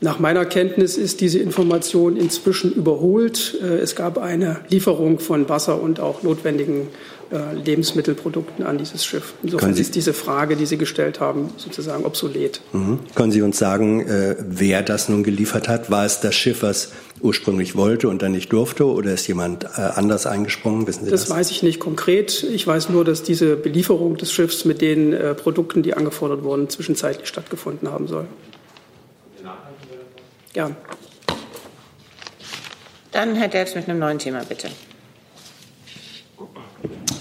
Nach 0.00 0.18
meiner 0.18 0.46
Kenntnis 0.46 0.96
ist 0.96 1.20
diese 1.20 1.38
Information 1.38 2.16
inzwischen 2.16 2.72
überholt. 2.72 3.54
Es 3.60 3.94
gab 3.94 4.18
eine 4.18 4.60
Lieferung 4.68 5.18
von 5.18 5.48
Wasser 5.48 5.80
und 5.82 6.00
auch 6.00 6.22
notwendigen 6.22 6.88
äh, 7.32 7.54
Lebensmittelprodukten 7.54 8.66
an 8.66 8.76
dieses 8.76 9.04
Schiff. 9.04 9.34
Insofern 9.44 9.76
ist 9.76 9.94
diese 9.94 10.12
Frage, 10.12 10.56
die 10.56 10.66
Sie 10.66 10.78
gestellt 10.78 11.20
haben, 11.20 11.50
sozusagen 11.58 12.04
obsolet. 12.04 12.60
Mhm. 12.72 12.98
Können 13.14 13.30
Sie 13.30 13.42
uns 13.42 13.56
sagen, 13.56 14.00
äh, 14.00 14.34
wer 14.40 14.82
das 14.82 15.08
nun 15.08 15.22
geliefert 15.22 15.68
hat? 15.68 15.92
War 15.92 16.04
es 16.04 16.18
das 16.20 16.34
Schiff, 16.34 16.64
was 16.64 16.90
ursprünglich 17.20 17.76
wollte 17.76 18.08
und 18.08 18.22
dann 18.22 18.32
nicht 18.32 18.52
durfte, 18.52 18.84
oder 18.84 19.14
ist 19.14 19.28
jemand 19.28 19.62
äh, 19.62 19.68
anders 19.76 20.26
eingesprungen? 20.26 20.88
Wissen 20.88 21.04
Sie 21.04 21.10
das? 21.12 21.26
Das 21.26 21.30
weiß 21.30 21.52
ich 21.52 21.62
nicht 21.62 21.78
konkret. 21.78 22.42
Ich 22.42 22.66
weiß 22.66 22.88
nur, 22.88 23.04
dass 23.04 23.22
diese 23.22 23.54
Belieferung 23.54 24.16
des 24.16 24.32
Schiffs 24.32 24.64
mit 24.64 24.80
den 24.80 25.12
äh, 25.12 25.34
Produkten, 25.34 25.84
die 25.84 25.94
angefordert 25.94 26.42
wurden, 26.42 26.68
zwischenzeitlich 26.68 27.28
stattgefunden 27.28 27.92
haben 27.92 28.08
soll. 28.08 28.26
Gern. 30.52 30.76
Dann 33.12 33.36
Herr 33.36 33.48
Delfs 33.48 33.74
mit 33.74 33.88
einem 33.88 34.00
neuen 34.00 34.18
Thema, 34.18 34.44
bitte. 34.44 34.68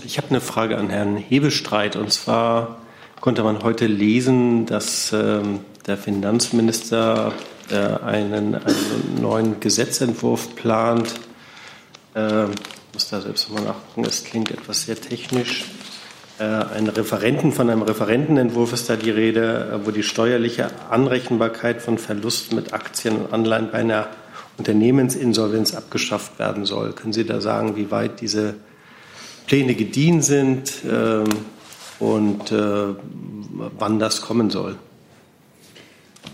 Ich 0.03 0.17
habe 0.17 0.29
eine 0.29 0.41
Frage 0.41 0.77
an 0.77 0.89
Herrn 0.89 1.17
Hebestreit. 1.17 1.95
Und 1.95 2.11
zwar 2.11 2.81
konnte 3.21 3.43
man 3.43 3.61
heute 3.61 3.85
lesen, 3.85 4.65
dass 4.65 5.13
äh, 5.13 5.41
der 5.85 5.97
Finanzminister 5.97 7.33
äh, 7.69 7.75
einen, 7.75 8.55
einen, 8.55 9.21
neuen 9.21 9.59
Gesetzentwurf 9.59 10.55
plant. 10.55 11.13
Äh, 12.15 12.45
ich 12.45 12.93
muss 12.93 13.09
da 13.09 13.21
selbst 13.21 13.51
mal 13.51 13.61
nachgucken, 13.61 14.05
es 14.05 14.23
klingt 14.23 14.49
etwas 14.49 14.83
sehr 14.83 14.99
technisch. 14.99 15.65
Äh, 16.39 16.43
ein 16.43 16.87
Referenten, 16.87 17.51
von 17.51 17.69
einem 17.69 17.81
Referentenentwurf 17.81 18.71
ist 18.71 18.89
da 18.89 18.95
die 18.95 19.11
Rede, 19.11 19.73
äh, 19.73 19.85
wo 19.85 19.91
die 19.91 20.03
steuerliche 20.03 20.69
Anrechenbarkeit 20.89 21.81
von 21.81 21.97
Verlusten 21.97 22.55
mit 22.55 22.73
Aktien 22.73 23.17
und 23.17 23.33
Anleihen 23.33 23.69
bei 23.71 23.79
einer 23.79 24.07
Unternehmensinsolvenz 24.57 25.75
abgeschafft 25.75 26.39
werden 26.39 26.65
soll. 26.65 26.93
Können 26.93 27.11
Sie 27.11 27.25
da 27.25 27.41
sagen, 27.41 27.75
wie 27.75 27.91
weit 27.91 28.21
diese 28.21 28.55
Pläne 29.47 29.75
gediehen 29.75 30.21
sind 30.21 30.85
äh, 30.85 31.23
und 32.01 32.51
äh, 32.53 32.95
wann 33.77 33.99
das 33.99 34.21
kommen 34.21 34.49
soll. 34.49 34.77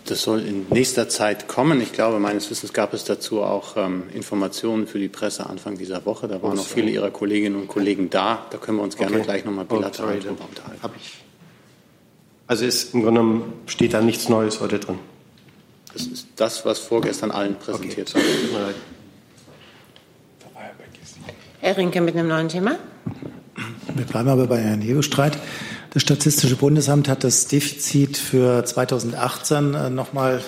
Das 0.05 0.21
soll 0.21 0.41
in 0.41 0.67
nächster 0.69 1.09
Zeit 1.09 1.47
kommen. 1.47 1.81
Ich 1.81 1.91
glaube, 1.91 2.19
meines 2.19 2.49
Wissens 2.51 2.73
gab 2.73 2.93
es 2.93 3.05
dazu 3.05 3.41
auch 3.41 3.75
ähm, 3.75 4.03
Informationen 4.13 4.85
für 4.85 4.99
die 4.99 5.07
Presse 5.07 5.47
Anfang 5.47 5.77
dieser 5.77 6.05
Woche. 6.05 6.27
Da 6.27 6.43
waren 6.43 6.53
oh, 6.53 6.55
noch 6.55 6.65
viele 6.65 6.91
Ihrer 6.91 7.09
Kolleginnen 7.09 7.55
und 7.55 7.67
Kollegen 7.67 8.11
da. 8.11 8.45
Da 8.51 8.57
können 8.59 8.77
wir 8.77 8.83
uns 8.83 8.97
gerne 8.97 9.15
okay. 9.15 9.25
gleich 9.25 9.45
nochmal 9.45 9.65
bilateral 9.65 10.17
oh, 10.17 10.21
drüber 10.21 10.45
unterhalten. 10.47 10.83
Hab 10.83 10.95
ich. 10.95 11.15
Also 12.45 12.65
ist 12.65 12.93
im 12.93 13.01
Grunde 13.01 13.21
genommen 13.21 13.53
steht 13.65 13.93
da 13.95 14.01
nichts 14.01 14.29
Neues 14.29 14.59
heute 14.59 14.77
drin. 14.77 14.99
Das 15.91 16.05
ist 16.05 16.27
das, 16.35 16.65
was 16.65 16.77
vorgestern 16.77 17.31
allen 17.31 17.55
präsentiert 17.55 18.13
okay. 18.15 18.23
wurde. 18.51 18.75
Herr 21.61 21.77
Rinke 21.77 21.99
mit 22.01 22.15
einem 22.15 22.27
neuen 22.27 22.49
Thema. 22.49 22.77
Wir 23.95 24.05
bleiben 24.05 24.29
aber 24.29 24.45
bei 24.45 24.59
Herrn 24.59 24.81
Hebestreit. 24.81 25.35
Das 25.95 26.01
Statistische 26.01 26.57
Bundesamt 26.57 27.07
hat 27.07 27.23
das 27.23 27.47
Defizit 27.47 28.17
für 28.17 28.65
2018 28.65 29.73
äh, 29.73 29.89
nochmal 29.89 30.43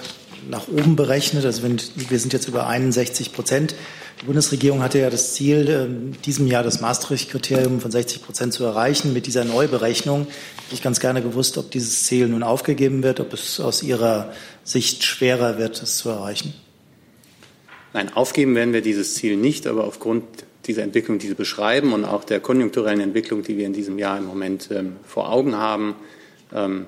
nach 0.49 0.67
oben 0.67 0.97
berechnet. 0.97 1.45
Also 1.45 1.63
wir 1.63 2.19
sind 2.19 2.33
jetzt 2.33 2.49
über 2.49 2.67
61 2.67 3.31
Prozent. 3.31 3.73
Die 4.19 4.25
Bundesregierung 4.25 4.83
hatte 4.83 4.99
ja 4.99 5.09
das 5.09 5.35
Ziel, 5.35 5.69
in 5.69 5.69
ähm, 5.69 6.11
diesem 6.25 6.47
Jahr 6.47 6.63
das 6.63 6.81
Maastricht-Kriterium 6.81 7.79
von 7.79 7.91
60 7.91 8.23
Prozent 8.23 8.51
zu 8.51 8.65
erreichen. 8.65 9.13
Mit 9.13 9.25
dieser 9.25 9.45
Neuberechnung 9.45 10.27
hätte 10.65 10.73
ich 10.73 10.81
ganz 10.81 10.99
gerne 10.99 11.21
gewusst, 11.21 11.57
ob 11.57 11.71
dieses 11.71 12.03
Ziel 12.03 12.27
nun 12.27 12.43
aufgegeben 12.43 13.01
wird, 13.01 13.21
ob 13.21 13.31
es 13.31 13.61
aus 13.61 13.83
Ihrer 13.83 14.33
Sicht 14.65 15.05
schwerer 15.05 15.57
wird, 15.57 15.81
es 15.81 15.95
zu 15.95 16.09
erreichen. 16.09 16.55
Nein, 17.93 18.13
aufgeben 18.13 18.53
werden 18.53 18.73
wir 18.73 18.81
dieses 18.81 19.13
Ziel 19.13 19.37
nicht, 19.37 19.65
aber 19.65 19.85
aufgrund 19.85 20.25
dieser 20.67 20.83
Entwicklung, 20.83 21.19
die 21.19 21.27
Sie 21.27 21.33
beschreiben 21.33 21.93
und 21.93 22.05
auch 22.05 22.23
der 22.23 22.39
konjunkturellen 22.39 22.99
Entwicklung, 22.99 23.43
die 23.43 23.57
wir 23.57 23.65
in 23.65 23.73
diesem 23.73 23.97
Jahr 23.97 24.17
im 24.17 24.25
Moment 24.25 24.69
ähm, 24.71 24.97
vor 25.05 25.31
Augen 25.31 25.55
haben, 25.55 25.95
ähm, 26.53 26.85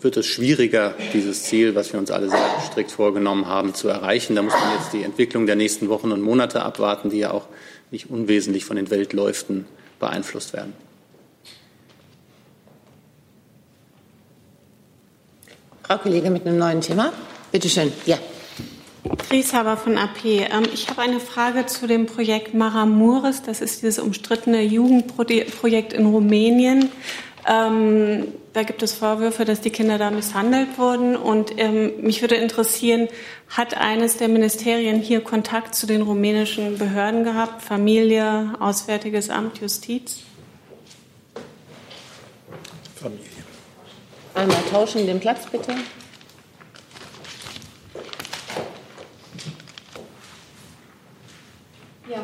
wird 0.00 0.16
es 0.16 0.26
schwieriger, 0.26 0.94
dieses 1.14 1.44
Ziel, 1.44 1.74
was 1.74 1.92
wir 1.92 1.98
uns 1.98 2.10
alle 2.10 2.28
sehr 2.28 2.60
strikt 2.70 2.90
vorgenommen 2.90 3.46
haben, 3.46 3.74
zu 3.74 3.88
erreichen. 3.88 4.36
Da 4.36 4.42
muss 4.42 4.52
man 4.52 4.74
jetzt 4.78 4.92
die 4.92 5.02
Entwicklung 5.02 5.46
der 5.46 5.56
nächsten 5.56 5.88
Wochen 5.88 6.12
und 6.12 6.20
Monate 6.20 6.62
abwarten, 6.62 7.10
die 7.10 7.18
ja 7.18 7.30
auch 7.30 7.46
nicht 7.90 8.10
unwesentlich 8.10 8.66
von 8.66 8.76
den 8.76 8.90
Weltläuften 8.90 9.64
beeinflusst 9.98 10.52
werden. 10.52 10.74
Frau 15.82 15.96
Kollegin 15.96 16.34
mit 16.34 16.46
einem 16.46 16.58
neuen 16.58 16.82
Thema. 16.82 17.14
Bitte 17.50 17.70
schön. 17.70 17.90
Ja. 18.04 18.18
Grieshaber 19.28 19.76
von 19.76 19.98
AP. 19.98 20.24
Ähm, 20.24 20.64
ich 20.72 20.88
habe 20.88 21.02
eine 21.02 21.20
Frage 21.20 21.66
zu 21.66 21.86
dem 21.86 22.06
Projekt 22.06 22.54
Maramuris. 22.54 23.42
Das 23.42 23.60
ist 23.60 23.82
dieses 23.82 23.98
umstrittene 23.98 24.62
Jugendprojekt 24.62 25.92
in 25.92 26.06
Rumänien. 26.06 26.90
Ähm, 27.46 28.28
da 28.52 28.62
gibt 28.62 28.82
es 28.82 28.92
Vorwürfe, 28.92 29.44
dass 29.44 29.60
die 29.60 29.70
Kinder 29.70 29.98
da 29.98 30.10
misshandelt 30.10 30.78
wurden. 30.78 31.16
Und 31.16 31.58
ähm, 31.58 31.92
mich 32.02 32.20
würde 32.20 32.34
interessieren, 32.34 33.08
hat 33.48 33.76
eines 33.76 34.16
der 34.16 34.28
Ministerien 34.28 35.00
hier 35.00 35.20
Kontakt 35.20 35.74
zu 35.74 35.86
den 35.86 36.02
rumänischen 36.02 36.76
Behörden 36.76 37.24
gehabt? 37.24 37.62
Familie, 37.62 38.54
Auswärtiges 38.60 39.30
Amt, 39.30 39.60
Justiz? 39.60 40.20
Familie. 42.96 43.24
Einmal 44.34 44.62
tauschen 44.70 45.06
den 45.06 45.20
Platz, 45.20 45.46
bitte. 45.50 45.74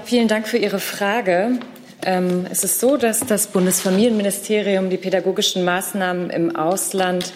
Vielen 0.04 0.28
Dank 0.28 0.48
für 0.48 0.56
Ihre 0.56 0.78
Frage. 0.78 1.58
Ähm, 2.06 2.46
es 2.50 2.64
ist 2.64 2.80
so, 2.80 2.96
dass 2.96 3.20
das 3.20 3.48
Bundesfamilienministerium 3.48 4.88
die 4.88 4.96
pädagogischen 4.96 5.64
Maßnahmen 5.64 6.30
im 6.30 6.56
Ausland 6.56 7.32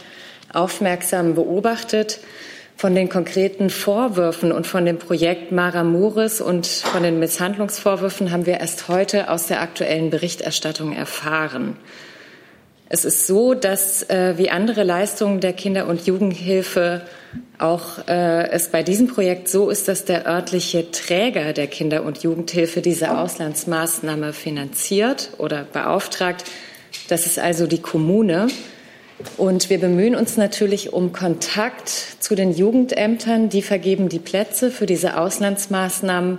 aufmerksam 0.53 1.35
beobachtet. 1.35 2.21
Von 2.77 2.95
den 2.95 3.09
konkreten 3.09 3.71
Vorwürfen 3.71 4.53
und 4.53 4.67
von 4.67 4.87
dem 4.87 4.99
Projekt 4.99 5.53
Mara 5.53 5.85
Muris 5.85 6.41
und 6.41 6.67
von 6.67 7.03
den 7.03 7.19
Misshandlungsvorwürfen 7.19 8.31
haben 8.31 8.47
wir 8.47 8.61
erst 8.61 8.89
heute 8.89 9.31
aus 9.31 9.49
der 9.49 9.61
aktuellen 9.61 10.11
Berichterstattung 10.11 10.95
erfahren. 10.95 11.77
Es 12.91 13.05
ist 13.05 13.27
so, 13.27 13.53
dass 13.53 14.09
äh, 14.09 14.39
wie 14.39 14.49
andere 14.49 14.83
Leistungen 14.83 15.41
der 15.41 15.53
Kinder- 15.53 15.87
und 15.87 16.07
Jugendhilfe 16.07 17.03
auch 17.59 18.07
äh, 18.09 18.49
es 18.51 18.69
bei 18.69 18.83
diesem 18.83 19.09
Projekt 19.09 19.49
so 19.49 19.69
ist, 19.69 19.89
dass 19.89 20.07
der 20.07 20.27
örtliche 20.27 20.91
Träger 20.91 21.53
der 21.53 21.67
Kinder- 21.67 22.03
und 22.05 22.23
Jugendhilfe 22.23 22.81
diese 22.81 23.19
Auslandsmaßnahme 23.19 24.33
finanziert 24.33 25.31
oder 25.37 25.65
beauftragt. 25.65 26.45
Das 27.09 27.27
ist 27.27 27.39
also 27.39 27.67
die 27.67 27.83
Kommune. 27.83 28.47
Und 29.37 29.69
wir 29.69 29.81
bemühen 29.81 30.15
uns 30.15 30.37
natürlich 30.37 30.93
um 30.93 31.13
Kontakt 31.13 31.89
zu 32.21 32.35
den 32.35 32.53
Jugendämtern. 32.53 33.51
Die 33.51 33.63
vergeben 33.63 34.09
die 34.09 34.21
Plätze 34.21 34.71
für 34.71 34.87
diese 34.87 35.19
Auslandsmaßnahmen. 35.19 36.39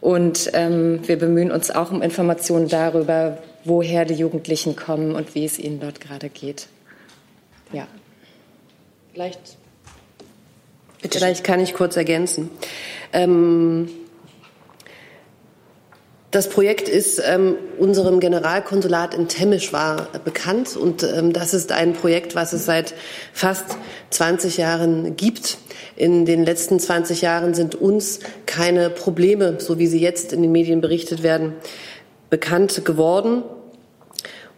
Und 0.00 0.50
ähm, 0.52 1.00
wir 1.06 1.18
bemühen 1.18 1.50
uns 1.50 1.70
auch 1.70 1.90
um 1.90 2.02
Informationen 2.02 2.68
darüber, 2.68 3.38
woher 3.64 4.04
die 4.04 4.14
Jugendlichen 4.14 4.76
kommen 4.76 5.14
und 5.14 5.34
wie 5.34 5.44
es 5.44 5.58
ihnen 5.58 5.80
dort 5.80 6.00
gerade 6.00 6.28
geht. 6.28 6.68
Ja. 7.72 7.86
Vielleicht, 9.12 9.40
vielleicht 11.10 11.44
kann 11.44 11.60
ich 11.60 11.74
kurz 11.74 11.96
ergänzen. 11.96 12.50
Ähm, 13.12 13.88
das 16.32 16.48
Projekt 16.48 16.88
ist 16.88 17.20
ähm, 17.22 17.56
unserem 17.78 18.18
Generalkonsulat 18.18 19.12
in 19.12 19.28
Temeschwar 19.28 20.08
bekannt 20.24 20.78
und 20.78 21.02
ähm, 21.02 21.34
das 21.34 21.52
ist 21.52 21.72
ein 21.72 21.92
Projekt, 21.92 22.34
was 22.34 22.54
es 22.54 22.64
seit 22.64 22.94
fast 23.34 23.76
20 24.08 24.56
Jahren 24.56 25.14
gibt. 25.16 25.58
In 25.94 26.24
den 26.24 26.42
letzten 26.42 26.80
20 26.80 27.20
Jahren 27.20 27.52
sind 27.52 27.74
uns 27.74 28.20
keine 28.46 28.88
Probleme, 28.88 29.56
so 29.60 29.78
wie 29.78 29.86
sie 29.86 30.00
jetzt 30.00 30.32
in 30.32 30.40
den 30.40 30.52
Medien 30.52 30.80
berichtet 30.80 31.22
werden, 31.22 31.52
bekannt 32.32 32.86
geworden. 32.86 33.42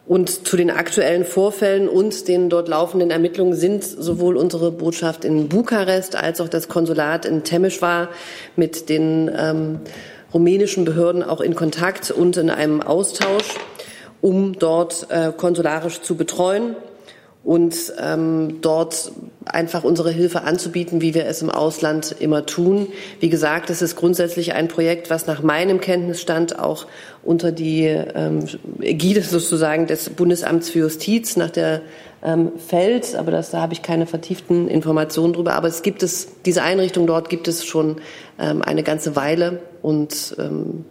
Und 0.06 0.46
zu 0.46 0.56
den 0.56 0.70
aktuellen 0.70 1.24
Vorfällen 1.24 1.88
und 1.88 2.28
den 2.28 2.48
dort 2.48 2.68
laufenden 2.68 3.10
Ermittlungen 3.10 3.54
sind 3.54 3.82
sowohl 3.82 4.36
unsere 4.36 4.70
Botschaft 4.70 5.24
in 5.24 5.48
Bukarest 5.48 6.14
als 6.14 6.40
auch 6.40 6.48
das 6.48 6.68
Konsulat 6.68 7.24
in 7.24 7.42
Temeschwar 7.42 8.10
mit 8.54 8.88
den 8.88 9.28
ähm, 9.36 9.80
rumänischen 10.32 10.84
Behörden 10.84 11.24
auch 11.24 11.40
in 11.40 11.56
Kontakt 11.56 12.12
und 12.12 12.36
in 12.36 12.48
einem 12.48 12.80
Austausch, 12.80 13.56
um 14.20 14.56
dort 14.56 15.08
äh, 15.10 15.32
konsularisch 15.36 16.00
zu 16.00 16.14
betreuen 16.14 16.76
und 17.44 17.92
ähm, 18.00 18.58
dort 18.62 19.12
einfach 19.44 19.84
unsere 19.84 20.10
Hilfe 20.10 20.42
anzubieten, 20.42 21.02
wie 21.02 21.12
wir 21.12 21.26
es 21.26 21.42
im 21.42 21.50
Ausland 21.50 22.16
immer 22.18 22.46
tun. 22.46 22.88
Wie 23.20 23.28
gesagt, 23.28 23.68
es 23.68 23.82
ist 23.82 23.96
grundsätzlich 23.96 24.54
ein 24.54 24.68
Projekt, 24.68 25.10
was 25.10 25.26
nach 25.26 25.42
meinem 25.42 25.80
Kenntnisstand 25.80 26.58
auch 26.58 26.86
unter 27.22 27.52
die 27.52 27.84
ähm, 27.84 28.46
Ägide 28.80 29.20
sozusagen 29.22 29.86
des 29.86 30.08
Bundesamts 30.10 30.70
für 30.70 30.80
Justiz 30.80 31.36
nach 31.36 31.50
der 31.50 31.82
ähm, 32.22 32.52
fällt. 32.56 33.14
Aber 33.14 33.30
das, 33.30 33.50
da 33.50 33.60
habe 33.60 33.74
ich 33.74 33.82
keine 33.82 34.06
vertieften 34.06 34.66
Informationen 34.68 35.34
drüber. 35.34 35.52
Aber 35.52 35.68
es 35.68 35.82
gibt 35.82 36.02
es, 36.02 36.28
diese 36.46 36.62
Einrichtung 36.62 37.06
dort 37.06 37.28
gibt 37.28 37.46
es 37.46 37.66
schon 37.66 37.96
ähm, 38.38 38.62
eine 38.62 38.82
ganze 38.82 39.16
Weile 39.16 39.60
und 39.82 40.34
ähm, 40.38 40.86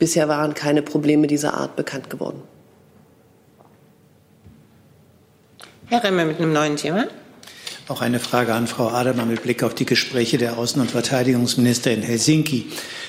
bisher 0.00 0.28
waren 0.28 0.54
keine 0.54 0.82
Probleme 0.82 1.28
dieser 1.28 1.54
Art 1.54 1.76
bekannt 1.76 2.10
geworden. 2.10 2.42
Herr 5.90 6.04
Remmer 6.04 6.24
mit 6.24 6.38
einem 6.38 6.52
neuen 6.52 6.76
Thema. 6.76 7.08
Auch 7.88 8.00
eine 8.00 8.20
Frage 8.20 8.54
an 8.54 8.68
Frau 8.68 8.90
Ademann 8.90 9.28
mit 9.28 9.42
Blick 9.42 9.64
auf 9.64 9.74
die 9.74 9.86
Gespräche 9.86 10.38
der 10.38 10.56
Außen- 10.56 10.80
und 10.80 10.88
Verteidigungsminister 10.88 11.90
in 11.90 12.02
Helsinki. 12.02 12.66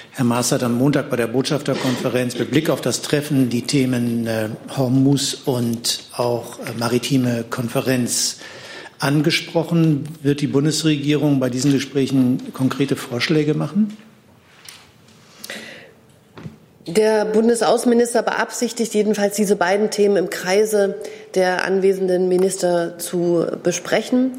Herr 0.10 0.26
Maas 0.26 0.52
hat 0.52 0.64
am 0.64 0.80
Montag 0.80 1.12
bei 1.12 1.16
der 1.16 1.28
Botschafterkonferenz 1.28 2.40
mit 2.40 2.50
Blick 2.50 2.72
auf 2.72 2.82
das 2.82 3.04
Treffen 3.04 3.52
die 3.52 3.62
Themen 3.62 4.26
äh, 4.26 4.50
Hormuz 4.76 5.44
und 5.46 6.06
auch 6.14 6.58
äh, 6.58 6.72
maritime 6.80 7.46
Konferenz 7.52 8.40
angesprochen. 8.98 10.06
Wird 10.24 10.42
die 10.42 10.48
Bundesregierung 10.48 11.40
bei 11.40 11.52
diesen 11.52 11.72
Gesprächen 11.72 12.52
konkrete 12.52 12.96
Vorschläge 12.96 13.54
machen? 13.54 13.96
Der 16.88 17.26
Bundesaußenminister 17.26 18.24
beabsichtigt 18.24 18.96
jedenfalls, 18.96 19.36
diese 19.36 19.56
beiden 19.56 19.92
Themen 19.92 20.18
im 20.18 20.30
Kreise 20.32 20.96
der 21.36 21.64
anwesenden 21.64 22.28
Minister 22.28 22.98
zu 22.98 23.46
besprechen. 23.62 24.32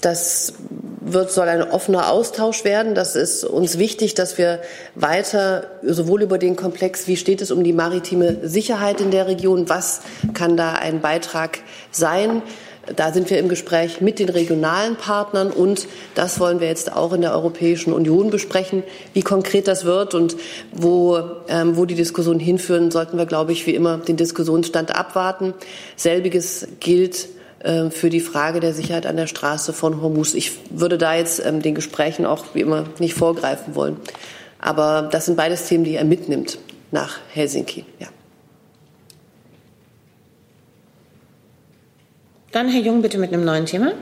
Das 0.00 0.52
wird, 1.00 1.32
soll 1.32 1.48
ein 1.48 1.62
offener 1.62 2.10
Austausch 2.12 2.62
werden. 2.62 2.94
Das 2.94 3.16
ist 3.16 3.42
uns 3.42 3.78
wichtig, 3.78 4.14
dass 4.14 4.38
wir 4.38 4.60
weiter 4.94 5.66
sowohl 5.82 6.22
über 6.22 6.38
den 6.38 6.54
Komplex, 6.54 7.08
wie 7.08 7.16
steht 7.16 7.40
es 7.40 7.50
um 7.50 7.64
die 7.64 7.72
maritime 7.72 8.46
Sicherheit 8.46 9.00
in 9.00 9.10
der 9.10 9.26
Region, 9.26 9.68
was 9.68 10.02
kann 10.34 10.56
da 10.56 10.74
ein 10.74 11.00
Beitrag 11.00 11.58
sein, 11.90 12.42
da 12.96 13.12
sind 13.12 13.30
wir 13.30 13.38
im 13.38 13.48
Gespräch 13.48 14.00
mit 14.00 14.18
den 14.18 14.28
regionalen 14.28 14.96
Partnern 14.96 15.50
und 15.50 15.86
das 16.14 16.40
wollen 16.40 16.60
wir 16.60 16.68
jetzt 16.68 16.92
auch 16.94 17.12
in 17.12 17.20
der 17.20 17.32
Europäischen 17.32 17.92
Union 17.92 18.30
besprechen. 18.30 18.82
Wie 19.14 19.22
konkret 19.22 19.68
das 19.68 19.84
wird 19.84 20.14
und 20.14 20.36
wo, 20.72 21.18
ähm, 21.48 21.76
wo 21.76 21.84
die 21.84 21.94
Diskussion 21.94 22.38
hinführen, 22.38 22.90
sollten 22.90 23.18
wir, 23.18 23.26
glaube 23.26 23.52
ich, 23.52 23.66
wie 23.66 23.74
immer 23.74 23.98
den 23.98 24.16
Diskussionsstand 24.16 24.94
abwarten. 24.94 25.54
Selbiges 25.96 26.68
gilt 26.80 27.28
äh, 27.60 27.90
für 27.90 28.10
die 28.10 28.20
Frage 28.20 28.60
der 28.60 28.72
Sicherheit 28.72 29.06
an 29.06 29.16
der 29.16 29.26
Straße 29.26 29.72
von 29.72 30.00
Hormuz. 30.00 30.34
Ich 30.34 30.52
würde 30.70 30.98
da 30.98 31.14
jetzt 31.14 31.44
ähm, 31.44 31.62
den 31.62 31.74
Gesprächen 31.74 32.26
auch 32.26 32.44
wie 32.54 32.60
immer 32.60 32.84
nicht 32.98 33.14
vorgreifen 33.14 33.74
wollen. 33.74 33.96
Aber 34.60 35.08
das 35.10 35.26
sind 35.26 35.36
beides 35.36 35.68
Themen, 35.68 35.84
die 35.84 35.94
er 35.94 36.04
mitnimmt 36.04 36.58
nach 36.90 37.18
Helsinki. 37.32 37.84
Ja. 37.98 38.08
Dann 42.52 42.68
Herr 42.68 42.80
Jung, 42.80 43.02
bitte 43.02 43.18
mit 43.18 43.32
einem 43.32 43.44
neuen 43.44 43.66
Thema. 43.66 43.92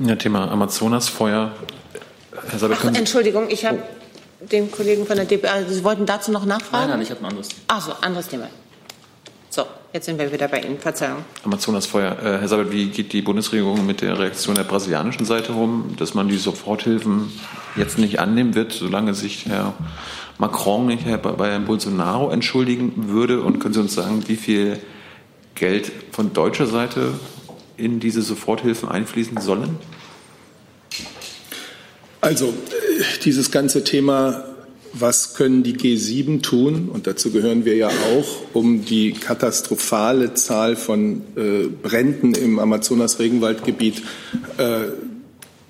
Ja, 0.00 0.16
Thema 0.16 0.50
Amazonasfeuer. 0.50 1.52
Herr 2.48 2.58
Sabel, 2.58 2.76
Ach, 2.80 2.84
Entschuldigung, 2.94 3.48
ich 3.48 3.64
habe 3.64 3.78
oh. 3.78 4.46
den 4.46 4.72
Kollegen 4.72 5.06
von 5.06 5.16
der 5.16 5.24
DPA, 5.24 5.52
also 5.52 5.72
Sie 5.72 5.84
wollten 5.84 6.04
dazu 6.04 6.32
noch 6.32 6.44
nachfragen? 6.44 6.88
Nein, 6.88 6.98
nein, 6.98 7.02
ich 7.02 7.10
habe 7.10 7.20
ein 7.20 7.26
anderes. 7.26 7.48
Ach 7.68 7.80
so, 7.80 7.92
anderes 8.00 8.26
Thema. 8.26 8.48
So, 9.50 9.66
jetzt 9.92 10.06
sind 10.06 10.18
wir 10.18 10.32
wieder 10.32 10.48
bei 10.48 10.62
Ihnen. 10.62 10.78
Verzeihung. 10.78 11.24
Amazonasfeuer. 11.44 12.16
Äh, 12.18 12.38
Herr 12.40 12.48
Sabel, 12.48 12.72
wie 12.72 12.86
geht 12.86 13.12
die 13.12 13.22
Bundesregierung 13.22 13.86
mit 13.86 14.00
der 14.00 14.18
Reaktion 14.18 14.56
der 14.56 14.64
brasilianischen 14.64 15.24
Seite 15.24 15.52
um, 15.52 15.94
dass 15.96 16.14
man 16.14 16.26
die 16.26 16.38
Soforthilfen 16.38 17.30
jetzt 17.76 17.98
nicht 17.98 18.18
annehmen 18.18 18.56
wird, 18.56 18.72
solange 18.72 19.14
sich 19.14 19.46
Herr 19.46 19.74
Macron 20.38 20.86
nicht 20.86 21.04
bei 21.22 21.50
Herrn 21.50 21.66
Bolsonaro 21.66 22.30
entschuldigen 22.30 23.10
würde? 23.10 23.42
Und 23.42 23.60
können 23.60 23.74
Sie 23.74 23.80
uns 23.80 23.94
sagen, 23.94 24.24
wie 24.26 24.36
viel 24.36 24.80
Geld 25.54 25.92
von 26.10 26.32
deutscher 26.32 26.66
Seite 26.66 27.12
in 27.76 28.00
diese 28.00 28.22
Soforthilfen 28.22 28.88
einfließen 28.88 29.40
sollen? 29.40 29.78
Also 32.20 32.54
dieses 33.24 33.50
ganze 33.50 33.82
Thema, 33.82 34.44
was 34.92 35.34
können 35.34 35.62
die 35.62 35.74
G7 35.74 36.42
tun, 36.42 36.88
und 36.92 37.06
dazu 37.06 37.32
gehören 37.32 37.64
wir 37.64 37.74
ja 37.74 37.88
auch, 37.88 38.28
um 38.52 38.84
die 38.84 39.12
katastrophale 39.12 40.34
Zahl 40.34 40.76
von 40.76 41.22
äh, 41.36 41.66
Bränden 41.66 42.34
im 42.34 42.58
Amazonas-Regenwaldgebiet 42.58 44.02
äh, 44.58 44.80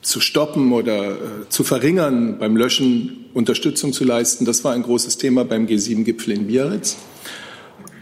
zu 0.03 0.21
stoppen 0.21 0.73
oder 0.73 1.13
äh, 1.13 1.19
zu 1.49 1.65
verringern, 1.65 2.39
beim 2.39 2.57
Löschen 2.57 3.27
Unterstützung 3.33 3.93
zu 3.93 4.05
leisten. 4.05 4.45
Das 4.45 4.63
war 4.65 4.75
ein 4.75 4.83
großes 4.83 5.17
Thema 5.17 5.45
beim 5.45 5.67
G7-Gipfel 5.67 6.35
in 6.35 6.47
Biarritz. 6.49 6.97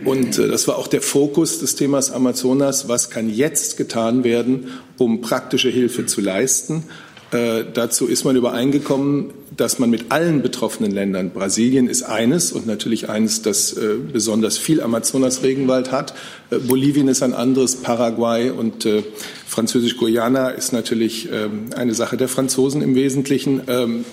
Und 0.05 0.39
äh, 0.39 0.49
das 0.49 0.69
war 0.69 0.79
auch 0.79 0.89
der 0.89 1.03
Fokus 1.03 1.61
des 1.61 1.75
Themas 1.75 2.11
Amazonas. 2.11 2.89
Was 2.89 3.11
kann 3.11 3.29
jetzt 3.29 3.77
getan 3.77 4.25
werden, 4.25 4.69
um 4.99 5.21
praktische 5.21 5.69
Hilfe 5.69 6.07
zu 6.07 6.21
leisten? 6.21 6.85
Äh, 7.33 7.65
dazu 7.73 8.07
ist 8.07 8.25
man 8.25 8.35
übereingekommen, 8.35 9.31
dass 9.57 9.79
man 9.79 9.89
mit 9.89 10.11
allen 10.11 10.43
betroffenen 10.43 10.91
Ländern, 10.91 11.31
Brasilien 11.31 11.89
ist 11.89 12.03
eines 12.03 12.51
und 12.51 12.67
natürlich 12.67 13.09
eines, 13.09 13.43
das 13.43 13.73
äh, 13.73 13.97
besonders 14.13 14.59
viel 14.59 14.81
Amazonas-Regenwald 14.81 15.93
hat, 15.93 16.15
äh, 16.51 16.59
Bolivien 16.59 17.07
ist 17.07 17.23
ein 17.23 17.35
anderes, 17.35 17.77
Paraguay 17.77 18.51
und 18.51 18.85
äh, 18.85 19.05
Französisch-Guyana 19.47 20.51
ist 20.51 20.73
natürlich 20.73 21.29
ähm, 21.31 21.67
eine 21.77 21.95
Sache 21.95 22.17
der 22.17 22.29
Franzosen 22.29 22.83
im 22.83 22.97
Wesentlichen, 22.97 23.63
ähm, 23.69 24.05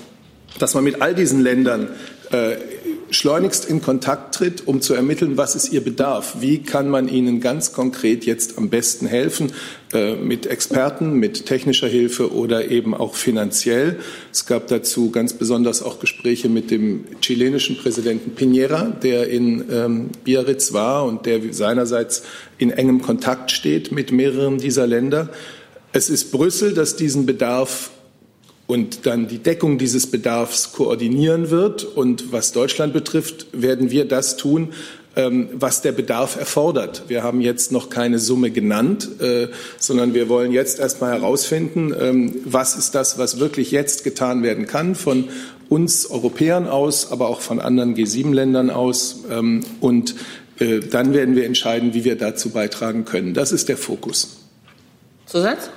dass 0.60 0.76
man 0.76 0.84
mit 0.84 1.02
all 1.02 1.16
diesen 1.16 1.42
Ländern 1.42 1.90
äh, 2.32 2.58
schleunigst 3.10 3.66
in 3.66 3.82
Kontakt 3.82 4.36
tritt, 4.36 4.68
um 4.68 4.82
zu 4.82 4.94
ermitteln, 4.94 5.38
was 5.38 5.56
ist 5.56 5.72
ihr 5.72 5.84
Bedarf, 5.84 6.38
wie 6.40 6.62
kann 6.64 6.90
man 6.90 7.08
ihnen 7.08 7.40
ganz 7.40 7.74
konkret 7.74 8.26
jetzt 8.26 8.58
am 8.58 8.70
besten 8.70 9.08
helfen, 9.08 9.54
äh, 9.94 10.16
mit 10.16 10.46
Experten, 10.46 11.14
mit 11.14 11.46
technischer 11.46 11.88
Hilfe 11.88 12.34
oder 12.34 12.70
eben 12.70 12.94
auch 12.94 13.16
finanziell. 13.16 14.00
Es 14.32 14.46
gab 14.46 14.68
dazu 14.68 15.12
ganz 15.12 15.34
besonders 15.34 15.82
auch 15.82 16.00
Gespräche 16.00 16.50
mit 16.50 16.72
dem 16.72 17.06
chilenischen 17.22 17.78
Präsidenten 17.78 18.36
Piñera, 18.36 18.92
der 19.00 19.30
in 19.30 19.66
ähm, 19.72 20.10
Biarritz 20.24 20.74
war 20.74 21.06
und 21.06 21.26
der 21.26 21.42
seinerseits 21.54 22.24
in 22.58 22.72
engem 22.72 23.02
Kontakt 23.02 23.52
steht 23.52 23.92
mit 23.92 24.12
mehreren 24.12 24.58
dieser 24.58 24.88
Länder. 24.88 25.30
Es 25.94 26.10
ist 26.10 26.32
Brüssel, 26.32 26.74
das 26.74 26.96
diesen 26.96 27.26
Bedarf 27.26 27.92
und 28.68 29.06
dann 29.06 29.28
die 29.28 29.40
Deckung 29.40 29.78
dieses 29.78 30.08
Bedarfs 30.08 30.74
koordinieren 30.74 31.50
wird. 31.50 31.84
Und 31.84 32.32
was 32.32 32.52
Deutschland 32.52 32.94
betrifft, 32.94 33.48
werden 33.54 33.90
wir 33.90 34.06
das 34.06 34.38
tun, 34.38 34.74
ähm, 35.16 35.50
was 35.54 35.82
der 35.82 35.94
Bedarf 35.94 36.38
erfordert. 36.38 37.04
Wir 37.08 37.24
haben 37.24 37.42
jetzt 37.42 37.72
noch 37.72 37.90
keine 37.90 38.20
Summe 38.20 38.52
genannt, 38.52 39.10
äh, 39.20 39.48
sondern 39.80 40.14
wir 40.14 40.30
wollen 40.30 40.52
jetzt 40.52 40.80
erst 40.80 41.02
mal 41.02 41.12
herausfinden, 41.12 41.96
ähm, 42.00 42.36
was 42.46 42.76
ist 42.76 42.94
das, 42.94 43.18
was 43.18 43.40
wirklich 43.40 43.72
jetzt 43.72 44.04
getan 44.04 44.44
werden 44.44 44.68
kann 44.68 44.94
von 44.94 45.30
uns 45.70 46.10
Europäern 46.10 46.68
aus, 46.68 47.12
aber 47.12 47.30
auch 47.30 47.42
von 47.42 47.60
anderen 47.60 47.96
G7-Ländern 47.96 48.70
aus. 48.70 49.24
Ähm, 49.32 49.62
und 49.80 50.16
Äh, 50.60 50.80
dann 50.80 51.14
werden 51.14 51.36
wir 51.36 51.46
entscheiden, 51.46 51.94
wie 51.94 52.04
wir 52.04 52.18
dazu 52.18 52.50
beitragen 52.50 53.06
können. 53.06 53.34
Das 53.34 53.52
ist 53.52 53.70
der 53.70 53.78
Fokus. 53.78 54.38
Zusatz? 55.26 55.70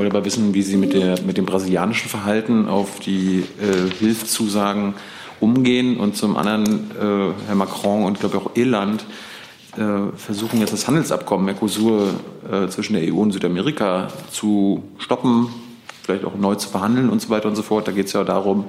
Wollte 0.00 0.16
aber 0.16 0.24
wissen, 0.24 0.54
wie 0.54 0.62
Sie 0.62 0.78
mit, 0.78 0.94
der, 0.94 1.20
mit 1.20 1.36
dem 1.36 1.44
brasilianischen 1.44 2.08
Verhalten 2.08 2.68
auf 2.68 3.00
die 3.00 3.44
äh, 3.60 3.90
Hilfszusagen 3.98 4.94
umgehen. 5.40 5.98
Und 5.98 6.16
zum 6.16 6.38
anderen, 6.38 6.90
äh, 6.92 7.46
Herr 7.46 7.54
Macron 7.54 8.04
und 8.04 8.18
glaube 8.18 8.38
ich 8.38 8.42
auch 8.42 8.56
Irland 8.56 9.04
äh, 9.76 10.16
versuchen 10.16 10.58
jetzt 10.58 10.72
das 10.72 10.88
Handelsabkommen 10.88 11.44
Mercosur 11.44 12.14
äh, 12.50 12.68
zwischen 12.68 12.94
der 12.94 13.12
EU 13.12 13.18
und 13.18 13.32
Südamerika 13.32 14.08
zu 14.30 14.84
stoppen, 14.96 15.48
vielleicht 16.02 16.24
auch 16.24 16.34
neu 16.34 16.54
zu 16.54 16.70
verhandeln 16.70 17.10
und 17.10 17.20
so 17.20 17.28
weiter 17.28 17.48
und 17.48 17.56
so 17.56 17.62
fort. 17.62 17.86
Da 17.86 17.92
geht 17.92 18.06
es 18.06 18.14
ja 18.14 18.24
darum, 18.24 18.64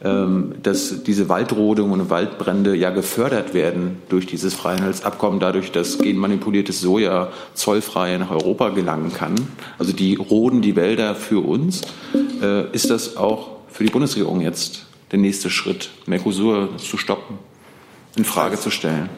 dass 0.00 1.02
diese 1.04 1.30
Waldrodung 1.30 1.92
und 1.92 2.10
Waldbrände 2.10 2.76
ja 2.76 2.90
gefördert 2.90 3.54
werden 3.54 3.96
durch 4.10 4.26
dieses 4.26 4.52
Freihandelsabkommen, 4.52 5.40
dadurch, 5.40 5.72
dass 5.72 5.98
genmanipuliertes 5.98 6.80
Soja 6.80 7.32
zollfrei 7.54 8.18
nach 8.18 8.30
Europa 8.30 8.68
gelangen 8.70 9.12
kann. 9.14 9.34
Also 9.78 9.92
die 9.92 10.16
roden 10.16 10.60
die 10.60 10.76
Wälder 10.76 11.14
für 11.14 11.40
uns. 11.40 11.80
Äh, 12.42 12.70
ist 12.72 12.90
das 12.90 13.16
auch 13.16 13.56
für 13.68 13.84
die 13.84 13.90
Bundesregierung 13.90 14.42
jetzt 14.42 14.84
der 15.12 15.18
nächste 15.18 15.48
Schritt, 15.48 15.90
Mercosur 16.06 16.76
zu 16.76 16.98
stoppen, 16.98 17.38
in 18.16 18.24
Frage 18.24 18.58
zu 18.58 18.70
stellen? 18.70 19.08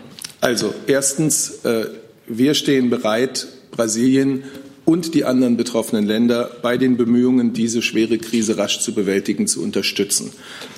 Also 0.41 0.73
erstens, 0.87 1.65
äh, 1.65 1.87
wir 2.27 2.55
stehen 2.55 2.91
bereit, 2.91 3.49
Brasilien 3.73 4.45
und 4.89 5.15
die 5.15 5.27
anderen 5.27 5.59
betroffenen 5.59 6.07
Länder 6.07 6.51
bei 6.63 6.79
den 6.79 6.97
Bemühungen, 6.97 7.53
diese 7.53 7.83
schwere 7.83 8.17
Krise 8.17 8.57
rasch 8.57 8.81
zu 8.81 8.95
bewältigen, 8.95 9.47
zu 9.47 9.63
unterstützen. 9.63 10.33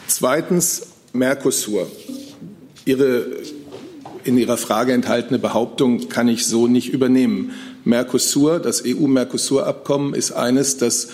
Zweitens, 0.08 0.88
Mercosur. 1.12 1.86
Ihre 2.84 3.26
in 4.24 4.36
Ihrer 4.36 4.56
Frage 4.56 4.94
enthaltene 4.94 5.38
Behauptung 5.38 6.08
kann 6.08 6.26
ich 6.26 6.44
so 6.44 6.66
nicht 6.66 6.92
übernehmen. 6.92 7.52
Mercosur, 7.84 8.58
das 8.58 8.82
EU-Mercosur-Abkommen, 8.84 10.14
ist 10.14 10.32
eines, 10.32 10.76
das 10.76 11.11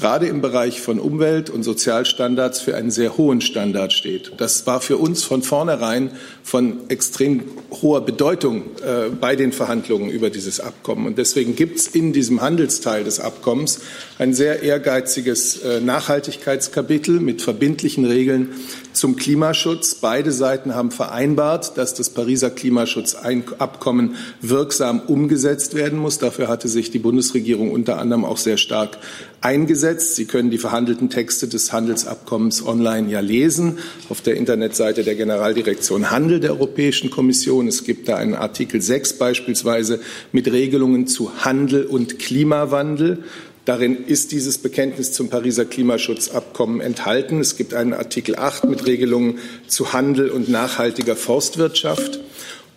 gerade 0.00 0.26
im 0.26 0.40
Bereich 0.40 0.80
von 0.80 0.98
Umwelt- 0.98 1.50
und 1.50 1.62
Sozialstandards 1.62 2.58
für 2.60 2.74
einen 2.74 2.90
sehr 2.90 3.18
hohen 3.18 3.42
Standard 3.42 3.92
steht. 3.92 4.32
Das 4.38 4.66
war 4.66 4.80
für 4.80 4.96
uns 4.96 5.22
von 5.24 5.42
vornherein 5.42 6.12
von 6.42 6.88
extrem 6.88 7.42
hoher 7.82 8.00
Bedeutung 8.00 8.62
äh, 8.82 9.10
bei 9.10 9.36
den 9.36 9.52
Verhandlungen 9.52 10.08
über 10.08 10.30
dieses 10.30 10.58
Abkommen. 10.58 11.06
Und 11.06 11.18
deswegen 11.18 11.54
gibt 11.54 11.78
es 11.78 11.88
in 11.88 12.14
diesem 12.14 12.40
Handelsteil 12.40 13.04
des 13.04 13.20
Abkommens 13.20 13.80
ein 14.18 14.32
sehr 14.32 14.62
ehrgeiziges 14.62 15.58
äh, 15.58 15.82
Nachhaltigkeitskapitel 15.82 17.20
mit 17.20 17.42
verbindlichen 17.42 18.06
Regeln 18.06 18.54
zum 18.92 19.16
Klimaschutz. 19.16 19.94
Beide 19.96 20.32
Seiten 20.32 20.74
haben 20.74 20.90
vereinbart, 20.90 21.76
dass 21.76 21.94
das 21.94 22.10
Pariser 22.10 22.50
Klimaschutzabkommen 22.50 24.16
wirksam 24.40 25.00
umgesetzt 25.00 25.74
werden 25.74 25.98
muss. 25.98 26.18
Dafür 26.18 26.48
hatte 26.48 26.68
sich 26.68 26.90
die 26.90 26.98
Bundesregierung 26.98 27.70
unter 27.70 27.98
anderem 27.98 28.24
auch 28.24 28.36
sehr 28.36 28.56
stark 28.56 28.98
eingesetzt. 29.40 30.16
Sie 30.16 30.26
können 30.26 30.50
die 30.50 30.58
verhandelten 30.58 31.08
Texte 31.08 31.48
des 31.48 31.72
Handelsabkommens 31.72 32.66
online 32.66 33.10
ja 33.10 33.20
lesen 33.20 33.78
auf 34.08 34.20
der 34.20 34.36
Internetseite 34.36 35.02
der 35.02 35.14
Generaldirektion 35.14 36.10
Handel 36.10 36.40
der 36.40 36.52
Europäischen 36.52 37.10
Kommission. 37.10 37.68
Es 37.68 37.84
gibt 37.84 38.08
da 38.08 38.16
einen 38.16 38.34
Artikel 38.34 38.82
6 38.82 39.14
beispielsweise 39.14 40.00
mit 40.32 40.50
Regelungen 40.50 41.06
zu 41.06 41.44
Handel 41.44 41.84
und 41.84 42.18
Klimawandel. 42.18 43.24
Darin 43.70 44.04
ist 44.04 44.32
dieses 44.32 44.58
Bekenntnis 44.58 45.12
zum 45.12 45.28
Pariser 45.28 45.64
Klimaschutzabkommen 45.64 46.80
enthalten. 46.80 47.38
Es 47.38 47.56
gibt 47.56 47.72
einen 47.72 47.92
Artikel 47.92 48.34
8 48.34 48.64
mit 48.64 48.84
Regelungen 48.84 49.38
zu 49.68 49.92
Handel 49.92 50.28
und 50.30 50.48
nachhaltiger 50.48 51.14
Forstwirtschaft. 51.14 52.18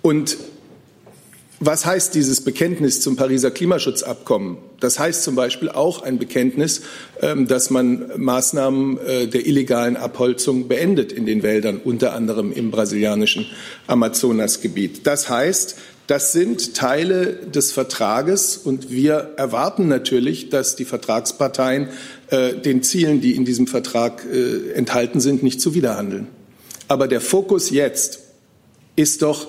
Und 0.04 0.38
was 1.66 1.86
heißt 1.86 2.16
dieses 2.16 2.41
Bekenntnis 2.41 3.01
zum 3.01 3.16
Pariser 3.16 3.51
Klimaschutzabkommen? 3.51 4.57
Das 4.80 4.99
heißt 4.99 5.24
zum 5.24 5.36
Beispiel 5.36 5.70
auch 5.70 6.03
ein 6.03 6.20
Bekenntnis, 6.20 6.82
ähm, 7.22 7.47
dass 7.47 7.70
man 7.70 8.11
Maßnahmen 8.18 8.97
äh, 8.97 9.28
der 9.28 9.45
illegalen 9.45 9.95
Abholzung 9.95 10.68
beendet 10.68 11.11
in 11.11 11.26
den 11.26 11.43
Wäldern, 11.43 11.80
unter 11.84 12.14
anderem 12.14 12.51
im 12.51 12.72
brasilianischen 12.72 13.45
Amazonasgebiet. 13.88 15.05
Das 15.07 15.30
heißt, 15.30 15.76
das 16.07 16.34
sind 16.34 16.76
Teile 16.76 17.34
des 17.34 17.72
Vertrages 17.72 18.57
und 18.57 18.91
wir 18.91 19.34
erwarten 19.38 19.88
natürlich, 19.88 20.49
dass 20.49 20.76
die 20.76 20.86
Vertragsparteien 20.86 21.88
äh, 22.28 22.55
den 22.55 22.84
Zielen, 22.84 23.22
die 23.22 23.36
in 23.36 23.45
diesem 23.45 23.68
Vertrag 23.68 24.26
äh, 24.26 24.72
enthalten 24.74 25.22
sind, 25.22 25.43
nicht 25.43 25.61
zuwiderhandeln. 25.61 26.28
Aber 26.89 27.07
der 27.07 27.22
Fokus 27.22 27.70
jetzt 27.70 28.20
ist 28.95 29.22
doch 29.22 29.47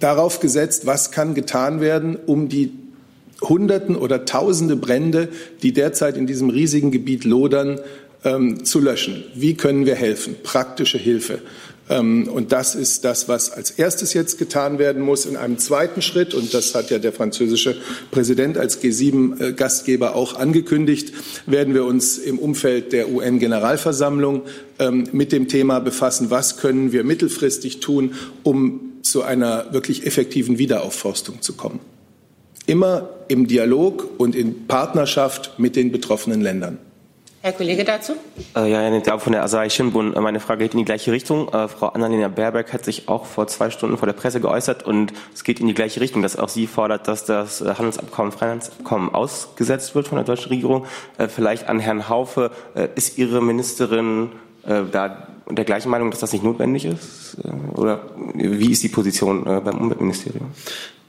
darauf 0.00 0.40
gesetzt, 0.40 0.86
was 0.86 1.10
kann 1.10 1.34
getan 1.34 1.80
werden, 1.80 2.16
um 2.26 2.48
die 2.48 2.72
Hunderten 3.40 3.96
oder 3.96 4.24
Tausende 4.24 4.76
Brände, 4.76 5.28
die 5.62 5.72
derzeit 5.72 6.16
in 6.16 6.26
diesem 6.26 6.50
riesigen 6.50 6.90
Gebiet 6.90 7.24
lodern, 7.24 7.80
ähm, 8.24 8.64
zu 8.64 8.80
löschen. 8.80 9.24
Wie 9.34 9.54
können 9.54 9.86
wir 9.86 9.94
helfen? 9.94 10.36
Praktische 10.42 10.98
Hilfe. 10.98 11.40
Ähm, 11.88 12.28
und 12.28 12.52
das 12.52 12.74
ist 12.74 13.04
das, 13.04 13.28
was 13.28 13.50
als 13.50 13.70
erstes 13.70 14.12
jetzt 14.12 14.38
getan 14.38 14.78
werden 14.78 15.02
muss. 15.02 15.24
In 15.24 15.36
einem 15.36 15.58
zweiten 15.58 16.02
Schritt, 16.02 16.34
und 16.34 16.52
das 16.52 16.74
hat 16.74 16.90
ja 16.90 16.98
der 16.98 17.12
französische 17.12 17.76
Präsident 18.10 18.58
als 18.58 18.82
G7-Gastgeber 18.82 20.14
auch 20.14 20.36
angekündigt, 20.36 21.12
werden 21.46 21.74
wir 21.74 21.84
uns 21.84 22.18
im 22.18 22.38
Umfeld 22.38 22.92
der 22.92 23.10
UN-Generalversammlung 23.10 24.42
ähm, 24.78 25.04
mit 25.12 25.32
dem 25.32 25.48
Thema 25.48 25.78
befassen, 25.78 26.30
was 26.30 26.58
können 26.58 26.92
wir 26.92 27.04
mittelfristig 27.04 27.80
tun, 27.80 28.14
um 28.42 28.87
zu 29.10 29.22
einer 29.22 29.72
wirklich 29.72 30.06
effektiven 30.06 30.58
Wiederaufforstung 30.58 31.42
zu 31.42 31.54
kommen. 31.54 31.80
Immer 32.66 33.08
im 33.28 33.46
Dialog 33.46 34.08
und 34.18 34.34
in 34.34 34.66
Partnerschaft 34.66 35.58
mit 35.58 35.76
den 35.76 35.90
betroffenen 35.90 36.40
Ländern. 36.40 36.78
Herr 37.40 37.52
Kollege 37.52 37.84
dazu? 37.84 38.14
Äh, 38.56 38.70
ja, 38.70 38.80
Herr 38.80 39.00
Diab 39.00 39.22
von 39.22 39.32
der 39.32 39.44
Asahi 39.44 39.70
Shimbun. 39.70 40.12
Äh, 40.12 40.20
meine 40.20 40.40
Frage 40.40 40.64
geht 40.64 40.72
in 40.74 40.78
die 40.78 40.84
gleiche 40.84 41.12
Richtung. 41.12 41.48
Äh, 41.48 41.68
Frau 41.68 41.86
Annalena 41.90 42.26
Baerbeck 42.26 42.72
hat 42.72 42.84
sich 42.84 43.08
auch 43.08 43.26
vor 43.26 43.46
zwei 43.46 43.70
Stunden 43.70 43.96
vor 43.96 44.06
der 44.06 44.12
Presse 44.12 44.40
geäußert 44.40 44.84
und 44.84 45.12
es 45.32 45.44
geht 45.44 45.60
in 45.60 45.68
die 45.68 45.74
gleiche 45.74 46.00
Richtung, 46.00 46.20
dass 46.22 46.36
auch 46.36 46.48
sie 46.48 46.66
fordert, 46.66 47.06
dass 47.06 47.24
das 47.24 47.60
äh, 47.60 47.74
Handelsabkommen, 47.74 48.32
Freihandelsabkommen 48.32 49.14
ausgesetzt 49.14 49.94
wird 49.94 50.08
von 50.08 50.16
der 50.16 50.24
deutschen 50.24 50.48
Regierung. 50.48 50.86
Äh, 51.16 51.28
vielleicht 51.28 51.68
an 51.68 51.78
Herrn 51.78 52.08
Haufe. 52.08 52.50
Äh, 52.74 52.88
ist 52.96 53.18
Ihre 53.18 53.42
Ministerin 53.42 54.30
da 54.92 55.28
der 55.50 55.64
gleichen 55.64 55.90
Meinung, 55.90 56.10
dass 56.10 56.20
das 56.20 56.32
nicht 56.32 56.44
notwendig 56.44 56.84
ist? 56.84 57.36
Oder 57.74 58.00
wie 58.34 58.72
ist 58.72 58.82
die 58.82 58.88
Position 58.88 59.44
beim 59.44 59.78
Umweltministerium? 59.78 60.48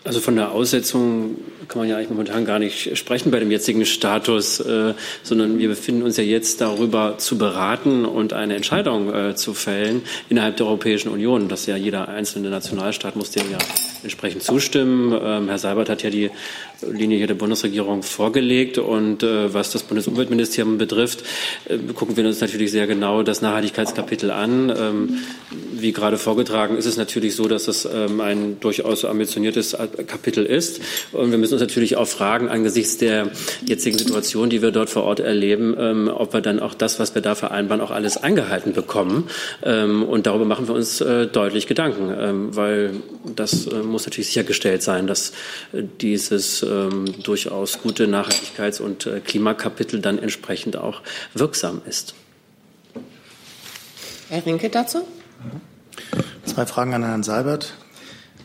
Also 0.05 0.21
von 0.21 0.37
der 0.37 0.53
Aussetzung 0.53 1.35
kann 1.67 1.81
man 1.81 1.89
ja 1.89 1.97
eigentlich 1.97 2.09
momentan 2.09 2.45
gar 2.45 2.57
nicht 2.57 2.97
sprechen 2.97 3.31
bei 3.31 3.39
dem 3.39 3.51
jetzigen 3.51 3.85
Status, 3.85 4.61
äh, 4.61 4.93
sondern 5.23 5.59
wir 5.59 5.67
befinden 5.67 6.03
uns 6.03 6.15
ja 6.15 6.23
jetzt 6.23 6.61
darüber 6.61 7.17
zu 7.17 7.37
beraten 7.37 8.05
und 8.05 8.31
eine 8.31 8.55
Entscheidung 8.55 9.13
äh, 9.13 9.35
zu 9.35 9.53
fällen 9.53 10.01
innerhalb 10.29 10.55
der 10.55 10.67
Europäischen 10.67 11.09
Union. 11.09 11.49
Das 11.49 11.65
ja 11.65 11.75
jeder 11.75 12.07
einzelne 12.07 12.49
Nationalstaat 12.49 13.17
muss 13.17 13.31
dem 13.31 13.51
ja 13.51 13.57
entsprechend 14.01 14.41
zustimmen. 14.41 15.11
Ähm, 15.21 15.49
Herr 15.49 15.59
Seibert 15.59 15.89
hat 15.89 16.01
ja 16.01 16.09
die 16.09 16.31
Linie 16.87 17.17
hier 17.17 17.27
der 17.27 17.35
Bundesregierung 17.35 18.03
vorgelegt 18.03 18.77
und 18.77 19.23
äh, 19.23 19.53
was 19.53 19.71
das 19.71 19.83
Bundesumweltministerium 19.83 20.77
betrifft, 20.77 21.23
äh, 21.65 21.77
gucken 21.93 22.15
wir 22.17 22.25
uns 22.25 22.41
natürlich 22.41 22.71
sehr 22.71 22.87
genau 22.87 23.23
das 23.23 23.41
Nachhaltigkeitskapitel 23.41 24.31
an. 24.31 24.73
Ähm, 24.77 25.17
wie 25.71 25.93
gerade 25.93 26.17
vorgetragen 26.17 26.77
ist 26.77 26.85
es 26.85 26.97
natürlich 26.97 27.35
so, 27.35 27.47
dass 27.47 27.67
es 27.67 27.85
ähm, 27.85 28.21
ein 28.21 28.59
durchaus 28.59 29.05
ambitioniertes 29.05 29.75
Kapitel 30.07 30.45
ist. 30.45 30.81
Und 31.11 31.31
wir 31.31 31.37
müssen 31.37 31.53
uns 31.53 31.61
natürlich 31.61 31.95
auch 31.95 32.07
fragen, 32.07 32.49
angesichts 32.49 32.97
der 32.97 33.31
jetzigen 33.65 33.97
Situation, 33.97 34.49
die 34.49 34.61
wir 34.61 34.71
dort 34.71 34.89
vor 34.89 35.03
Ort 35.03 35.19
erleben, 35.19 35.75
ähm, 35.79 36.11
ob 36.13 36.33
wir 36.33 36.41
dann 36.41 36.59
auch 36.59 36.73
das, 36.73 36.99
was 36.99 37.15
wir 37.15 37.21
da 37.21 37.35
vereinbaren, 37.35 37.81
auch 37.81 37.91
alles 37.91 38.17
eingehalten 38.17 38.73
bekommen. 38.73 39.29
Ähm, 39.63 40.03
und 40.03 40.27
darüber 40.27 40.45
machen 40.45 40.67
wir 40.67 40.75
uns 40.75 41.01
äh, 41.01 41.27
deutlich 41.27 41.67
Gedanken, 41.67 42.13
ähm, 42.19 42.55
weil 42.55 42.91
das 43.35 43.67
äh, 43.67 43.75
muss 43.83 44.05
natürlich 44.05 44.27
sichergestellt 44.27 44.83
sein, 44.83 45.07
dass 45.07 45.31
äh, 45.73 45.83
dieses 46.01 46.63
ähm, 46.69 47.21
durchaus 47.23 47.81
gute 47.81 48.05
Nachhaltigkeits- 48.05 48.81
und 48.81 49.05
äh, 49.05 49.19
Klimakapitel 49.19 49.99
dann 49.99 50.19
entsprechend 50.19 50.77
auch 50.77 51.01
wirksam 51.33 51.81
ist. 51.87 52.13
Herr 54.29 54.45
Rinke 54.45 54.69
dazu? 54.69 55.07
Zwei 56.45 56.65
Fragen 56.65 56.93
an 56.93 57.03
Herrn 57.03 57.23
Seibert. 57.23 57.73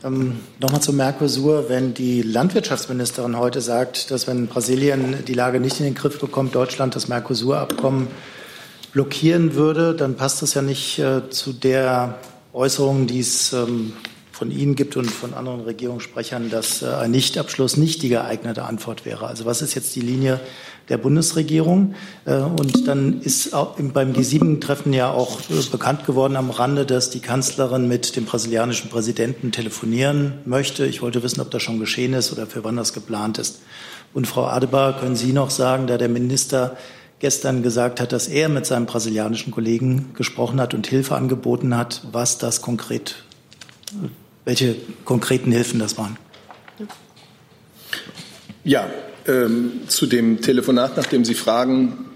Ähm, 0.03 0.41
Nochmal 0.61 0.81
zum 0.81 0.97
Mercosur. 0.97 1.69
Wenn 1.69 1.95
die 1.95 2.23
Landwirtschaftsministerin 2.23 3.39
heute 3.39 3.61
sagt, 3.61 4.11
dass 4.11 4.27
wenn 4.27 4.47
Brasilien 4.47 5.25
die 5.27 5.35
Lage 5.35 5.61
nicht 5.61 5.79
in 5.81 5.85
den 5.85 5.95
Griff 5.95 6.19
bekommt, 6.19 6.55
Deutschland 6.55 6.97
das 6.97 7.09
Mercosur-Abkommen 7.09 8.09
blockieren 8.93 9.55
würde, 9.55 9.95
dann 9.95 10.17
passt 10.17 10.41
das 10.41 10.55
ja 10.55 10.63
nicht 10.63 10.99
äh, 10.99 11.29
zu 11.29 11.53
der 11.53 12.19
Äußerung, 12.53 13.07
die 13.07 13.21
es 13.21 13.53
ähm, 13.53 13.93
von 14.35 14.51
Ihnen 14.51 14.75
gibt 14.75 14.97
und 14.97 15.09
von 15.09 15.33
anderen 15.33 15.61
Regierungssprechern, 15.61 16.51
dass 16.51 16.83
äh, 16.83 16.87
ein 16.87 17.13
Nichtabschluss 17.13 17.77
nicht 17.77 18.03
die 18.03 18.09
geeignete 18.09 18.65
Antwort 18.65 19.05
wäre. 19.05 19.29
Also 19.29 19.45
was 19.45 19.63
ist 19.63 19.75
jetzt 19.75 19.95
die 19.95 20.01
Linie 20.01 20.41
der 20.89 20.99
Bundesregierung? 20.99 21.95
Äh, 22.25 22.39
und 22.39 22.89
dann 22.89 23.21
ist 23.21 23.53
beim 23.53 24.13
G7-Treffen 24.13 24.93
ja 24.93 25.13
auch 25.13 25.39
äh, 25.51 25.63
bekannt 25.71 26.05
geworden 26.05 26.35
am 26.35 26.51
Rande, 26.51 26.85
dass 26.85 27.11
die 27.11 27.21
Kanzlerin 27.21 27.87
mit 27.87 28.17
dem 28.17 28.25
brasilianischen 28.25 28.91
Präsidenten 28.91 29.53
telefonieren 29.53 30.35
möchte. 30.47 30.85
Ich 30.85 31.01
wollte 31.01 31.23
wissen, 31.23 31.41
ob 31.41 31.53
das 31.53 31.63
schon 31.63 31.79
geschehen 31.79 32.13
ist 32.13 32.33
oder 32.33 32.49
für 32.49 32.65
wann 32.65 32.77
das 32.77 32.93
geplant 32.93 33.39
ist. 33.39 33.61
Und 34.15 34.27
Frau 34.27 34.47
Adebar, 34.47 34.99
können 34.99 35.15
Sie 35.15 35.33
noch 35.33 35.51
sagen, 35.51 35.87
da 35.87 35.97
der 35.97 36.09
Minister 36.09 36.77
gestern 37.21 37.63
gesagt 37.63 38.01
hat, 38.01 38.11
dass 38.11 38.27
er 38.27 38.49
mit 38.49 38.67
seinem 38.67 38.87
brasilianischen 38.87 39.53
Kollegen 39.53 40.11
gesprochen 40.15 40.61
hat 40.61 40.75
und 40.75 40.89
Hilfe 40.89 41.15
angeboten 41.15 41.77
hat, 41.77 42.03
was 42.11 42.39
das 42.39 42.63
konkret 42.63 43.25
welche 44.45 44.77
konkreten 45.05 45.53
Hilfen 45.53 45.79
das 45.79 45.97
waren. 45.99 46.17
Ja, 48.65 48.89
ähm, 49.27 49.83
zu 49.89 50.07
dem 50.07 50.41
Telefonat, 50.41 50.97
nach 50.97 51.07
dem 51.07 51.25
Sie 51.25 51.35
fragen, 51.35 52.07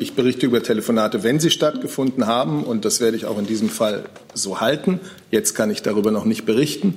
ich 0.00 0.14
berichte 0.14 0.46
über 0.46 0.62
Telefonate, 0.62 1.22
wenn 1.22 1.40
sie 1.40 1.50
stattgefunden 1.50 2.26
haben, 2.26 2.64
und 2.64 2.84
das 2.84 3.00
werde 3.00 3.16
ich 3.16 3.26
auch 3.26 3.38
in 3.38 3.46
diesem 3.46 3.68
Fall 3.68 4.04
so 4.34 4.60
halten. 4.60 5.00
Jetzt 5.30 5.54
kann 5.54 5.70
ich 5.70 5.82
darüber 5.82 6.10
noch 6.10 6.24
nicht 6.24 6.44
berichten. 6.44 6.96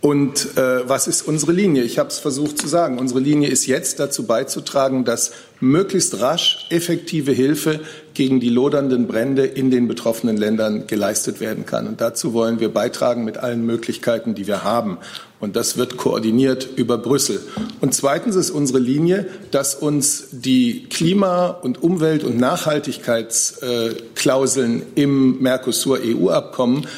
Und 0.00 0.56
äh, 0.56 0.88
was 0.88 1.08
ist 1.08 1.22
unsere 1.22 1.50
Linie? 1.52 1.82
Ich 1.82 1.98
habe 1.98 2.08
es 2.08 2.20
versucht 2.20 2.56
zu 2.58 2.68
sagen. 2.68 2.98
Unsere 2.98 3.18
Linie 3.18 3.48
ist 3.48 3.66
jetzt 3.66 3.98
dazu 3.98 4.26
beizutragen, 4.26 5.04
dass 5.04 5.32
möglichst 5.58 6.20
rasch 6.20 6.68
effektive 6.70 7.32
Hilfe 7.32 7.80
gegen 8.14 8.38
die 8.38 8.48
lodernden 8.48 9.08
Brände 9.08 9.44
in 9.44 9.72
den 9.72 9.88
betroffenen 9.88 10.36
Ländern 10.36 10.86
geleistet 10.86 11.40
werden 11.40 11.66
kann. 11.66 11.88
Und 11.88 12.00
dazu 12.00 12.32
wollen 12.32 12.60
wir 12.60 12.72
beitragen 12.72 13.24
mit 13.24 13.38
allen 13.38 13.66
Möglichkeiten, 13.66 14.36
die 14.36 14.46
wir 14.46 14.62
haben. 14.62 14.98
Und 15.40 15.56
das 15.56 15.78
wird 15.78 15.96
koordiniert 15.96 16.68
über 16.76 16.98
Brüssel. 16.98 17.40
Und 17.80 17.94
zweitens 17.94 18.36
ist 18.36 18.50
unsere 18.50 18.80
Linie, 18.80 19.26
dass 19.50 19.74
uns 19.74 20.28
die 20.32 20.84
Klima- 20.90 21.48
und 21.48 21.82
Umwelt- 21.82 22.24
und 22.24 22.36
Nachhaltigkeitsklauseln 22.38 24.82
im 24.96 25.40
Mercosur-EU-Abkommen 25.40 26.84
äh, 26.84 26.88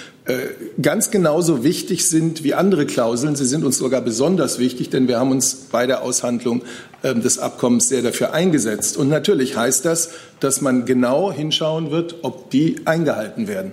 ganz 0.80 1.10
genauso 1.10 1.64
wichtig 1.64 2.08
sind 2.08 2.42
wie 2.44 2.54
andere 2.54 2.86
Klauseln. 2.86 3.36
Sie 3.36 3.46
sind 3.46 3.64
uns 3.64 3.78
sogar 3.78 4.00
besonders 4.00 4.58
wichtig, 4.58 4.90
denn 4.90 5.08
wir 5.08 5.18
haben 5.18 5.30
uns 5.30 5.54
bei 5.54 5.86
der 5.86 6.02
Aushandlung 6.02 6.62
ähm, 7.02 7.22
des 7.22 7.38
Abkommens 7.38 7.88
sehr 7.88 8.02
dafür 8.02 8.32
eingesetzt. 8.32 8.96
Und 8.96 9.08
natürlich 9.08 9.56
heißt 9.56 9.84
das, 9.84 10.10
dass 10.40 10.60
man 10.60 10.84
genau 10.84 11.32
hinschauen 11.32 11.90
wird, 11.90 12.16
ob 12.22 12.50
die 12.50 12.76
eingehalten 12.84 13.48
werden. 13.48 13.72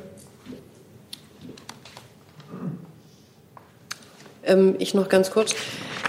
Ähm, 4.44 4.76
ich 4.80 4.94
noch 4.94 5.10
ganz 5.10 5.32
kurz. 5.32 5.54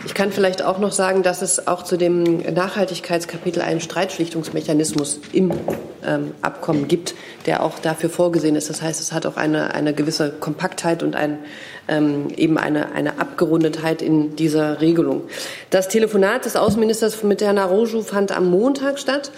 Ich 0.05 0.15
kann 0.15 0.31
vielleicht 0.31 0.63
auch 0.63 0.79
noch 0.79 0.93
sagen, 0.93 1.23
dass 1.23 1.43
es 1.43 1.67
auch 1.67 1.83
zu 1.83 1.97
dem 1.97 2.39
Nachhaltigkeitskapitel 2.55 3.61
einen 3.61 3.81
Streitschlichtungsmechanismus 3.81 5.21
im 5.33 5.53
ähm, 6.07 6.35
Abkommen 6.41 6.87
gibt, 6.87 7.15
der 7.47 7.63
auch 7.65 7.81
dafür 7.81 8.09
vorgesehen 8.09 8.55
ist. 8.55 8.71
Das 8.71 8.81
heißt, 8.81 9.01
es 9.01 9.13
hat 9.13 9.27
auch 9.27 9.37
eine, 9.37 9.75
eine 9.75 9.93
gewisse 9.95 10.31
Kompaktheit 10.31 11.03
und 11.03 11.17
ein, 11.17 11.39
ähm, 11.89 12.29
eben 12.37 12.59
eine, 12.59 12.93
eine 12.93 13.19
Abgerundetheit 13.19 14.01
in 14.01 14.37
dieser 14.37 14.81
Regelung. 14.81 15.23
Das 15.71 15.89
Telefonat 15.89 16.45
des 16.45 16.55
Außenministers 16.55 17.25
mit 17.25 17.43
Herrn 17.43 17.59
Aroju 17.59 18.03
fand 18.03 18.31
am 18.31 18.51
Montag 18.51 19.01
statt. 19.01 19.33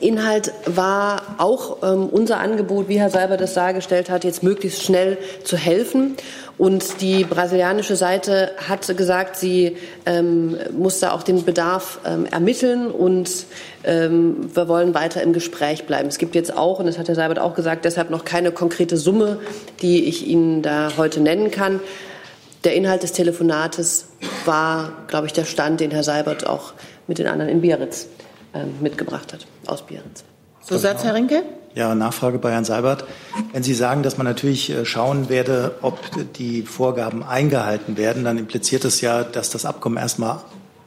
Inhalt 0.00 0.52
war 0.66 1.22
auch 1.38 1.82
ähm, 1.82 2.08
unser 2.08 2.38
Angebot, 2.38 2.88
wie 2.88 3.00
Herr 3.00 3.10
Seiber 3.10 3.36
das 3.36 3.54
dargestellt 3.54 4.10
hat, 4.10 4.24
jetzt 4.24 4.42
möglichst 4.42 4.82
schnell 4.82 5.18
zu 5.44 5.56
helfen. 5.56 6.16
Und 6.58 7.00
die 7.00 7.22
brasilianische 7.22 7.94
Seite 7.94 8.50
hat 8.68 8.84
gesagt, 8.96 9.36
sie 9.36 9.76
ähm, 10.04 10.56
muss 10.76 10.98
da 10.98 11.12
auch 11.12 11.22
den 11.22 11.44
Bedarf 11.44 12.00
ähm, 12.04 12.26
ermitteln 12.26 12.90
und 12.90 13.46
ähm, 13.84 14.50
wir 14.52 14.66
wollen 14.66 14.92
weiter 14.92 15.22
im 15.22 15.32
Gespräch 15.32 15.86
bleiben. 15.86 16.08
Es 16.08 16.18
gibt 16.18 16.34
jetzt 16.34 16.54
auch, 16.56 16.80
und 16.80 16.86
das 16.86 16.98
hat 16.98 17.06
Herr 17.06 17.14
Seibert 17.14 17.38
auch 17.38 17.54
gesagt, 17.54 17.84
deshalb 17.84 18.10
noch 18.10 18.24
keine 18.24 18.50
konkrete 18.50 18.96
Summe, 18.96 19.38
die 19.82 20.06
ich 20.06 20.26
Ihnen 20.26 20.62
da 20.62 20.90
heute 20.96 21.20
nennen 21.20 21.52
kann. 21.52 21.78
Der 22.64 22.74
Inhalt 22.74 23.04
des 23.04 23.12
Telefonates 23.12 24.08
war, 24.44 25.04
glaube 25.06 25.28
ich, 25.28 25.32
der 25.32 25.44
Stand, 25.44 25.78
den 25.78 25.92
Herr 25.92 26.02
Seibert 26.02 26.44
auch 26.44 26.72
mit 27.06 27.18
den 27.18 27.28
anderen 27.28 27.52
in 27.52 27.60
Biarritz 27.60 28.08
äh, 28.52 28.64
mitgebracht 28.82 29.32
hat, 29.32 29.46
aus 29.66 29.82
Biarritz. 29.82 30.24
Zusatz, 30.60 31.04
Herr 31.04 31.14
Rinke? 31.14 31.44
Ja, 31.74 31.94
Nachfrage 31.94 32.38
bei 32.38 32.50
Herrn 32.50 32.64
Seibert. 32.64 33.04
Wenn 33.52 33.62
Sie 33.62 33.74
sagen, 33.74 34.02
dass 34.02 34.16
man 34.16 34.26
natürlich 34.26 34.70
äh, 34.70 34.84
schauen 34.84 35.28
werde, 35.28 35.76
ob 35.82 35.98
die 36.34 36.62
Vorgaben 36.62 37.22
eingehalten 37.22 37.96
werden, 37.96 38.24
dann 38.24 38.38
impliziert 38.38 38.84
das 38.84 39.00
ja, 39.00 39.22
dass 39.22 39.50
das 39.50 39.64
Abkommen 39.64 39.96
erstmal 39.96 40.40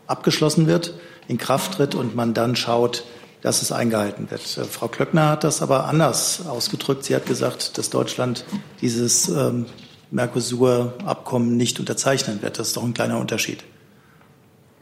abgeschlossen 0.08 0.68
wird, 0.68 0.94
in 1.28 1.38
Kraft 1.38 1.76
tritt 1.76 1.96
und 1.96 2.16
man 2.16 2.34
dann 2.34 2.56
schaut, 2.56 3.06
dass 3.42 3.62
es 3.62 3.72
eingehalten 3.72 4.30
wird. 4.32 4.42
Äh, 4.58 4.66
Frau 4.66 4.88
Klöckner 4.88 5.30
hat 5.30 5.44
das 5.44 5.62
aber 5.62 5.86
anders 5.86 6.46
ausgedrückt. 6.48 7.04
Sie 7.06 7.16
hat 7.16 7.26
gesagt, 7.26 7.78
dass 7.78 7.90
Deutschland 7.90 8.46
dieses 8.82 9.30
ähm, 9.30 9.68
Mercosur-Abkommen 10.12 11.58
nicht 11.58 11.80
unterzeichnen 11.80 12.42
wird. 12.42 12.60
Das 12.60 12.70
ist 12.70 12.78
doch 12.78 12.84
ein 12.84 12.94
kleiner 12.94 13.20
Unterschied. 13.20 13.64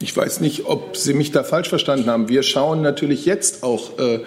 Ich 0.02 0.16
weiß 0.16 0.40
nicht, 0.40 0.64
ob 0.64 0.96
Sie 0.96 1.12
mich 1.12 1.30
da 1.30 1.44
falsch 1.44 1.68
verstanden 1.68 2.08
haben. 2.08 2.28
Wir 2.28 2.42
schauen 2.42 2.80
natürlich 2.80 3.26
jetzt 3.26 3.62
auch 3.62 3.98
äh, 3.98 4.20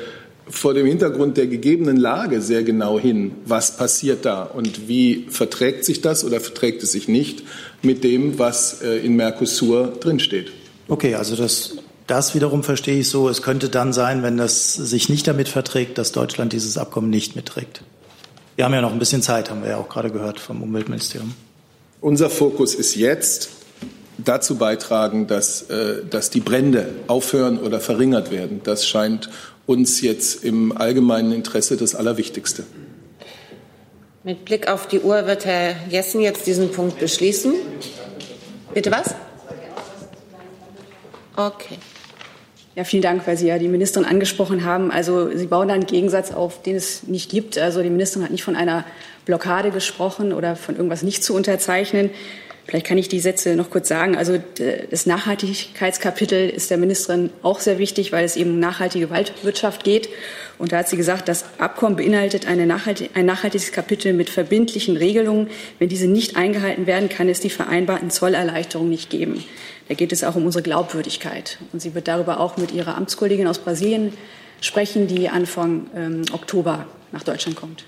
vor 0.49 0.73
dem 0.73 0.85
Hintergrund 0.85 1.37
der 1.37 1.47
gegebenen 1.47 1.97
Lage 1.97 2.41
sehr 2.41 2.63
genau 2.63 2.99
hin, 2.99 3.31
was 3.45 3.77
passiert 3.77 4.25
da 4.25 4.43
und 4.43 4.87
wie 4.87 5.27
verträgt 5.29 5.85
sich 5.85 6.01
das 6.01 6.25
oder 6.25 6.39
verträgt 6.39 6.83
es 6.83 6.91
sich 6.91 7.07
nicht 7.07 7.43
mit 7.81 8.03
dem, 8.03 8.39
was 8.39 8.81
äh, 8.81 8.97
in 8.97 9.15
Mercosur 9.15 9.93
drinsteht. 9.99 10.51
Okay, 10.87 11.15
also 11.15 11.35
das, 11.35 11.77
das 12.07 12.35
wiederum 12.35 12.63
verstehe 12.63 12.99
ich 12.99 13.09
so. 13.09 13.29
Es 13.29 13.41
könnte 13.41 13.69
dann 13.69 13.93
sein, 13.93 14.21
wenn 14.23 14.37
das 14.37 14.73
sich 14.73 15.09
nicht 15.09 15.27
damit 15.27 15.47
verträgt, 15.47 15.97
dass 15.97 16.11
Deutschland 16.11 16.51
dieses 16.51 16.77
Abkommen 16.77 17.09
nicht 17.09 17.35
mitträgt. 17.35 17.81
Wir 18.55 18.65
haben 18.65 18.73
ja 18.73 18.81
noch 18.81 18.91
ein 18.91 18.99
bisschen 18.99 19.21
Zeit, 19.21 19.49
haben 19.49 19.63
wir 19.63 19.71
ja 19.71 19.77
auch 19.77 19.89
gerade 19.89 20.11
gehört 20.11 20.39
vom 20.39 20.61
Umweltministerium. 20.61 21.33
Unser 22.01 22.29
Fokus 22.29 22.75
ist 22.75 22.95
jetzt, 22.95 23.49
dazu 24.17 24.55
beitragen, 24.55 25.27
dass, 25.27 25.63
äh, 25.63 26.03
dass 26.09 26.29
die 26.29 26.39
Brände 26.39 26.89
aufhören 27.07 27.57
oder 27.57 27.79
verringert 27.79 28.31
werden. 28.31 28.61
Das 28.63 28.87
scheint 28.87 29.29
uns 29.66 30.01
jetzt 30.01 30.43
im 30.43 30.76
allgemeinen 30.76 31.32
Interesse 31.32 31.78
das 31.78 31.95
Allerwichtigste. 31.95 32.64
Mit 34.24 34.45
Blick 34.45 34.68
auf 34.68 34.88
die 34.88 34.99
Uhr 34.99 35.28
wird 35.28 35.45
Herr 35.45 35.76
Jessen 35.89 36.22
jetzt 36.22 36.47
diesen 36.47 36.72
Punkt 36.72 36.99
beschließen. 36.99 37.53
Bitte 38.74 38.91
was? 38.91 39.16
Okay. 41.36 41.78
Ja, 42.76 42.84
vielen 42.84 43.03
Dank, 43.03 43.28
weil 43.28 43.38
Sie 43.38 43.47
ja 43.47 43.59
die 43.59 43.68
Ministerin 43.68 44.07
angesprochen 44.07 44.64
haben. 44.64 44.91
Also 44.91 45.30
Sie 45.36 45.45
bauen 45.45 45.68
da 45.68 45.76
einen 45.76 45.86
Gegensatz 45.86 46.32
auf, 46.32 46.61
den 46.64 46.76
es 46.76 47.03
nicht 47.03 47.30
gibt. 47.30 47.57
Also 47.57 47.84
die 47.84 47.89
Ministerin 47.89 48.24
hat 48.24 48.32
nicht 48.32 48.43
von 48.43 48.55
einer 48.55 48.84
Blockade 49.26 49.70
gesprochen 49.72 50.34
oder 50.34 50.55
von 50.55 50.76
irgendwas 50.76 51.03
nicht 51.03 51.24
zu 51.24 51.36
unterzeichnen. 51.36 52.09
Vielleicht 52.66 52.86
kann 52.86 52.97
ich 52.97 53.09
die 53.09 53.20
Sätze 53.20 53.55
noch 53.55 53.70
kurz 53.70 53.89
sagen. 53.89 54.16
Also 54.16 54.41
das 54.89 55.05
Nachhaltigkeitskapitel 55.05 56.49
ist 56.49 56.72
der 56.72 56.78
Ministerin 56.78 57.30
auch 57.41 57.59
sehr 57.59 57.78
wichtig, 57.78 58.14
weil 58.14 58.24
es 58.24 58.38
eben 58.38 58.51
um 58.51 58.59
nachhaltige 58.59 59.09
Waldwirtschaft 59.09 59.84
geht. 59.84 60.07
Und 60.59 60.72
da 60.72 60.78
hat 60.78 60.88
sie 60.88 60.95
gesagt, 60.95 61.28
das 61.28 61.43
Abkommen 61.57 61.97
beinhaltet 61.97 62.47
nachhaltig, 62.47 63.09
ein 63.16 63.26
nachhaltiges 63.26 63.74
Kapitel 63.74 64.14
mit 64.14 64.30
verbindlichen 64.30 64.95
Regelungen. 64.95 65.49
Wenn 65.78 65.89
diese 65.89 66.07
nicht 66.07 66.38
eingehalten 66.38 66.88
werden, 66.88 67.09
kann 67.09 67.28
es 67.28 67.41
die 67.41 67.49
vereinbarten 67.49 68.09
Zollerleichterungen 68.09 68.91
nicht 68.91 69.09
geben. 69.09 69.43
Da 69.89 69.95
geht 69.95 70.14
es 70.14 70.24
auch 70.24 70.36
um 70.36 70.45
unsere 70.45 70.64
Glaubwürdigkeit. 70.64 71.57
Und 71.74 71.82
sie 71.82 71.93
wird 71.93 72.07
darüber 72.07 72.39
auch 72.39 72.55
mit 72.55 72.72
ihrer 72.72 72.95
Amtskollegin 72.95 73.47
aus 73.47 73.59
Brasilien 73.59 74.14
sprechen, 74.61 75.07
die 75.07 75.28
Anfang 75.28 75.88
ähm, 75.95 76.22
Oktober 76.32 76.88
nach 77.11 77.24
Deutschland 77.24 77.57
kommt. 77.57 77.84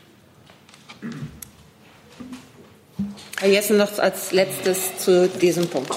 Herr 3.39 3.49
Jessen 3.49 3.77
noch 3.77 3.99
als 3.99 4.31
letztes 4.31 4.97
zu 4.97 5.27
diesem 5.27 5.67
Punkt. 5.67 5.91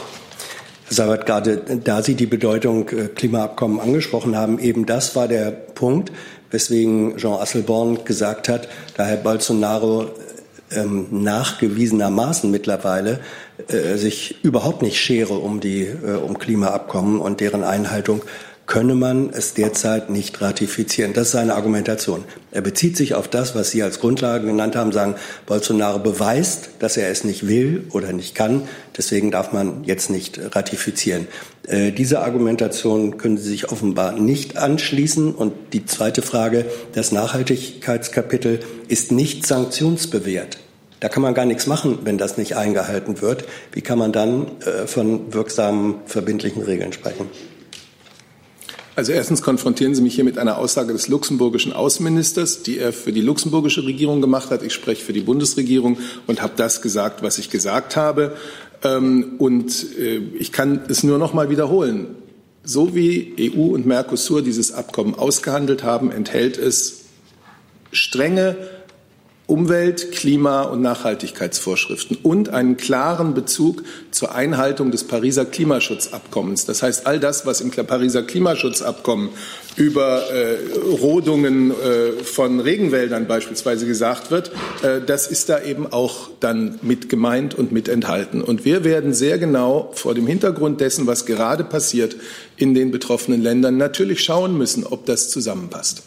Herr 0.86 0.94
Sabat, 0.94 1.26
gerade 1.26 1.58
da 1.84 2.02
Sie 2.02 2.14
die 2.14 2.26
Bedeutung 2.26 2.88
äh, 2.88 3.08
Klimaabkommen 3.08 3.78
angesprochen 3.78 4.36
haben, 4.36 4.58
eben 4.58 4.86
das 4.86 5.14
war 5.14 5.28
der 5.28 5.50
Punkt, 5.50 6.10
weswegen 6.50 7.16
Jean 7.16 7.40
Asselborn 7.40 8.04
gesagt 8.04 8.48
hat, 8.48 8.68
da 8.96 9.04
Herr 9.04 9.18
Bolsonaro 9.18 10.10
ähm, 10.70 11.06
nachgewiesenermaßen 11.10 12.50
mittlerweile 12.50 13.20
äh, 13.68 13.96
sich 13.96 14.42
überhaupt 14.44 14.82
nicht 14.82 14.98
schere 14.98 15.34
um 15.34 15.60
die 15.60 15.82
äh, 15.82 16.16
um 16.16 16.38
Klimaabkommen 16.38 17.20
und 17.20 17.40
deren 17.40 17.64
Einhaltung 17.64 18.22
könne 18.68 18.94
man 18.94 19.30
es 19.30 19.54
derzeit 19.54 20.10
nicht 20.10 20.40
ratifizieren. 20.42 21.14
Das 21.14 21.28
ist 21.28 21.32
seine 21.32 21.54
Argumentation. 21.54 22.24
Er 22.52 22.60
bezieht 22.60 22.98
sich 22.98 23.14
auf 23.14 23.26
das, 23.26 23.54
was 23.54 23.70
Sie 23.70 23.82
als 23.82 23.98
Grundlage 23.98 24.46
genannt 24.46 24.76
haben, 24.76 24.92
sagen, 24.92 25.14
Bolsonaro 25.46 25.98
beweist, 25.98 26.68
dass 26.78 26.98
er 26.98 27.10
es 27.10 27.24
nicht 27.24 27.48
will 27.48 27.86
oder 27.92 28.12
nicht 28.12 28.34
kann. 28.34 28.68
Deswegen 28.96 29.30
darf 29.30 29.52
man 29.52 29.84
jetzt 29.84 30.10
nicht 30.10 30.38
ratifizieren. 30.54 31.28
Äh, 31.66 31.92
diese 31.92 32.20
Argumentation 32.20 33.16
können 33.16 33.38
Sie 33.38 33.48
sich 33.48 33.72
offenbar 33.72 34.12
nicht 34.12 34.58
anschließen. 34.58 35.34
Und 35.34 35.54
die 35.72 35.86
zweite 35.86 36.20
Frage, 36.20 36.66
das 36.92 37.10
Nachhaltigkeitskapitel 37.10 38.60
ist 38.86 39.12
nicht 39.12 39.46
sanktionsbewährt. 39.46 40.58
Da 41.00 41.08
kann 41.08 41.22
man 41.22 41.32
gar 41.32 41.46
nichts 41.46 41.66
machen, 41.66 42.00
wenn 42.04 42.18
das 42.18 42.36
nicht 42.36 42.56
eingehalten 42.56 43.22
wird. 43.22 43.44
Wie 43.72 43.80
kann 43.80 43.98
man 43.98 44.12
dann 44.12 44.46
äh, 44.60 44.86
von 44.86 45.32
wirksamen, 45.32 45.94
verbindlichen 46.04 46.62
Regeln 46.62 46.92
sprechen? 46.92 47.30
Also 48.98 49.12
erstens 49.12 49.42
konfrontieren 49.42 49.94
Sie 49.94 50.02
mich 50.02 50.16
hier 50.16 50.24
mit 50.24 50.38
einer 50.38 50.58
Aussage 50.58 50.92
des 50.92 51.06
luxemburgischen 51.06 51.72
Außenministers, 51.72 52.64
die 52.64 52.78
er 52.78 52.92
für 52.92 53.12
die 53.12 53.20
luxemburgische 53.20 53.84
Regierung 53.84 54.20
gemacht 54.20 54.50
hat. 54.50 54.64
Ich 54.64 54.72
spreche 54.72 55.04
für 55.04 55.12
die 55.12 55.20
Bundesregierung 55.20 55.98
und 56.26 56.42
habe 56.42 56.54
das 56.56 56.82
gesagt, 56.82 57.22
was 57.22 57.38
ich 57.38 57.48
gesagt 57.48 57.94
habe. 57.94 58.32
Ähm, 58.82 59.36
und 59.38 59.96
äh, 59.96 60.16
ich 60.40 60.50
kann 60.50 60.80
es 60.88 61.04
nur 61.04 61.18
noch 61.18 61.32
mal 61.32 61.48
wiederholen. 61.48 62.16
So 62.64 62.96
wie 62.96 63.36
EU 63.38 63.72
und 63.72 63.86
Mercosur 63.86 64.42
dieses 64.42 64.72
Abkommen 64.72 65.14
ausgehandelt 65.14 65.84
haben, 65.84 66.10
enthält 66.10 66.58
es 66.58 67.02
strenge 67.92 68.56
Umwelt-, 69.48 70.12
Klima- 70.12 70.64
und 70.64 70.82
Nachhaltigkeitsvorschriften 70.82 72.18
und 72.22 72.50
einen 72.50 72.76
klaren 72.76 73.32
Bezug 73.32 73.82
zur 74.10 74.34
Einhaltung 74.34 74.90
des 74.90 75.04
Pariser 75.04 75.46
Klimaschutzabkommens. 75.46 76.66
Das 76.66 76.82
heißt, 76.82 77.06
all 77.06 77.18
das, 77.18 77.46
was 77.46 77.62
im 77.62 77.70
Pariser 77.70 78.22
Klimaschutzabkommen 78.22 79.30
über 79.76 80.30
äh, 80.30 80.58
Rodungen 81.00 81.70
äh, 81.70 82.22
von 82.22 82.60
Regenwäldern 82.60 83.26
beispielsweise 83.26 83.86
gesagt 83.86 84.30
wird, 84.30 84.50
äh, 84.82 85.00
das 85.00 85.28
ist 85.28 85.48
da 85.48 85.62
eben 85.62 85.90
auch 85.90 86.28
dann 86.40 86.78
mit 86.82 87.08
gemeint 87.08 87.54
und 87.54 87.72
mit 87.72 87.88
enthalten. 87.88 88.42
Und 88.42 88.66
wir 88.66 88.84
werden 88.84 89.14
sehr 89.14 89.38
genau 89.38 89.92
vor 89.94 90.14
dem 90.14 90.26
Hintergrund 90.26 90.82
dessen, 90.82 91.06
was 91.06 91.24
gerade 91.24 91.64
passiert 91.64 92.16
in 92.58 92.74
den 92.74 92.90
betroffenen 92.90 93.40
Ländern, 93.40 93.78
natürlich 93.78 94.22
schauen 94.22 94.58
müssen, 94.58 94.84
ob 94.84 95.06
das 95.06 95.30
zusammenpasst. 95.30 96.02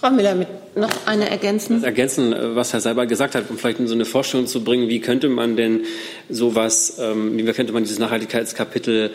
Frau 0.00 0.10
Müller, 0.10 0.36
mit 0.36 0.46
noch 0.76 0.90
eine 1.06 1.28
Ergänzung. 1.28 1.82
Ergänzen, 1.82 2.32
äh, 2.32 2.54
was 2.54 2.72
Herr 2.72 2.80
Seibert 2.80 3.08
gesagt 3.08 3.34
hat, 3.34 3.50
um 3.50 3.58
vielleicht 3.58 3.78
so 3.84 3.94
eine 3.94 4.04
Vorstellung 4.04 4.46
zu 4.46 4.62
bringen, 4.62 4.88
wie 4.88 5.00
könnte 5.00 5.28
man 5.28 5.56
denn 5.56 5.80
sowas, 6.28 6.98
ähm, 7.00 7.36
wie 7.36 7.44
könnte 7.52 7.72
man 7.72 7.82
dieses 7.82 7.98
Nachhaltigkeitskapitel 7.98 9.10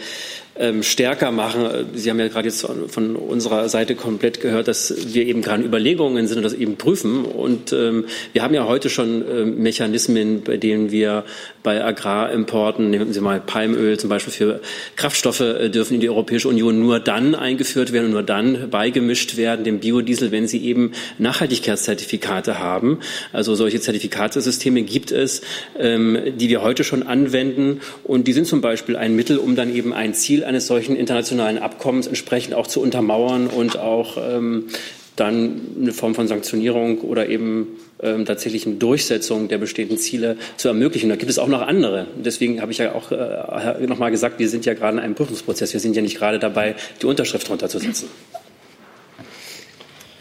ähm, 0.56 0.84
stärker 0.84 1.32
machen. 1.32 1.88
Sie 1.94 2.10
haben 2.10 2.20
ja 2.20 2.28
gerade 2.28 2.48
jetzt 2.48 2.66
von 2.88 3.16
unserer 3.16 3.70
Seite 3.70 3.96
komplett 3.96 4.42
gehört, 4.42 4.68
dass 4.68 5.14
wir 5.14 5.26
eben 5.26 5.42
gerade 5.42 5.64
Überlegungen 5.64 6.28
sind 6.28 6.38
und 6.38 6.44
das 6.44 6.54
eben 6.54 6.78
prüfen. 6.78 7.26
Und 7.26 7.74
ähm, 7.74 8.06
wir 8.34 8.44
haben 8.44 8.54
ja 8.54 8.68
heute 8.68 8.90
schon 8.90 9.24
ähm, 9.28 9.58
Mechanismen, 9.58 10.44
bei 10.44 10.58
denen 10.58 10.92
wir 10.92 11.24
bei 11.64 11.84
Agrarimporten, 11.84 12.90
nehmen 12.90 13.14
Sie 13.14 13.22
mal 13.22 13.40
Palmöl 13.40 13.98
zum 13.98 14.10
Beispiel 14.10 14.34
für 14.34 14.62
Kraftstoffe, 14.96 15.40
äh, 15.40 15.70
dürfen 15.70 15.96
in 15.96 16.02
die 16.02 16.10
Europäische 16.10 16.50
Union 16.50 16.80
nur 16.80 17.00
dann 17.00 17.36
eingeführt 17.36 17.92
werden 17.92 18.08
und 18.08 18.12
nur 18.12 18.24
dann 18.24 18.70
beigemischt 18.70 19.38
werden, 19.38 19.64
dem 19.64 19.80
Biodiesel, 19.80 20.32
wenn 20.32 20.48
sie 20.48 20.64
eben 20.64 20.92
Nachhaltigkeitszertifikate 21.18 22.60
haben. 22.60 23.00
Also 23.32 23.56
solche 23.56 23.80
Zertifikatesysteme 23.80 24.84
gibt 24.84 25.12
es, 25.12 25.42
ähm, 25.80 26.18
die 26.36 26.50
wir 26.50 26.62
heute 26.62 26.84
schon 26.84 27.04
anwenden. 27.04 27.82
Und 28.04 28.28
die 28.28 28.34
sind 28.34 28.46
zum 28.46 28.62
Beispiel 28.62 28.96
ein 28.96 29.16
Mittel, 29.16 29.38
um 29.38 29.56
dann 29.56 29.74
eben 29.74 29.94
ein 29.94 30.14
Ziel 30.14 30.43
eines 30.44 30.68
solchen 30.68 30.96
internationalen 30.96 31.58
Abkommens 31.58 32.08
entsprechend 32.08 32.54
auch 32.54 32.68
zu 32.68 32.82
untermauern 32.82 33.48
und 33.48 33.78
auch 33.78 34.18
ähm, 34.18 34.68
dann 35.16 35.62
eine 35.80 35.94
Form 35.94 36.16
von 36.16 36.28
Sanktionierung 36.28 37.02
oder 37.02 37.30
eben 37.30 37.68
ähm, 38.02 38.26
tatsächlichen 38.26 38.80
Durchsetzung 38.80 39.48
der 39.48 39.60
bestehenden 39.60 39.98
Ziele 39.98 40.38
zu 40.58 40.68
ermöglichen. 40.68 41.10
Da 41.10 41.16
gibt 41.16 41.30
es 41.30 41.40
auch 41.40 41.48
noch 41.48 41.62
andere. 41.62 42.08
Deswegen 42.18 42.62
habe 42.62 42.72
ich 42.72 42.80
ja 42.80 42.94
auch 42.94 43.12
äh, 43.12 43.86
noch 43.88 44.00
mal 44.00 44.10
gesagt, 44.10 44.40
wir 44.40 44.50
sind 44.50 44.66
ja 44.66 44.74
gerade 44.74 44.98
in 44.98 45.04
einem 45.04 45.16
Prüfungsprozess. 45.16 45.74
Wir 45.74 45.80
sind 45.80 45.96
ja 45.96 46.02
nicht 46.02 46.18
gerade 46.18 46.40
dabei, 46.40 46.76
die 47.02 47.06
Unterschrift 47.06 47.50
runterzusetzen. 47.50 48.10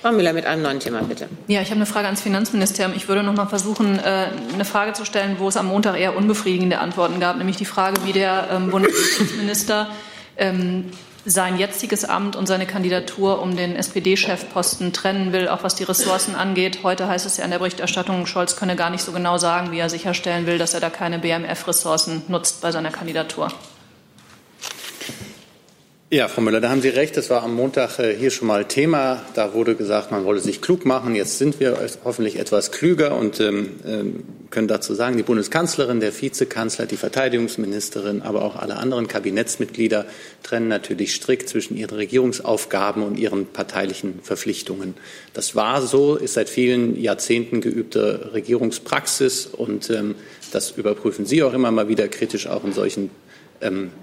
Frau 0.03 0.11
Müller 0.11 0.33
mit 0.33 0.47
einem 0.47 0.63
neuen 0.63 0.81
Thema, 0.81 1.01
bitte. 1.03 1.29
Ja, 1.47 1.63
ich 1.63 1.69
habe 1.69 1.77
eine 1.77 1.87
Frage 1.87 2.07
ans 2.07 2.21
Finanzministerium. 2.21 2.93
Ich 2.97 3.07
würde 3.07 3.23
noch 3.23 3.35
mal 3.35 3.47
versuchen, 3.47 4.01
äh, 4.01 4.27
eine 4.53 4.65
Frage 4.65 4.95
zu 4.95 5.05
stellen, 5.05 5.37
wo 5.39 5.47
es 5.47 5.57
am 5.57 5.67
Montag 5.67 5.99
eher 5.99 6.17
unbefriedigende 6.17 6.79
Antworten 6.79 7.21
gab, 7.21 7.39
nämlich 7.39 7.57
die 7.57 7.65
Frage, 7.65 8.05
wie 8.05 8.13
der 8.13 8.49
ähm, 8.53 8.71
Bundesminister 8.71 9.89
ähm, 10.43 10.91
sein 11.25 11.57
jetziges 11.57 12.05
Amt 12.05 12.35
und 12.35 12.47
seine 12.47 12.67
Kandidatur 12.67 13.41
um 13.41 13.57
den 13.57 13.77
SPD-Chefposten 13.77 14.93
trennen 14.93 15.33
will, 15.33 15.49
auch 15.49 15.63
was 15.63 15.77
die 15.77 15.85
Ressourcen 15.85 16.35
angeht. 16.35 16.81
Heute 16.83 17.07
heißt 17.07 17.27
es 17.27 17.37
ja 17.37 17.45
in 17.45 17.53
der 17.53 17.59
Berichterstattung, 17.59 18.27
Scholz 18.27 18.57
könne 18.57 18.75
gar 18.75 18.91
nicht 18.91 19.05
so 19.05 19.13
genau 19.13 19.39
sagen, 19.39 19.71
wie 19.71 19.79
er 19.79 19.89
sicherstellen 19.89 20.47
will, 20.47 20.59
dass 20.59 20.75
er 20.75 20.81
da 20.81 20.91
keine 20.91 21.21
BMF-Ressourcen 21.21 22.23
nutzt 22.27 22.61
bei 22.61 22.73
seiner 22.73 22.91
Kandidatur. 22.91 23.53
Ja, 26.15 26.29
Frau 26.29 26.43
Müller, 26.43 26.61
da 26.61 26.69
haben 26.69 26.83
Sie 26.83 26.91
recht. 26.91 27.17
Das 27.17 27.31
war 27.31 27.43
am 27.43 27.55
Montag 27.55 27.99
äh, 27.99 28.15
hier 28.15 28.31
schon 28.31 28.47
mal 28.47 28.67
Thema. 28.67 29.25
Da 29.33 29.55
wurde 29.55 29.75
gesagt, 29.75 30.11
man 30.11 30.27
wolle 30.27 30.41
sich 30.41 30.61
klug 30.61 30.85
machen. 30.85 31.15
Jetzt 31.15 31.39
sind 31.39 31.59
wir 31.59 31.79
hoffentlich 32.05 32.39
etwas 32.39 32.71
klüger 32.71 33.17
und 33.17 33.41
ähm, 33.41 33.81
ähm, 33.87 34.25
können 34.51 34.69
dazu 34.69 34.93
sagen, 34.93 35.17
die 35.17 35.23
Bundeskanzlerin, 35.23 36.01
der 36.01 36.13
Vizekanzler, 36.13 36.85
die 36.85 36.99
Verteidigungsministerin, 36.99 38.21
aber 38.21 38.43
auch 38.43 38.57
alle 38.57 38.77
anderen 38.77 39.09
Kabinettsmitglieder 39.09 40.05
trennen 40.43 40.69
natürlich 40.69 41.15
strikt 41.15 41.49
zwischen 41.49 41.79
ihren 41.79 41.97
Regierungsaufgaben 41.97 43.03
und 43.03 43.19
ihren 43.19 43.47
parteilichen 43.47 44.21
Verpflichtungen. 44.23 44.93
Das 45.33 45.57
war 45.57 45.81
so, 45.81 46.17
ist 46.17 46.35
seit 46.35 46.51
vielen 46.51 47.01
Jahrzehnten 47.01 47.63
geübte 47.63 48.33
Regierungspraxis 48.35 49.47
und 49.47 49.89
ähm, 49.89 50.17
das 50.53 50.73
überprüfen 50.73 51.25
Sie 51.25 51.43
auch 51.43 51.55
immer 51.55 51.71
mal 51.71 51.89
wieder 51.89 52.07
kritisch, 52.09 52.49
auch 52.49 52.65
in 52.65 52.75
solchen 52.75 53.09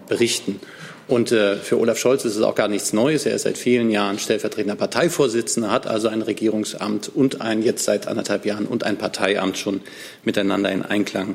Berichten. 0.07 0.62
Und 1.10 1.32
äh, 1.32 1.55
für 1.55 1.80
Olaf 1.80 1.97
Scholz 1.97 2.24
ist 2.24 2.36
es 2.36 2.43
auch 2.43 2.53
gar 2.53 2.68
nichts 2.68 2.93
Neues. 2.93 3.26
Er 3.26 3.34
ist 3.34 3.41
seit 3.41 3.57
vielen 3.57 3.89
Jahren 3.89 4.20
stellvertretender 4.20 4.76
Parteivorsitzender, 4.76 5.72
hat 5.72 5.88
also 5.88 6.07
ein 6.07 6.22
Regierungsamt 6.22 7.10
und 7.10 7.41
ein 7.41 7.64
jetzt 7.64 7.84
seit 7.84 8.07
anderthalb 8.07 8.45
Jahren 8.45 8.68
und 8.68 8.84
ein 8.84 8.95
Parteiamt 8.95 9.57
schon 9.57 9.82
miteinander 10.24 10.72
in 10.72 10.84
Einklang 10.84 11.34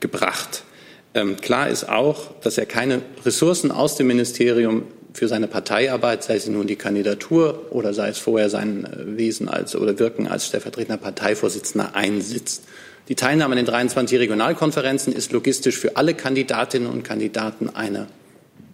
gebracht. 0.00 0.64
Ähm, 1.12 1.36
klar 1.36 1.68
ist 1.68 1.86
auch, 1.86 2.30
dass 2.40 2.56
er 2.56 2.64
keine 2.64 3.02
Ressourcen 3.22 3.70
aus 3.70 3.94
dem 3.96 4.06
Ministerium 4.06 4.84
für 5.12 5.28
seine 5.28 5.48
Parteiarbeit, 5.48 6.24
sei 6.24 6.36
es 6.36 6.46
nun 6.46 6.66
die 6.66 6.76
Kandidatur 6.76 7.66
oder 7.72 7.92
sei 7.92 8.08
es 8.08 8.18
vorher 8.18 8.48
sein 8.48 8.86
äh, 8.86 9.18
Wesen 9.18 9.50
als 9.50 9.76
oder 9.76 9.98
Wirken 9.98 10.28
als 10.28 10.46
stellvertretender 10.46 10.96
Parteivorsitzender 10.96 11.94
einsitzt. 11.94 12.62
Die 13.08 13.16
Teilnahme 13.16 13.52
an 13.52 13.58
den 13.58 13.66
23 13.66 14.18
Regionalkonferenzen 14.18 15.12
ist 15.12 15.30
logistisch 15.32 15.76
für 15.76 15.98
alle 15.98 16.14
Kandidatinnen 16.14 16.88
und 16.88 17.02
Kandidaten 17.02 17.68
eine 17.68 18.06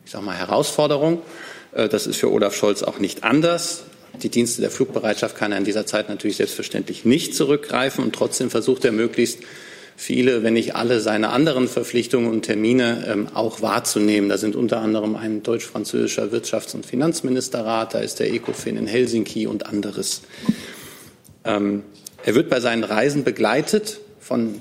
ich 0.07 0.13
sage 0.13 0.25
mal, 0.25 0.37
Herausforderung. 0.37 1.21
Äh, 1.73 1.89
das 1.89 2.07
ist 2.07 2.17
für 2.17 2.33
Olaf 2.33 2.55
Scholz 2.55 2.83
auch 2.83 2.99
nicht 2.99 3.25
anders. 3.25 3.83
Die 4.23 4.29
Dienste 4.31 4.63
der 4.63 4.71
Flugbereitschaft 4.71 5.37
kann 5.37 5.53
er 5.53 5.59
in 5.59 5.65
dieser 5.65 5.85
Zeit 5.85 6.09
natürlich 6.09 6.37
selbstverständlich 6.37 7.05
nicht 7.05 7.35
zurückgreifen 7.35 8.03
und 8.03 8.15
trotzdem 8.15 8.49
versucht 8.49 8.85
er 8.85 8.93
möglichst 8.93 9.41
viele, 9.97 10.43
wenn 10.43 10.55
nicht 10.55 10.77
alle 10.77 11.01
seine 11.01 11.31
anderen 11.31 11.69
Verpflichtungen 11.69 12.31
und 12.31 12.43
Termine 12.43 13.05
ähm, 13.09 13.29
auch 13.35 13.63
wahrzunehmen. 13.63 14.29
Da 14.29 14.39
sind 14.39 14.55
unter 14.55 14.81
anderem 14.81 15.17
ein 15.17 15.43
deutsch-französischer 15.43 16.27
Wirtschafts- 16.27 16.75
und 16.75 16.87
Finanzministerrat, 16.87 17.95
da 17.95 17.99
ist 17.99 18.21
der 18.21 18.33
ECOFIN 18.33 18.77
in 18.77 18.87
Helsinki 18.87 19.47
und 19.49 19.67
anderes. 19.67 20.23
Ähm, 21.45 21.83
er 22.25 22.35
wird 22.37 22.49
bei 22.49 22.61
seinen 22.61 22.85
Reisen 22.85 23.25
begleitet 23.25 23.99
von 24.21 24.61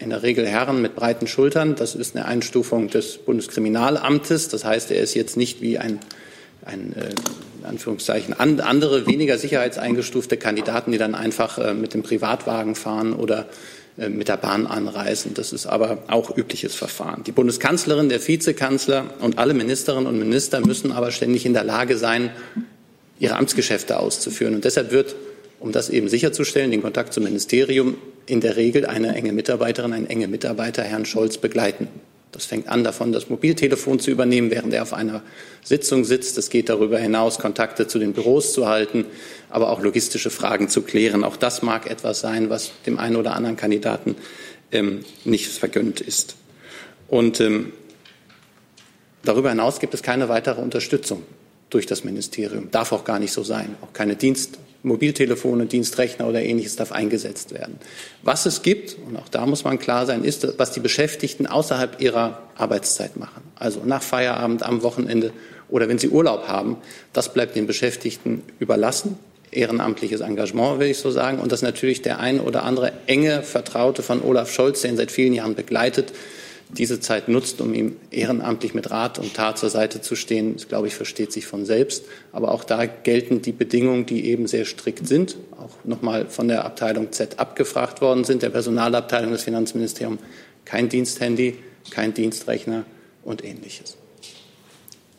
in 0.00 0.10
der 0.10 0.22
Regel 0.22 0.46
Herren 0.46 0.82
mit 0.82 0.94
breiten 0.94 1.26
Schultern. 1.26 1.74
Das 1.74 1.94
ist 1.94 2.14
eine 2.14 2.26
Einstufung 2.26 2.88
des 2.88 3.18
Bundeskriminalamtes. 3.18 4.48
Das 4.48 4.64
heißt, 4.64 4.90
er 4.90 5.00
ist 5.00 5.14
jetzt 5.14 5.36
nicht 5.36 5.60
wie 5.60 5.78
ein, 5.78 5.98
ein 6.64 6.94
äh, 6.94 7.10
in 7.60 7.64
Anführungszeichen 7.64 8.34
andere, 8.38 9.06
weniger 9.06 9.38
sicherheitseingestufte 9.38 10.36
Kandidaten, 10.36 10.92
die 10.92 10.98
dann 10.98 11.14
einfach 11.14 11.58
äh, 11.58 11.74
mit 11.74 11.94
dem 11.94 12.02
Privatwagen 12.02 12.74
fahren 12.74 13.12
oder 13.12 13.46
äh, 13.98 14.08
mit 14.08 14.28
der 14.28 14.36
Bahn 14.36 14.66
anreisen. 14.66 15.34
Das 15.34 15.52
ist 15.52 15.66
aber 15.66 15.98
auch 16.08 16.36
übliches 16.36 16.74
Verfahren. 16.74 17.24
Die 17.24 17.32
Bundeskanzlerin, 17.32 18.08
der 18.08 18.26
Vizekanzler 18.26 19.06
und 19.20 19.38
alle 19.38 19.54
Ministerinnen 19.54 20.06
und 20.06 20.18
Minister 20.18 20.60
müssen 20.60 20.92
aber 20.92 21.10
ständig 21.10 21.46
in 21.46 21.52
der 21.52 21.64
Lage 21.64 21.96
sein, 21.96 22.30
ihre 23.18 23.36
Amtsgeschäfte 23.36 23.98
auszuführen. 23.98 24.54
Und 24.54 24.64
deshalb 24.64 24.92
wird 24.92 25.16
um 25.60 25.72
das 25.72 25.90
eben 25.90 26.08
sicherzustellen, 26.08 26.70
den 26.70 26.82
Kontakt 26.82 27.12
zum 27.12 27.24
Ministerium 27.24 27.96
in 28.26 28.40
der 28.40 28.56
Regel 28.56 28.86
eine 28.86 29.14
enge 29.14 29.32
Mitarbeiterin, 29.32 29.92
ein 29.92 30.06
enge 30.08 30.28
Mitarbeiter 30.28 30.82
Herrn 30.82 31.04
Scholz 31.04 31.38
begleiten. 31.38 31.88
Das 32.30 32.44
fängt 32.44 32.68
an 32.68 32.84
davon, 32.84 33.10
das 33.12 33.30
Mobiltelefon 33.30 34.00
zu 34.00 34.10
übernehmen, 34.10 34.50
während 34.50 34.74
er 34.74 34.82
auf 34.82 34.92
einer 34.92 35.22
Sitzung 35.64 36.04
sitzt. 36.04 36.36
Es 36.36 36.50
geht 36.50 36.68
darüber 36.68 36.98
hinaus, 36.98 37.38
Kontakte 37.38 37.86
zu 37.86 37.98
den 37.98 38.12
Büros 38.12 38.52
zu 38.52 38.68
halten, 38.68 39.06
aber 39.48 39.70
auch 39.70 39.80
logistische 39.80 40.30
Fragen 40.30 40.68
zu 40.68 40.82
klären. 40.82 41.24
Auch 41.24 41.36
das 41.36 41.62
mag 41.62 41.90
etwas 41.90 42.20
sein, 42.20 42.50
was 42.50 42.72
dem 42.84 42.98
einen 42.98 43.16
oder 43.16 43.34
anderen 43.34 43.56
Kandidaten 43.56 44.14
ähm, 44.72 45.04
nicht 45.24 45.48
vergönnt 45.48 46.02
ist. 46.02 46.36
Und 47.08 47.40
ähm, 47.40 47.72
darüber 49.24 49.48
hinaus 49.48 49.80
gibt 49.80 49.94
es 49.94 50.02
keine 50.02 50.28
weitere 50.28 50.60
Unterstützung 50.60 51.22
durch 51.70 51.86
das 51.86 52.04
Ministerium. 52.04 52.70
Darf 52.70 52.92
auch 52.92 53.04
gar 53.04 53.18
nicht 53.18 53.32
so 53.32 53.42
sein. 53.42 53.74
Auch 53.80 53.94
keine 53.94 54.16
Dienst 54.16 54.58
Mobiltelefone, 54.82 55.66
Dienstrechner 55.66 56.28
oder 56.28 56.42
ähnliches 56.42 56.76
darf 56.76 56.92
eingesetzt 56.92 57.52
werden. 57.52 57.78
Was 58.22 58.46
es 58.46 58.62
gibt, 58.62 58.96
und 59.06 59.16
auch 59.16 59.28
da 59.28 59.44
muss 59.44 59.64
man 59.64 59.78
klar 59.78 60.06
sein, 60.06 60.24
ist, 60.24 60.58
was 60.58 60.70
die 60.70 60.80
Beschäftigten 60.80 61.46
außerhalb 61.46 62.00
ihrer 62.00 62.42
Arbeitszeit 62.56 63.16
machen. 63.16 63.42
Also 63.56 63.82
nach 63.84 64.02
Feierabend, 64.02 64.62
am 64.62 64.82
Wochenende 64.82 65.32
oder 65.68 65.88
wenn 65.88 65.98
sie 65.98 66.08
Urlaub 66.08 66.48
haben, 66.48 66.76
das 67.12 67.34
bleibt 67.34 67.56
den 67.56 67.66
Beschäftigten 67.66 68.42
überlassen. 68.58 69.18
ehrenamtliches 69.50 70.20
Engagement, 70.20 70.78
will 70.78 70.88
ich 70.88 70.98
so 70.98 71.10
sagen, 71.10 71.38
und 71.38 71.52
dass 71.52 71.62
natürlich 71.62 72.02
der 72.02 72.20
ein 72.20 72.40
oder 72.40 72.64
andere 72.64 72.92
enge 73.06 73.42
Vertraute 73.42 74.02
von 74.02 74.22
Olaf 74.22 74.52
Scholz, 74.52 74.82
der 74.82 74.90
ihn 74.90 74.96
seit 74.96 75.10
vielen 75.10 75.32
Jahren 75.32 75.54
begleitet, 75.54 76.12
diese 76.70 77.00
Zeit 77.00 77.28
nutzt, 77.28 77.60
um 77.60 77.72
ihm 77.72 77.96
ehrenamtlich 78.10 78.74
mit 78.74 78.90
Rat 78.90 79.18
und 79.18 79.34
Tat 79.34 79.58
zur 79.58 79.70
Seite 79.70 80.00
zu 80.00 80.16
stehen, 80.16 80.54
das, 80.54 80.68
glaube 80.68 80.86
ich, 80.86 80.94
versteht 80.94 81.32
sich 81.32 81.46
von 81.46 81.64
selbst. 81.64 82.04
Aber 82.30 82.52
auch 82.52 82.62
da 82.64 82.84
gelten 82.84 83.40
die 83.40 83.52
Bedingungen, 83.52 84.04
die 84.04 84.26
eben 84.26 84.46
sehr 84.46 84.64
strikt 84.64 85.06
sind, 85.06 85.36
auch 85.58 85.84
nochmal 85.84 86.26
von 86.26 86.48
der 86.48 86.64
Abteilung 86.64 87.12
Z 87.12 87.38
abgefragt 87.38 88.00
worden 88.00 88.24
sind, 88.24 88.42
der 88.42 88.50
Personalabteilung 88.50 89.32
des 89.32 89.42
Finanzministeriums. 89.42 90.20
Kein 90.64 90.88
Diensthandy, 90.90 91.56
kein 91.90 92.12
Dienstrechner 92.12 92.84
und 93.22 93.42
ähnliches. 93.44 93.96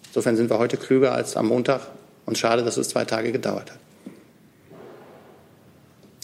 Insofern 0.07 0.35
sind 0.35 0.49
wir 0.49 0.59
heute 0.59 0.77
klüger 0.77 1.13
als 1.13 1.35
am 1.35 1.47
Montag 1.47 1.81
und 2.25 2.37
schade, 2.37 2.63
dass 2.63 2.77
es 2.77 2.89
zwei 2.89 3.05
Tage 3.05 3.31
gedauert 3.31 3.71
hat. 3.71 3.79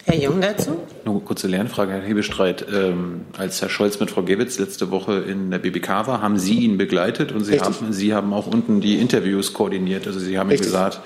Herr 0.05 0.15
Jung 0.15 0.39
dazu? 0.39 0.77
Nur 1.03 1.15
eine 1.15 1.23
kurze 1.23 1.47
Lernfrage, 1.47 1.93
Herr 1.93 2.01
Hebestreit. 2.01 2.65
Ähm, 2.71 3.21
als 3.37 3.61
Herr 3.61 3.69
Scholz 3.69 3.99
mit 3.99 4.11
Frau 4.11 4.21
Gewitz 4.21 4.59
letzte 4.59 4.91
Woche 4.91 5.13
in 5.13 5.49
der 5.49 5.57
BBK 5.57 6.05
war, 6.05 6.21
haben 6.21 6.37
Sie 6.37 6.59
ihn 6.59 6.77
begleitet 6.77 7.31
und 7.31 7.43
Sie, 7.43 7.59
haben, 7.59 7.91
Sie 7.91 8.13
haben 8.13 8.31
auch 8.31 8.45
unten 8.45 8.81
die 8.81 8.99
Interviews 8.99 9.53
koordiniert. 9.53 10.05
Also 10.05 10.19
Sie 10.19 10.37
haben 10.37 10.51
ihm 10.51 10.57
gesagt, 10.57 11.01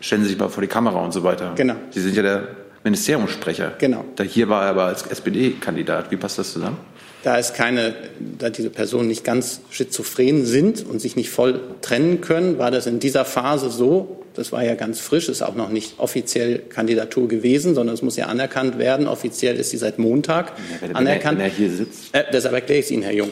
stellen 0.00 0.22
Sie 0.24 0.28
sich 0.28 0.38
mal 0.38 0.50
vor 0.50 0.60
die 0.60 0.68
Kamera 0.68 1.00
und 1.00 1.12
so 1.12 1.22
weiter. 1.22 1.52
Genau. 1.56 1.76
Sie 1.90 2.00
sind 2.00 2.14
ja 2.16 2.22
der 2.22 2.48
Ministeriumssprecher. 2.84 3.72
Genau. 3.78 4.04
Da 4.16 4.24
hier 4.24 4.50
war 4.50 4.64
er 4.64 4.70
aber 4.70 4.84
als 4.84 5.06
SPD-Kandidat. 5.06 6.10
Wie 6.10 6.16
passt 6.16 6.38
das 6.38 6.52
zusammen? 6.52 6.76
Da 7.24 7.38
es 7.38 7.54
keine, 7.54 7.94
da 8.38 8.50
diese 8.50 8.68
Personen 8.68 9.08
nicht 9.08 9.24
ganz 9.24 9.62
schizophren 9.70 10.44
sind 10.44 10.84
und 10.86 11.00
sich 11.00 11.16
nicht 11.16 11.30
voll 11.30 11.60
trennen 11.80 12.20
können, 12.20 12.58
war 12.58 12.70
das 12.70 12.86
in 12.86 13.00
dieser 13.00 13.24
Phase 13.24 13.70
so, 13.70 14.20
das 14.34 14.52
war 14.52 14.62
ja 14.62 14.74
ganz 14.74 15.00
frisch, 15.00 15.30
ist 15.30 15.42
auch 15.42 15.54
noch 15.54 15.70
nicht 15.70 15.94
offiziell 15.98 16.58
Kandidatur 16.58 17.26
gewesen, 17.26 17.74
sondern 17.74 17.94
es 17.94 18.02
muss 18.02 18.16
ja 18.16 18.26
anerkannt 18.26 18.78
werden. 18.78 19.06
Offiziell 19.06 19.56
ist 19.56 19.70
sie 19.70 19.78
seit 19.78 19.98
Montag 19.98 20.48
Ja, 20.48 20.88
wenn, 20.88 20.96
anerkannt. 20.96 21.38
Er, 21.38 21.46
wenn 21.46 21.50
er 21.52 21.56
hier 21.56 21.70
sitzt. 21.70 22.14
Äh, 22.14 22.24
deshalb 22.32 22.54
erkläre 22.54 22.80
ich 22.80 22.86
es 22.86 22.90
Ihnen, 22.90 23.04
Herr 23.04 23.14
Jung. 23.14 23.30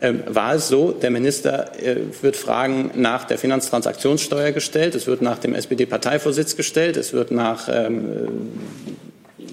Ähm, 0.00 0.22
war 0.26 0.54
es 0.54 0.68
so, 0.68 0.92
der 0.92 1.10
Minister 1.10 1.72
äh, 1.82 1.96
wird 2.22 2.36
Fragen 2.36 2.90
nach 2.94 3.24
der 3.24 3.38
Finanztransaktionssteuer 3.38 4.52
gestellt, 4.52 4.94
es 4.94 5.06
wird 5.06 5.20
nach 5.20 5.38
dem 5.38 5.54
SPD-Parteivorsitz 5.54 6.56
gestellt, 6.56 6.96
es 6.96 7.12
wird 7.12 7.30
nach 7.30 7.68
ähm, 7.70 8.04
äh, 8.08 9.52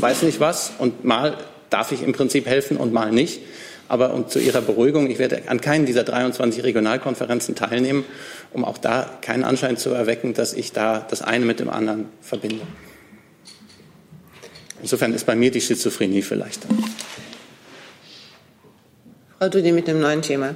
weiß 0.00 0.22
nicht 0.22 0.40
was 0.40 0.72
und 0.78 1.04
mal 1.04 1.36
darf 1.74 1.90
ich 1.90 2.04
im 2.04 2.12
Prinzip 2.12 2.46
helfen 2.46 2.76
und 2.76 2.92
mal 2.92 3.10
nicht. 3.10 3.40
Aber 3.88 4.14
um 4.14 4.28
zu 4.28 4.38
Ihrer 4.38 4.62
Beruhigung, 4.62 5.10
ich 5.10 5.18
werde 5.18 5.42
an 5.48 5.60
keinen 5.60 5.86
dieser 5.86 6.04
23 6.04 6.62
Regionalkonferenzen 6.62 7.56
teilnehmen, 7.56 8.04
um 8.52 8.64
auch 8.64 8.78
da 8.78 9.10
keinen 9.20 9.42
Anschein 9.42 9.76
zu 9.76 9.90
erwecken, 9.90 10.34
dass 10.34 10.54
ich 10.54 10.72
da 10.72 11.04
das 11.10 11.20
eine 11.20 11.44
mit 11.44 11.58
dem 11.58 11.68
anderen 11.68 12.06
verbinde. 12.20 12.62
Insofern 14.80 15.12
ist 15.14 15.26
bei 15.26 15.34
mir 15.34 15.50
die 15.50 15.60
Schizophrenie 15.60 16.22
vielleicht. 16.22 16.62
Frau 19.38 19.48
Dudi 19.48 19.72
mit 19.72 19.88
einem 19.88 20.00
neuen 20.00 20.22
Thema. 20.22 20.54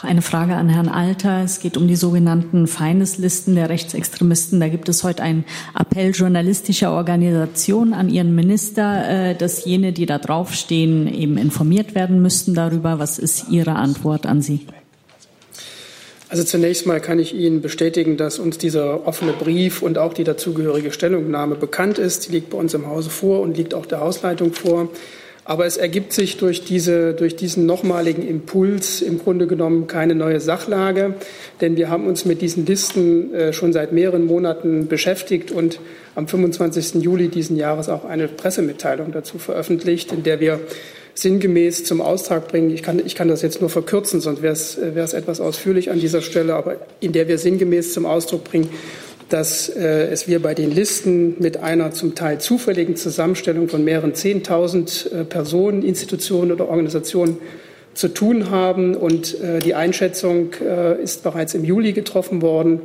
Eine 0.00 0.22
Frage 0.22 0.54
an 0.54 0.68
Herrn 0.68 0.88
Alter. 0.88 1.42
Es 1.44 1.60
geht 1.60 1.76
um 1.76 1.86
die 1.86 1.96
sogenannten 1.96 2.66
Feindeslisten 2.66 3.54
der 3.54 3.68
Rechtsextremisten. 3.70 4.60
Da 4.60 4.68
gibt 4.68 4.88
es 4.88 5.04
heute 5.04 5.22
einen 5.22 5.44
Appell 5.78 6.10
journalistischer 6.10 6.92
Organisationen 6.92 7.94
an 7.94 8.10
Ihren 8.10 8.34
Minister, 8.34 9.30
äh, 9.30 9.34
dass 9.34 9.64
jene, 9.64 9.92
die 9.92 10.06
da 10.06 10.18
draufstehen, 10.18 11.12
eben 11.12 11.38
informiert 11.38 11.94
werden 11.94 12.20
müssten 12.20 12.54
darüber. 12.54 12.98
Was 12.98 13.18
ist 13.18 13.48
Ihre 13.50 13.76
Antwort 13.76 14.26
an 14.26 14.42
Sie? 14.42 14.66
Also 16.28 16.42
zunächst 16.42 16.86
mal 16.86 17.00
kann 17.00 17.20
ich 17.20 17.32
Ihnen 17.32 17.62
bestätigen, 17.62 18.16
dass 18.16 18.40
uns 18.40 18.58
dieser 18.58 19.06
offene 19.06 19.32
Brief 19.32 19.82
und 19.82 19.98
auch 19.98 20.12
die 20.12 20.24
dazugehörige 20.24 20.90
Stellungnahme 20.90 21.54
bekannt 21.54 21.98
ist. 21.98 22.26
Die 22.26 22.32
liegt 22.32 22.50
bei 22.50 22.58
uns 22.58 22.74
im 22.74 22.86
Hause 22.88 23.10
vor 23.10 23.40
und 23.40 23.56
liegt 23.56 23.72
auch 23.72 23.86
der 23.86 24.00
Hausleitung 24.00 24.52
vor. 24.52 24.88
Aber 25.46 25.66
es 25.66 25.76
ergibt 25.76 26.14
sich 26.14 26.38
durch, 26.38 26.64
diese, 26.64 27.12
durch 27.12 27.36
diesen 27.36 27.66
nochmaligen 27.66 28.26
Impuls 28.26 29.02
im 29.02 29.18
Grunde 29.18 29.46
genommen 29.46 29.86
keine 29.86 30.14
neue 30.14 30.40
Sachlage, 30.40 31.14
denn 31.60 31.76
wir 31.76 31.90
haben 31.90 32.06
uns 32.06 32.24
mit 32.24 32.40
diesen 32.40 32.64
Listen 32.64 33.34
äh, 33.34 33.52
schon 33.52 33.74
seit 33.74 33.92
mehreren 33.92 34.24
Monaten 34.24 34.88
beschäftigt 34.88 35.50
und 35.50 35.80
am 36.14 36.28
25. 36.28 37.02
Juli 37.02 37.28
diesen 37.28 37.56
Jahres 37.56 37.90
auch 37.90 38.06
eine 38.06 38.26
Pressemitteilung 38.26 39.12
dazu 39.12 39.38
veröffentlicht, 39.38 40.12
in 40.12 40.22
der 40.22 40.40
wir 40.40 40.60
sinngemäß 41.14 41.84
zum 41.84 42.00
Austrag 42.00 42.48
bringen. 42.48 42.70
Ich 42.70 42.82
kann, 42.82 43.00
ich 43.04 43.14
kann 43.14 43.28
das 43.28 43.42
jetzt 43.42 43.60
nur 43.60 43.70
verkürzen, 43.70 44.20
sonst 44.20 44.42
wäre 44.42 44.54
es, 44.54 44.76
es 44.78 45.12
etwas 45.12 45.40
ausführlich 45.40 45.90
an 45.90 46.00
dieser 46.00 46.22
Stelle, 46.22 46.54
aber 46.54 46.76
in 47.00 47.12
der 47.12 47.28
wir 47.28 47.38
sinngemäß 47.38 47.92
zum 47.92 48.06
Ausdruck 48.06 48.44
bringen, 48.44 48.70
dass 49.34 49.68
äh, 49.68 50.06
es 50.12 50.28
wir 50.28 50.40
bei 50.40 50.54
den 50.54 50.70
Listen 50.70 51.34
mit 51.40 51.56
einer 51.56 51.90
zum 51.90 52.14
Teil 52.14 52.38
zufälligen 52.38 52.94
Zusammenstellung 52.94 53.68
von 53.68 53.82
mehreren 53.82 54.12
10.000 54.12 55.10
äh, 55.10 55.24
Personen, 55.24 55.82
Institutionen 55.82 56.52
oder 56.52 56.68
Organisationen 56.68 57.38
zu 57.94 58.06
tun 58.06 58.50
haben. 58.50 58.94
Und 58.94 59.40
äh, 59.40 59.58
die 59.58 59.74
Einschätzung 59.74 60.52
äh, 60.64 61.02
ist 61.02 61.24
bereits 61.24 61.54
im 61.54 61.64
Juli 61.64 61.92
getroffen 61.92 62.42
worden, 62.42 62.80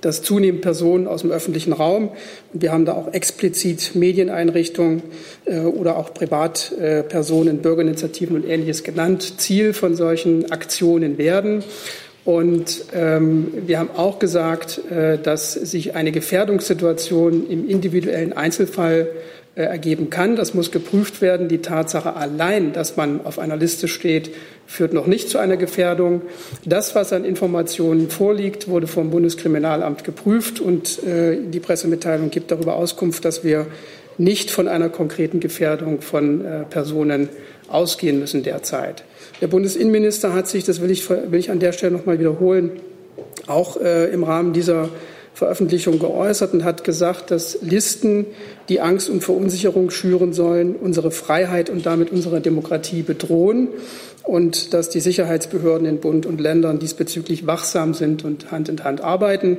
dass 0.00 0.22
zunehmend 0.22 0.62
Personen 0.62 1.06
aus 1.06 1.20
dem 1.20 1.30
öffentlichen 1.30 1.74
Raum, 1.74 2.12
und 2.54 2.62
wir 2.62 2.72
haben 2.72 2.86
da 2.86 2.94
auch 2.94 3.12
explizit 3.12 3.94
Medieneinrichtungen 3.94 5.02
äh, 5.44 5.60
oder 5.60 5.98
auch 5.98 6.14
Privatpersonen, 6.14 7.58
Bürgerinitiativen 7.58 8.36
und 8.36 8.48
Ähnliches 8.48 8.84
genannt, 8.84 9.34
Ziel 9.36 9.74
von 9.74 9.96
solchen 9.96 10.50
Aktionen 10.50 11.18
werden. 11.18 11.62
Und 12.24 12.86
ähm, 12.94 13.52
wir 13.66 13.78
haben 13.78 13.90
auch 13.96 14.18
gesagt, 14.18 14.80
äh, 14.90 15.18
dass 15.18 15.52
sich 15.52 15.94
eine 15.94 16.10
Gefährdungssituation 16.10 17.48
im 17.50 17.68
individuellen 17.68 18.32
Einzelfall 18.32 19.08
äh, 19.56 19.62
ergeben 19.62 20.10
kann. 20.10 20.34
Das 20.34 20.54
muss 20.54 20.72
geprüft 20.72 21.20
werden. 21.20 21.48
Die 21.48 21.58
Tatsache 21.58 22.16
allein, 22.16 22.72
dass 22.72 22.96
man 22.96 23.24
auf 23.24 23.38
einer 23.38 23.56
Liste 23.56 23.88
steht, 23.88 24.30
führt 24.66 24.94
noch 24.94 25.06
nicht 25.06 25.28
zu 25.28 25.38
einer 25.38 25.58
Gefährdung. 25.58 26.22
Das, 26.64 26.94
was 26.94 27.12
an 27.12 27.24
Informationen 27.24 28.08
vorliegt, 28.08 28.68
wurde 28.68 28.86
vom 28.86 29.10
Bundeskriminalamt 29.10 30.02
geprüft 30.02 30.60
und 30.60 31.04
äh, 31.04 31.38
die 31.46 31.60
Pressemitteilung 31.60 32.30
gibt 32.30 32.50
darüber 32.50 32.74
Auskunft, 32.74 33.24
dass 33.24 33.44
wir 33.44 33.66
nicht 34.18 34.50
von 34.50 34.66
einer 34.66 34.88
konkreten 34.88 35.40
Gefährdung 35.40 36.00
von 36.00 36.44
äh, 36.44 36.64
Personen 36.64 37.28
ausgehen 37.68 38.18
müssen 38.18 38.42
derzeit. 38.42 39.04
Der 39.44 39.48
Bundesinnenminister 39.48 40.32
hat 40.32 40.48
sich, 40.48 40.64
das 40.64 40.80
will 40.80 40.90
ich, 40.90 41.10
will 41.10 41.38
ich 41.38 41.50
an 41.50 41.58
der 41.58 41.72
Stelle 41.72 41.92
noch 41.92 42.06
mal 42.06 42.18
wiederholen, 42.18 42.80
auch 43.46 43.78
äh, 43.78 44.06
im 44.06 44.24
Rahmen 44.24 44.54
dieser 44.54 44.88
Veröffentlichung 45.34 45.98
geäußert 45.98 46.54
und 46.54 46.64
hat 46.64 46.82
gesagt, 46.82 47.30
dass 47.30 47.58
Listen, 47.60 48.24
die 48.70 48.80
Angst 48.80 49.10
und 49.10 49.22
Verunsicherung 49.22 49.90
schüren 49.90 50.32
sollen, 50.32 50.74
unsere 50.74 51.10
Freiheit 51.10 51.68
und 51.68 51.84
damit 51.84 52.10
unsere 52.10 52.40
Demokratie 52.40 53.02
bedrohen 53.02 53.68
und 54.22 54.72
dass 54.72 54.88
die 54.88 55.00
Sicherheitsbehörden 55.00 55.86
in 55.86 55.98
Bund 55.98 56.24
und 56.24 56.40
Ländern 56.40 56.78
diesbezüglich 56.78 57.46
wachsam 57.46 57.92
sind 57.92 58.24
und 58.24 58.50
Hand 58.50 58.70
in 58.70 58.82
Hand 58.82 59.02
arbeiten. 59.02 59.58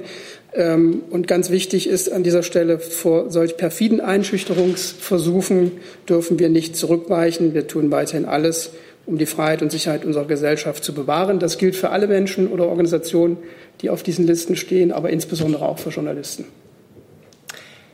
Ähm, 0.56 1.04
und 1.12 1.28
ganz 1.28 1.52
wichtig 1.52 1.88
ist 1.88 2.12
an 2.12 2.24
dieser 2.24 2.42
Stelle, 2.42 2.80
vor 2.80 3.30
solch 3.30 3.56
perfiden 3.56 4.02
Einschüchterungsversuchen 4.02 5.74
dürfen 6.10 6.40
wir 6.40 6.50
nicht 6.50 6.76
zurückweichen. 6.76 7.54
Wir 7.54 7.68
tun 7.68 7.92
weiterhin 7.92 8.26
alles, 8.26 8.72
um 9.06 9.18
die 9.18 9.26
Freiheit 9.26 9.62
und 9.62 9.72
Sicherheit 9.72 10.06
unserer 10.06 10.26
Gesellschaft 10.26 10.84
zu 10.84 10.94
bewahren. 10.94 11.40
Das 11.40 11.58
gilt 11.58 11.76
für 11.76 11.90
alle 11.90 12.08
Menschen 12.08 12.48
oder 12.48 12.68
Organisationen, 12.68 13.38
die 13.82 13.90
auf 13.90 14.04
diesen 14.04 14.26
Listen 14.26 14.56
stehen, 14.56 14.92
aber 14.92 15.10
insbesondere 15.10 15.66
auch 15.66 15.80
für 15.80 15.90
Journalisten. 15.90 16.46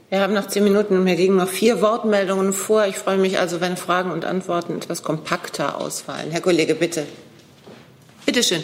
Wir 0.09 0.19
haben 0.19 0.33
noch 0.33 0.47
zehn 0.47 0.65
Minuten. 0.65 1.03
Mir 1.03 1.15
liegen 1.15 1.37
noch 1.37 1.47
vier 1.47 1.81
Wortmeldungen 1.81 2.51
vor. 2.51 2.85
Ich 2.85 2.97
freue 2.97 3.17
mich 3.17 3.39
also, 3.39 3.61
wenn 3.61 3.77
Fragen 3.77 4.11
und 4.11 4.25
Antworten 4.25 4.75
etwas 4.75 5.03
kompakter 5.03 5.79
ausfallen. 5.79 6.31
Herr 6.31 6.41
Kollege, 6.41 6.75
bitte. 6.75 7.05
Bitte 8.25 8.43
schön. 8.43 8.61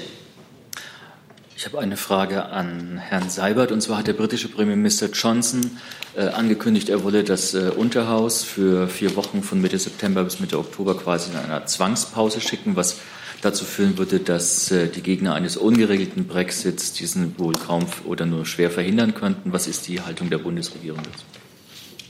Ich 1.57 1.65
habe 1.65 1.79
eine 1.79 1.97
Frage 1.97 2.49
an 2.49 2.99
Herrn 2.99 3.31
Seibert. 3.31 3.71
Und 3.71 3.81
zwar 3.81 3.97
hat 3.97 4.05
der 4.05 4.13
britische 4.13 4.47
Premierminister 4.47 5.09
Johnson 5.09 5.79
äh, 6.15 6.27
angekündigt, 6.27 6.87
er 6.89 7.03
wolle 7.03 7.23
das 7.23 7.55
äh, 7.55 7.71
Unterhaus 7.75 8.43
für 8.43 8.87
vier 8.87 9.15
Wochen 9.15 9.41
von 9.41 9.59
Mitte 9.59 9.79
September 9.79 10.23
bis 10.23 10.39
Mitte 10.39 10.59
Oktober 10.59 10.95
quasi 10.95 11.31
in 11.31 11.37
einer 11.37 11.65
Zwangspause 11.65 12.41
schicken, 12.41 12.75
was 12.75 12.99
dazu 13.41 13.65
führen 13.65 13.97
würde, 13.97 14.19
dass 14.19 14.69
äh, 14.69 14.87
die 14.87 15.01
Gegner 15.01 15.33
eines 15.33 15.57
ungeregelten 15.57 16.27
Brexits 16.27 16.93
diesen 16.93 17.39
wohl 17.39 17.53
kaum 17.53 17.87
oder 18.05 18.27
nur 18.27 18.45
schwer 18.45 18.69
verhindern 18.69 19.15
könnten. 19.15 19.51
Was 19.51 19.67
ist 19.67 19.87
die 19.87 19.99
Haltung 19.99 20.29
der 20.29 20.37
Bundesregierung 20.37 21.01
dazu? 21.01 21.36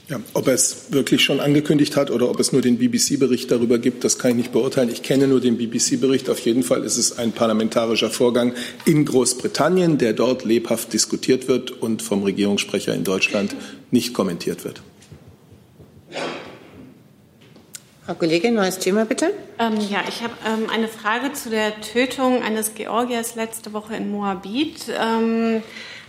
Ja, 0.08 0.18
ob 0.32 0.46
er 0.46 0.54
es 0.54 0.90
wirklich 0.90 1.22
schon 1.22 1.38
angekündigt 1.38 1.94
hat 1.94 2.10
oder 2.10 2.30
ob 2.30 2.40
es 2.40 2.50
nur 2.50 2.62
den 2.62 2.78
BBC-Bericht 2.78 3.50
darüber 3.50 3.78
gibt, 3.78 4.04
das 4.04 4.18
kann 4.18 4.30
ich 4.30 4.36
nicht 4.38 4.52
beurteilen. 4.52 4.88
Ich 4.90 5.02
kenne 5.02 5.28
nur 5.28 5.40
den 5.40 5.58
BBC-Bericht. 5.58 6.30
Auf 6.30 6.38
jeden 6.40 6.62
Fall 6.62 6.82
ist 6.82 6.96
es 6.96 7.18
ein 7.18 7.32
parlamentarischer 7.32 8.08
Vorgang 8.08 8.54
in 8.86 9.04
Großbritannien, 9.04 9.98
der 9.98 10.14
dort 10.14 10.46
lebhaft 10.46 10.94
diskutiert 10.94 11.46
wird 11.46 11.70
und 11.70 12.00
vom 12.00 12.22
Regierungssprecher 12.22 12.94
in 12.94 13.04
Deutschland 13.04 13.54
nicht 13.90 14.14
kommentiert 14.14 14.64
wird. 14.64 14.80
Frau 18.06 18.14
Kollegin, 18.14 18.54
neues 18.54 18.78
Thema 18.78 19.04
bitte. 19.04 19.34
Ähm, 19.58 19.74
ja, 19.90 20.02
ich 20.08 20.22
habe 20.22 20.32
ähm, 20.46 20.70
eine 20.70 20.88
Frage 20.88 21.34
zu 21.34 21.50
der 21.50 21.82
Tötung 21.82 22.42
eines 22.42 22.74
Georgiers 22.74 23.34
letzte 23.34 23.74
Woche 23.74 23.96
in 23.96 24.10
Moabit. 24.10 24.86
Ähm, 24.98 25.62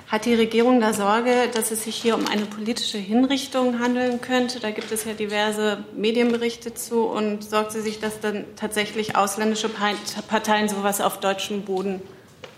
Hat 0.09 0.25
die 0.25 0.33
Regierung 0.33 0.81
da 0.81 0.91
Sorge, 0.91 1.49
dass 1.53 1.69
es 1.69 1.83
sich 1.83 1.95
hier 1.95 2.15
um 2.15 2.25
eine 2.25 2.47
politische 2.47 2.97
Hinrichtung 2.97 3.77
handeln 3.77 4.19
könnte? 4.21 4.59
Da 4.59 4.71
gibt 4.71 4.91
es 4.91 5.05
ja 5.05 5.13
diverse 5.13 5.83
Medienberichte 5.95 6.73
zu. 6.73 7.03
Und 7.03 7.43
sorgt 7.43 7.73
sie 7.73 7.81
sich, 7.81 7.99
dass 7.99 8.19
dann 8.19 8.45
tatsächlich 8.55 9.15
ausländische 9.15 9.69
Parteien 9.69 10.67
sowas 10.67 10.99
auf 10.99 11.19
deutschem 11.19 11.61
Boden 11.61 12.01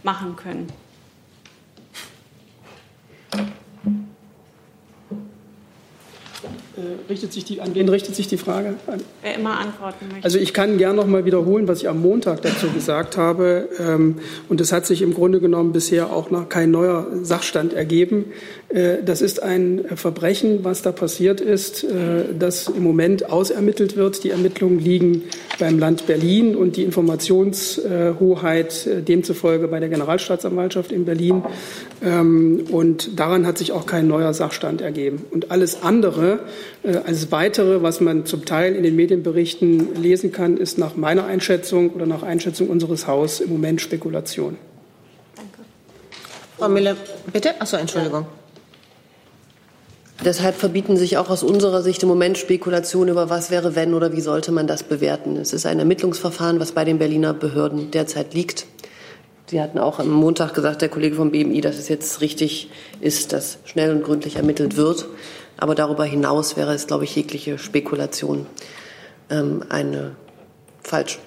machen 0.02 0.38
können? 0.38 0.72
Richtet 7.10 7.34
sich 7.34 7.46
die, 7.46 7.62
an 7.62 7.74
wen 7.74 7.90
richtet 7.90 8.16
sich 8.16 8.28
die 8.28 8.38
Frage? 8.38 8.76
Wer 9.22 9.36
immer 9.36 9.60
antworten 9.60 10.08
möchte. 10.10 10.24
Also 10.24 10.38
ich 10.38 10.54
kann 10.54 10.78
gern 10.78 10.96
noch 10.96 11.08
mal 11.08 11.26
wiederholen, 11.26 11.68
was 11.68 11.80
ich 11.82 11.90
am 11.90 12.02
Montag 12.02 12.42
dazu 12.42 12.70
gesagt 12.70 13.18
habe. 13.18 13.70
Ähm, 13.80 14.18
und 14.50 14.62
es 14.62 14.72
hat 14.72 14.86
sich 14.86 15.02
im 15.02 15.14
Grunde 15.14 15.40
genommen 15.40 15.72
bisher 15.72 16.12
auch 16.12 16.32
noch 16.32 16.50
kein 16.50 16.72
neuer 16.72 17.08
Sachstand 17.24 17.74
ergeben. 17.74 18.26
Äh, 18.74 19.04
das 19.04 19.22
ist 19.22 19.44
ein 19.44 19.86
Verbrechen, 19.96 20.64
was 20.64 20.82
da 20.82 20.92
passiert 20.92 21.40
ist, 21.42 21.84
äh, 21.84 22.24
das 22.38 22.68
im 22.68 22.84
Moment 22.84 23.30
ausermittelt 23.30 23.96
wird. 23.98 24.24
Die 24.24 24.32
Ermittlungen 24.32 24.80
liegen 24.80 25.24
beim 25.60 25.80
Land 25.80 26.08
Berlin 26.08 26.56
und 26.56 26.78
die 26.78 26.84
Informationshoheit 26.84 29.08
demzufolge 29.08 29.68
bei 29.68 29.80
der 29.80 29.90
Generalstaatsanwaltschaft 29.90 30.92
in 30.92 31.06
Berlin. 31.06 31.44
Ähm, 32.04 32.66
und 32.72 33.20
daran 33.20 33.46
hat 33.46 33.58
sich 33.58 33.72
auch 33.72 33.86
kein 33.86 34.08
neuer 34.08 34.34
Sachstand 34.34 34.82
ergeben. 34.82 35.26
Und 35.32 35.52
alles 35.52 35.84
andere, 35.84 36.40
äh, 36.84 36.98
alles 37.06 37.32
weitere, 37.32 37.84
was 37.84 38.02
man 38.02 38.26
zum 38.26 38.46
Teil 38.46 38.76
in 38.76 38.84
den 38.84 38.96
Medienberichten 38.96 40.02
lesen 40.02 40.32
kann, 40.32 40.58
ist 40.58 40.78
nach 40.78 40.96
meiner 40.96 41.26
Einschätzung 41.26 41.92
oder 41.92 42.06
nach 42.06 42.24
Einschätzung 42.24 42.70
unseres 42.70 43.08
Hauses 43.08 43.42
im 43.42 43.52
Moment 43.52 43.82
Spekulation. 43.82 44.58
Danke. 45.36 45.60
Frau 46.58 46.70
Müller, 46.70 46.96
bitte? 47.32 47.60
Achso, 47.60 47.78
Entschuldigung. 47.78 48.26
Deshalb 50.24 50.56
verbieten 50.56 50.98
sich 50.98 51.18
auch 51.18 51.32
aus 51.32 51.42
unserer 51.42 51.82
Sicht 51.82 52.04
im 52.04 52.10
Moment 52.10 52.38
Spekulationen 52.38 53.10
über 53.10 53.32
was 53.32 53.50
wäre, 53.50 53.76
wenn 53.76 53.96
oder 53.96 54.14
wie 54.14 54.22
sollte 54.22 54.52
man 54.52 54.68
das 54.68 54.84
bewerten. 54.84 55.36
Es 55.36 55.52
ist 55.52 55.66
ein 55.66 55.80
Ermittlungsverfahren, 55.80 56.60
was 56.60 56.74
bei 56.74 56.86
den 56.86 57.00
Berliner 57.00 57.34
Behörden 57.34 57.90
derzeit 57.90 58.36
liegt. 58.36 58.68
Sie 59.48 59.60
hatten 59.60 59.80
auch 59.80 59.98
am 59.98 60.12
Montag 60.12 60.54
gesagt, 60.54 60.84
der 60.84 60.90
Kollege 60.90 61.16
vom 61.16 61.32
BMI, 61.32 61.60
dass 61.62 61.78
es 61.78 61.90
jetzt 61.90 62.22
richtig 62.22 62.70
ist, 63.00 63.34
dass 63.34 63.58
schnell 63.66 63.92
und 63.92 64.04
gründlich 64.04 64.36
ermittelt 64.36 64.78
wird. 64.78 65.08
Aber 65.58 65.74
darüber 65.74 66.06
hinaus 66.06 66.56
wäre 66.56 66.74
es, 66.74 66.86
glaube 66.86 67.06
ich, 67.06 67.16
jegliche 67.16 67.58
Spekulation 67.58 68.46
ähm, 69.32 69.64
eine 69.70 70.16
falsch. 70.84 71.20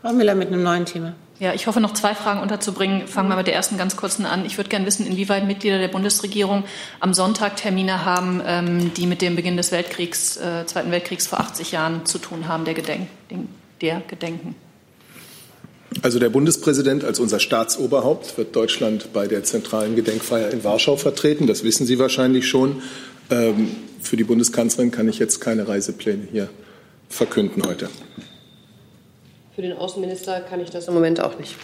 Frau 0.00 0.14
Müller 0.14 0.34
mit 0.34 0.48
einem 0.48 0.62
neuen 0.62 0.86
Thema. 0.86 1.14
Ja, 1.40 1.54
ich 1.54 1.68
hoffe, 1.68 1.80
noch 1.80 1.94
zwei 1.94 2.16
Fragen 2.16 2.40
unterzubringen. 2.40 3.06
Fangen 3.06 3.28
wir 3.28 3.36
mit 3.36 3.46
der 3.46 3.54
ersten 3.54 3.78
ganz 3.78 3.96
kurzen 3.96 4.26
an. 4.26 4.44
Ich 4.44 4.56
würde 4.56 4.70
gerne 4.70 4.86
wissen, 4.86 5.06
inwieweit 5.06 5.46
Mitglieder 5.46 5.78
der 5.78 5.86
Bundesregierung 5.86 6.64
am 6.98 7.14
Sonntag 7.14 7.56
Termine 7.56 8.04
haben, 8.04 8.42
ähm, 8.44 8.92
die 8.94 9.06
mit 9.06 9.22
dem 9.22 9.36
Beginn 9.36 9.56
des 9.56 9.70
Weltkriegs, 9.70 10.36
äh, 10.36 10.66
Zweiten 10.66 10.90
Weltkriegs 10.90 11.28
vor 11.28 11.38
80 11.38 11.70
Jahren 11.70 12.04
zu 12.06 12.18
tun 12.18 12.48
haben, 12.48 12.64
der, 12.64 12.74
Gedenk, 12.74 13.06
der 13.80 14.02
Gedenken. 14.08 14.56
Also 16.02 16.18
der 16.18 16.28
Bundespräsident 16.28 17.04
als 17.04 17.20
unser 17.20 17.38
Staatsoberhaupt 17.38 18.36
wird 18.36 18.54
Deutschland 18.56 19.12
bei 19.12 19.28
der 19.28 19.44
zentralen 19.44 19.94
Gedenkfeier 19.94 20.50
in 20.50 20.64
Warschau 20.64 20.96
vertreten. 20.96 21.46
Das 21.46 21.62
wissen 21.62 21.86
Sie 21.86 22.00
wahrscheinlich 22.00 22.48
schon. 22.48 22.82
Ähm, 23.30 23.76
für 24.00 24.16
die 24.16 24.24
Bundeskanzlerin 24.24 24.90
kann 24.90 25.08
ich 25.08 25.20
jetzt 25.20 25.40
keine 25.40 25.68
Reisepläne 25.68 26.26
hier 26.30 26.48
verkünden 27.08 27.62
heute. 27.64 27.88
Für 29.58 29.62
den 29.62 29.76
Außenminister 29.76 30.40
kann 30.42 30.60
ich 30.60 30.70
das 30.70 30.86
im 30.86 30.94
Moment 30.94 31.20
auch 31.20 31.36
nicht. 31.36 31.56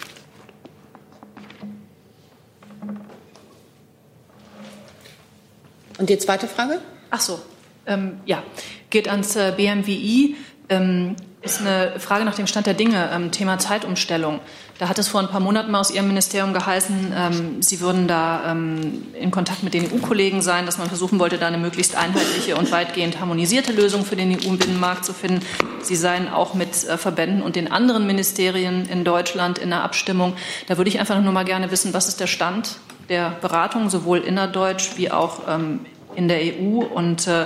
Und 5.97 6.09
die 6.09 6.17
zweite 6.17 6.49
Frage? 6.49 6.81
Ach 7.09 7.21
so, 7.21 7.39
ähm, 7.87 8.19
ja, 8.25 8.43
geht 8.89 9.07
ans 9.07 9.37
äh, 9.37 9.53
BMWI. 9.55 10.35
Ähm, 10.67 11.15
ist 11.41 11.61
eine 11.61 11.97
Frage 12.01 12.25
nach 12.25 12.35
dem 12.35 12.47
Stand 12.47 12.67
der 12.67 12.73
Dinge, 12.73 13.09
ähm, 13.13 13.31
Thema 13.31 13.59
Zeitumstellung. 13.59 14.41
Da 14.77 14.89
hat 14.89 14.99
es 14.99 15.07
vor 15.07 15.21
ein 15.21 15.29
paar 15.29 15.39
Monaten 15.39 15.71
mal 15.71 15.79
aus 15.79 15.89
Ihrem 15.89 16.07
Ministerium 16.07 16.53
geheißen, 16.53 17.13
ähm, 17.15 17.61
Sie 17.61 17.79
würden 17.79 18.09
da 18.09 18.51
ähm, 18.51 19.03
in 19.13 19.31
Kontakt 19.31 19.63
mit 19.63 19.73
den 19.73 19.85
EU-Kollegen 19.85 20.41
sein, 20.41 20.65
dass 20.65 20.77
man 20.77 20.89
versuchen 20.89 21.17
wollte, 21.17 21.37
da 21.37 21.47
eine 21.47 21.57
möglichst 21.57 21.95
einheitliche 21.95 22.57
und 22.57 22.71
weitgehend 22.71 23.21
harmonisierte 23.21 23.71
Lösung 23.71 24.03
für 24.03 24.17
den 24.17 24.31
EU-Binnenmarkt 24.31 25.05
zu 25.05 25.13
finden. 25.13 25.45
Sie 25.81 25.95
seien 25.95 26.27
auch 26.27 26.55
mit 26.55 26.83
äh, 26.83 26.97
Verbänden 26.97 27.41
und 27.41 27.55
den 27.55 27.71
anderen 27.71 28.05
Ministerien 28.05 28.89
in 28.89 29.05
Deutschland 29.05 29.59
in 29.59 29.69
der 29.69 29.81
Abstimmung. 29.81 30.33
Da 30.67 30.75
würde 30.75 30.89
ich 30.89 30.99
einfach 30.99 31.21
nur 31.21 31.31
mal 31.31 31.45
gerne 31.45 31.71
wissen, 31.71 31.93
was 31.93 32.09
ist 32.09 32.19
der 32.19 32.27
Stand 32.27 32.79
der 33.07 33.29
Beratung, 33.29 33.89
sowohl 33.89 34.17
innerdeutsch 34.19 34.97
wie 34.97 35.09
auch 35.09 35.47
ähm, 35.47 35.85
in 36.15 36.27
der 36.27 36.39
EU 36.41 36.83
und 36.83 37.27
äh, 37.27 37.45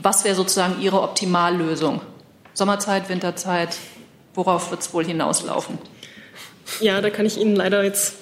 was 0.00 0.24
wäre 0.24 0.34
sozusagen 0.34 0.80
Ihre 0.80 1.02
Optimallösung? 1.02 2.00
Sommerzeit, 2.54 3.10
Winterzeit, 3.10 3.76
worauf 4.34 4.70
wird 4.70 4.80
es 4.80 4.94
wohl 4.94 5.04
hinauslaufen? 5.04 5.78
Ja, 6.80 7.00
da 7.00 7.10
kann 7.10 7.26
ich 7.26 7.38
Ihnen 7.38 7.56
leider 7.56 7.82
jetzt 7.82 8.14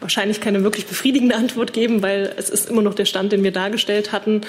wahrscheinlich 0.00 0.40
keine 0.40 0.62
wirklich 0.62 0.86
befriedigende 0.86 1.34
Antwort 1.34 1.72
geben, 1.72 2.02
weil 2.02 2.32
es 2.36 2.50
ist 2.50 2.70
immer 2.70 2.82
noch 2.82 2.94
der 2.94 3.04
Stand, 3.04 3.32
den 3.32 3.42
wir 3.42 3.52
dargestellt 3.52 4.12
hatten. 4.12 4.42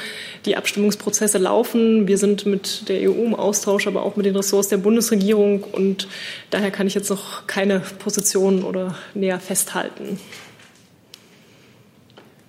Die 0.45 0.55
Abstimmungsprozesse 0.55 1.37
laufen. 1.37 2.07
Wir 2.07 2.17
sind 2.17 2.45
mit 2.45 2.87
der 2.87 3.09
EU 3.09 3.25
im 3.25 3.35
Austausch, 3.35 3.87
aber 3.87 4.03
auch 4.03 4.15
mit 4.15 4.25
den 4.25 4.35
Ressorts 4.35 4.69
der 4.69 4.77
Bundesregierung. 4.77 5.63
Und 5.63 6.07
daher 6.51 6.71
kann 6.71 6.87
ich 6.87 6.93
jetzt 6.93 7.09
noch 7.09 7.47
keine 7.47 7.79
Position 7.79 8.63
oder 8.63 8.95
näher 9.13 9.39
festhalten. 9.39 10.19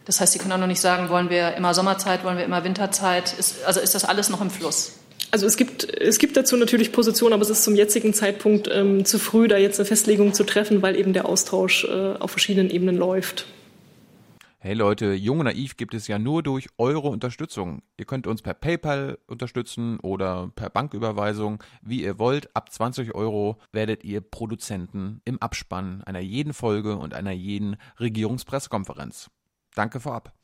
Das 0.05 0.20
heißt, 0.20 0.32
Sie 0.32 0.38
können 0.38 0.53
auch 0.53 0.59
noch 0.59 0.66
nicht 0.66 0.80
sagen, 0.80 1.09
wollen 1.09 1.30
wir 1.30 1.55
immer 1.55 1.72
Sommerzeit, 1.72 2.24
wollen 2.24 2.36
wir 2.36 2.44
immer 2.44 2.64
Winterzeit? 2.64 3.32
Ist, 3.38 3.64
also 3.64 3.80
ist 3.80 3.94
das 3.94 4.05
alles 4.05 4.28
noch 4.28 4.40
im 4.40 4.51
Fluss? 4.51 4.99
Also 5.31 5.47
es 5.47 5.57
gibt, 5.57 5.85
es 5.85 6.18
gibt 6.18 6.37
dazu 6.37 6.57
natürlich 6.57 6.93
Positionen, 6.93 7.35
aber 7.35 7.43
es 7.43 7.51
ist 7.51 7.62
zum 7.62 7.77
jetzigen 7.77 8.14
Zeitpunkt 8.14 8.68
ähm, 8.73 9.05
zu 9.05 9.18
früh, 9.18 9.49
da 9.49 9.59
jetzt 9.59 9.79
eine 9.79 9.87
Festlegung 9.87 10.35
zu 10.35 10.45
treffen, 10.45 10.83
weil 10.83 10.97
eben 10.97 11.12
der 11.12 11.27
Austausch 11.27 11.85
äh, 11.85 12.14
auf 12.18 12.33
verschiedenen 12.33 12.71
Ebenen 12.71 12.97
läuft. 12.97 13.47
Hey 14.62 14.75
Leute, 14.75 15.14
Jung 15.14 15.39
und 15.39 15.47
Naiv 15.47 15.79
gibt 15.79 15.95
es 15.95 16.07
ja 16.07 16.18
nur 16.18 16.43
durch 16.43 16.68
eure 16.77 17.09
Unterstützung. 17.09 17.81
Ihr 17.97 18.05
könnt 18.05 18.27
uns 18.27 18.43
per 18.43 18.53
PayPal 18.53 19.16
unterstützen 19.27 19.99
oder 20.01 20.53
per 20.55 20.68
Banküberweisung, 20.68 21.62
wie 21.81 22.03
ihr 22.03 22.18
wollt. 22.18 22.55
Ab 22.55 22.71
20 22.71 23.14
Euro 23.14 23.57
werdet 23.73 24.05
ihr 24.05 24.21
Produzenten 24.21 25.23
im 25.25 25.41
Abspann 25.41 26.03
einer 26.05 26.21
jeden 26.21 26.53
Folge 26.53 26.97
und 26.97 27.14
einer 27.14 27.31
jeden 27.31 27.77
Regierungspressekonferenz. 27.99 29.31
Danke 29.75 29.99
vorab. 29.99 30.35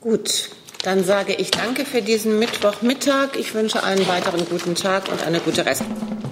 Gut, 0.00 0.50
dann 0.82 1.04
sage 1.04 1.34
ich 1.34 1.52
danke 1.52 1.84
für 1.84 2.02
diesen 2.02 2.40
Mittwochmittag. 2.40 3.36
Ich 3.38 3.54
wünsche 3.54 3.84
einen 3.84 4.08
weiteren 4.08 4.44
guten 4.48 4.74
Tag 4.74 5.08
und 5.08 5.22
eine 5.22 5.38
gute 5.38 5.64
Restwoche. 5.64 6.29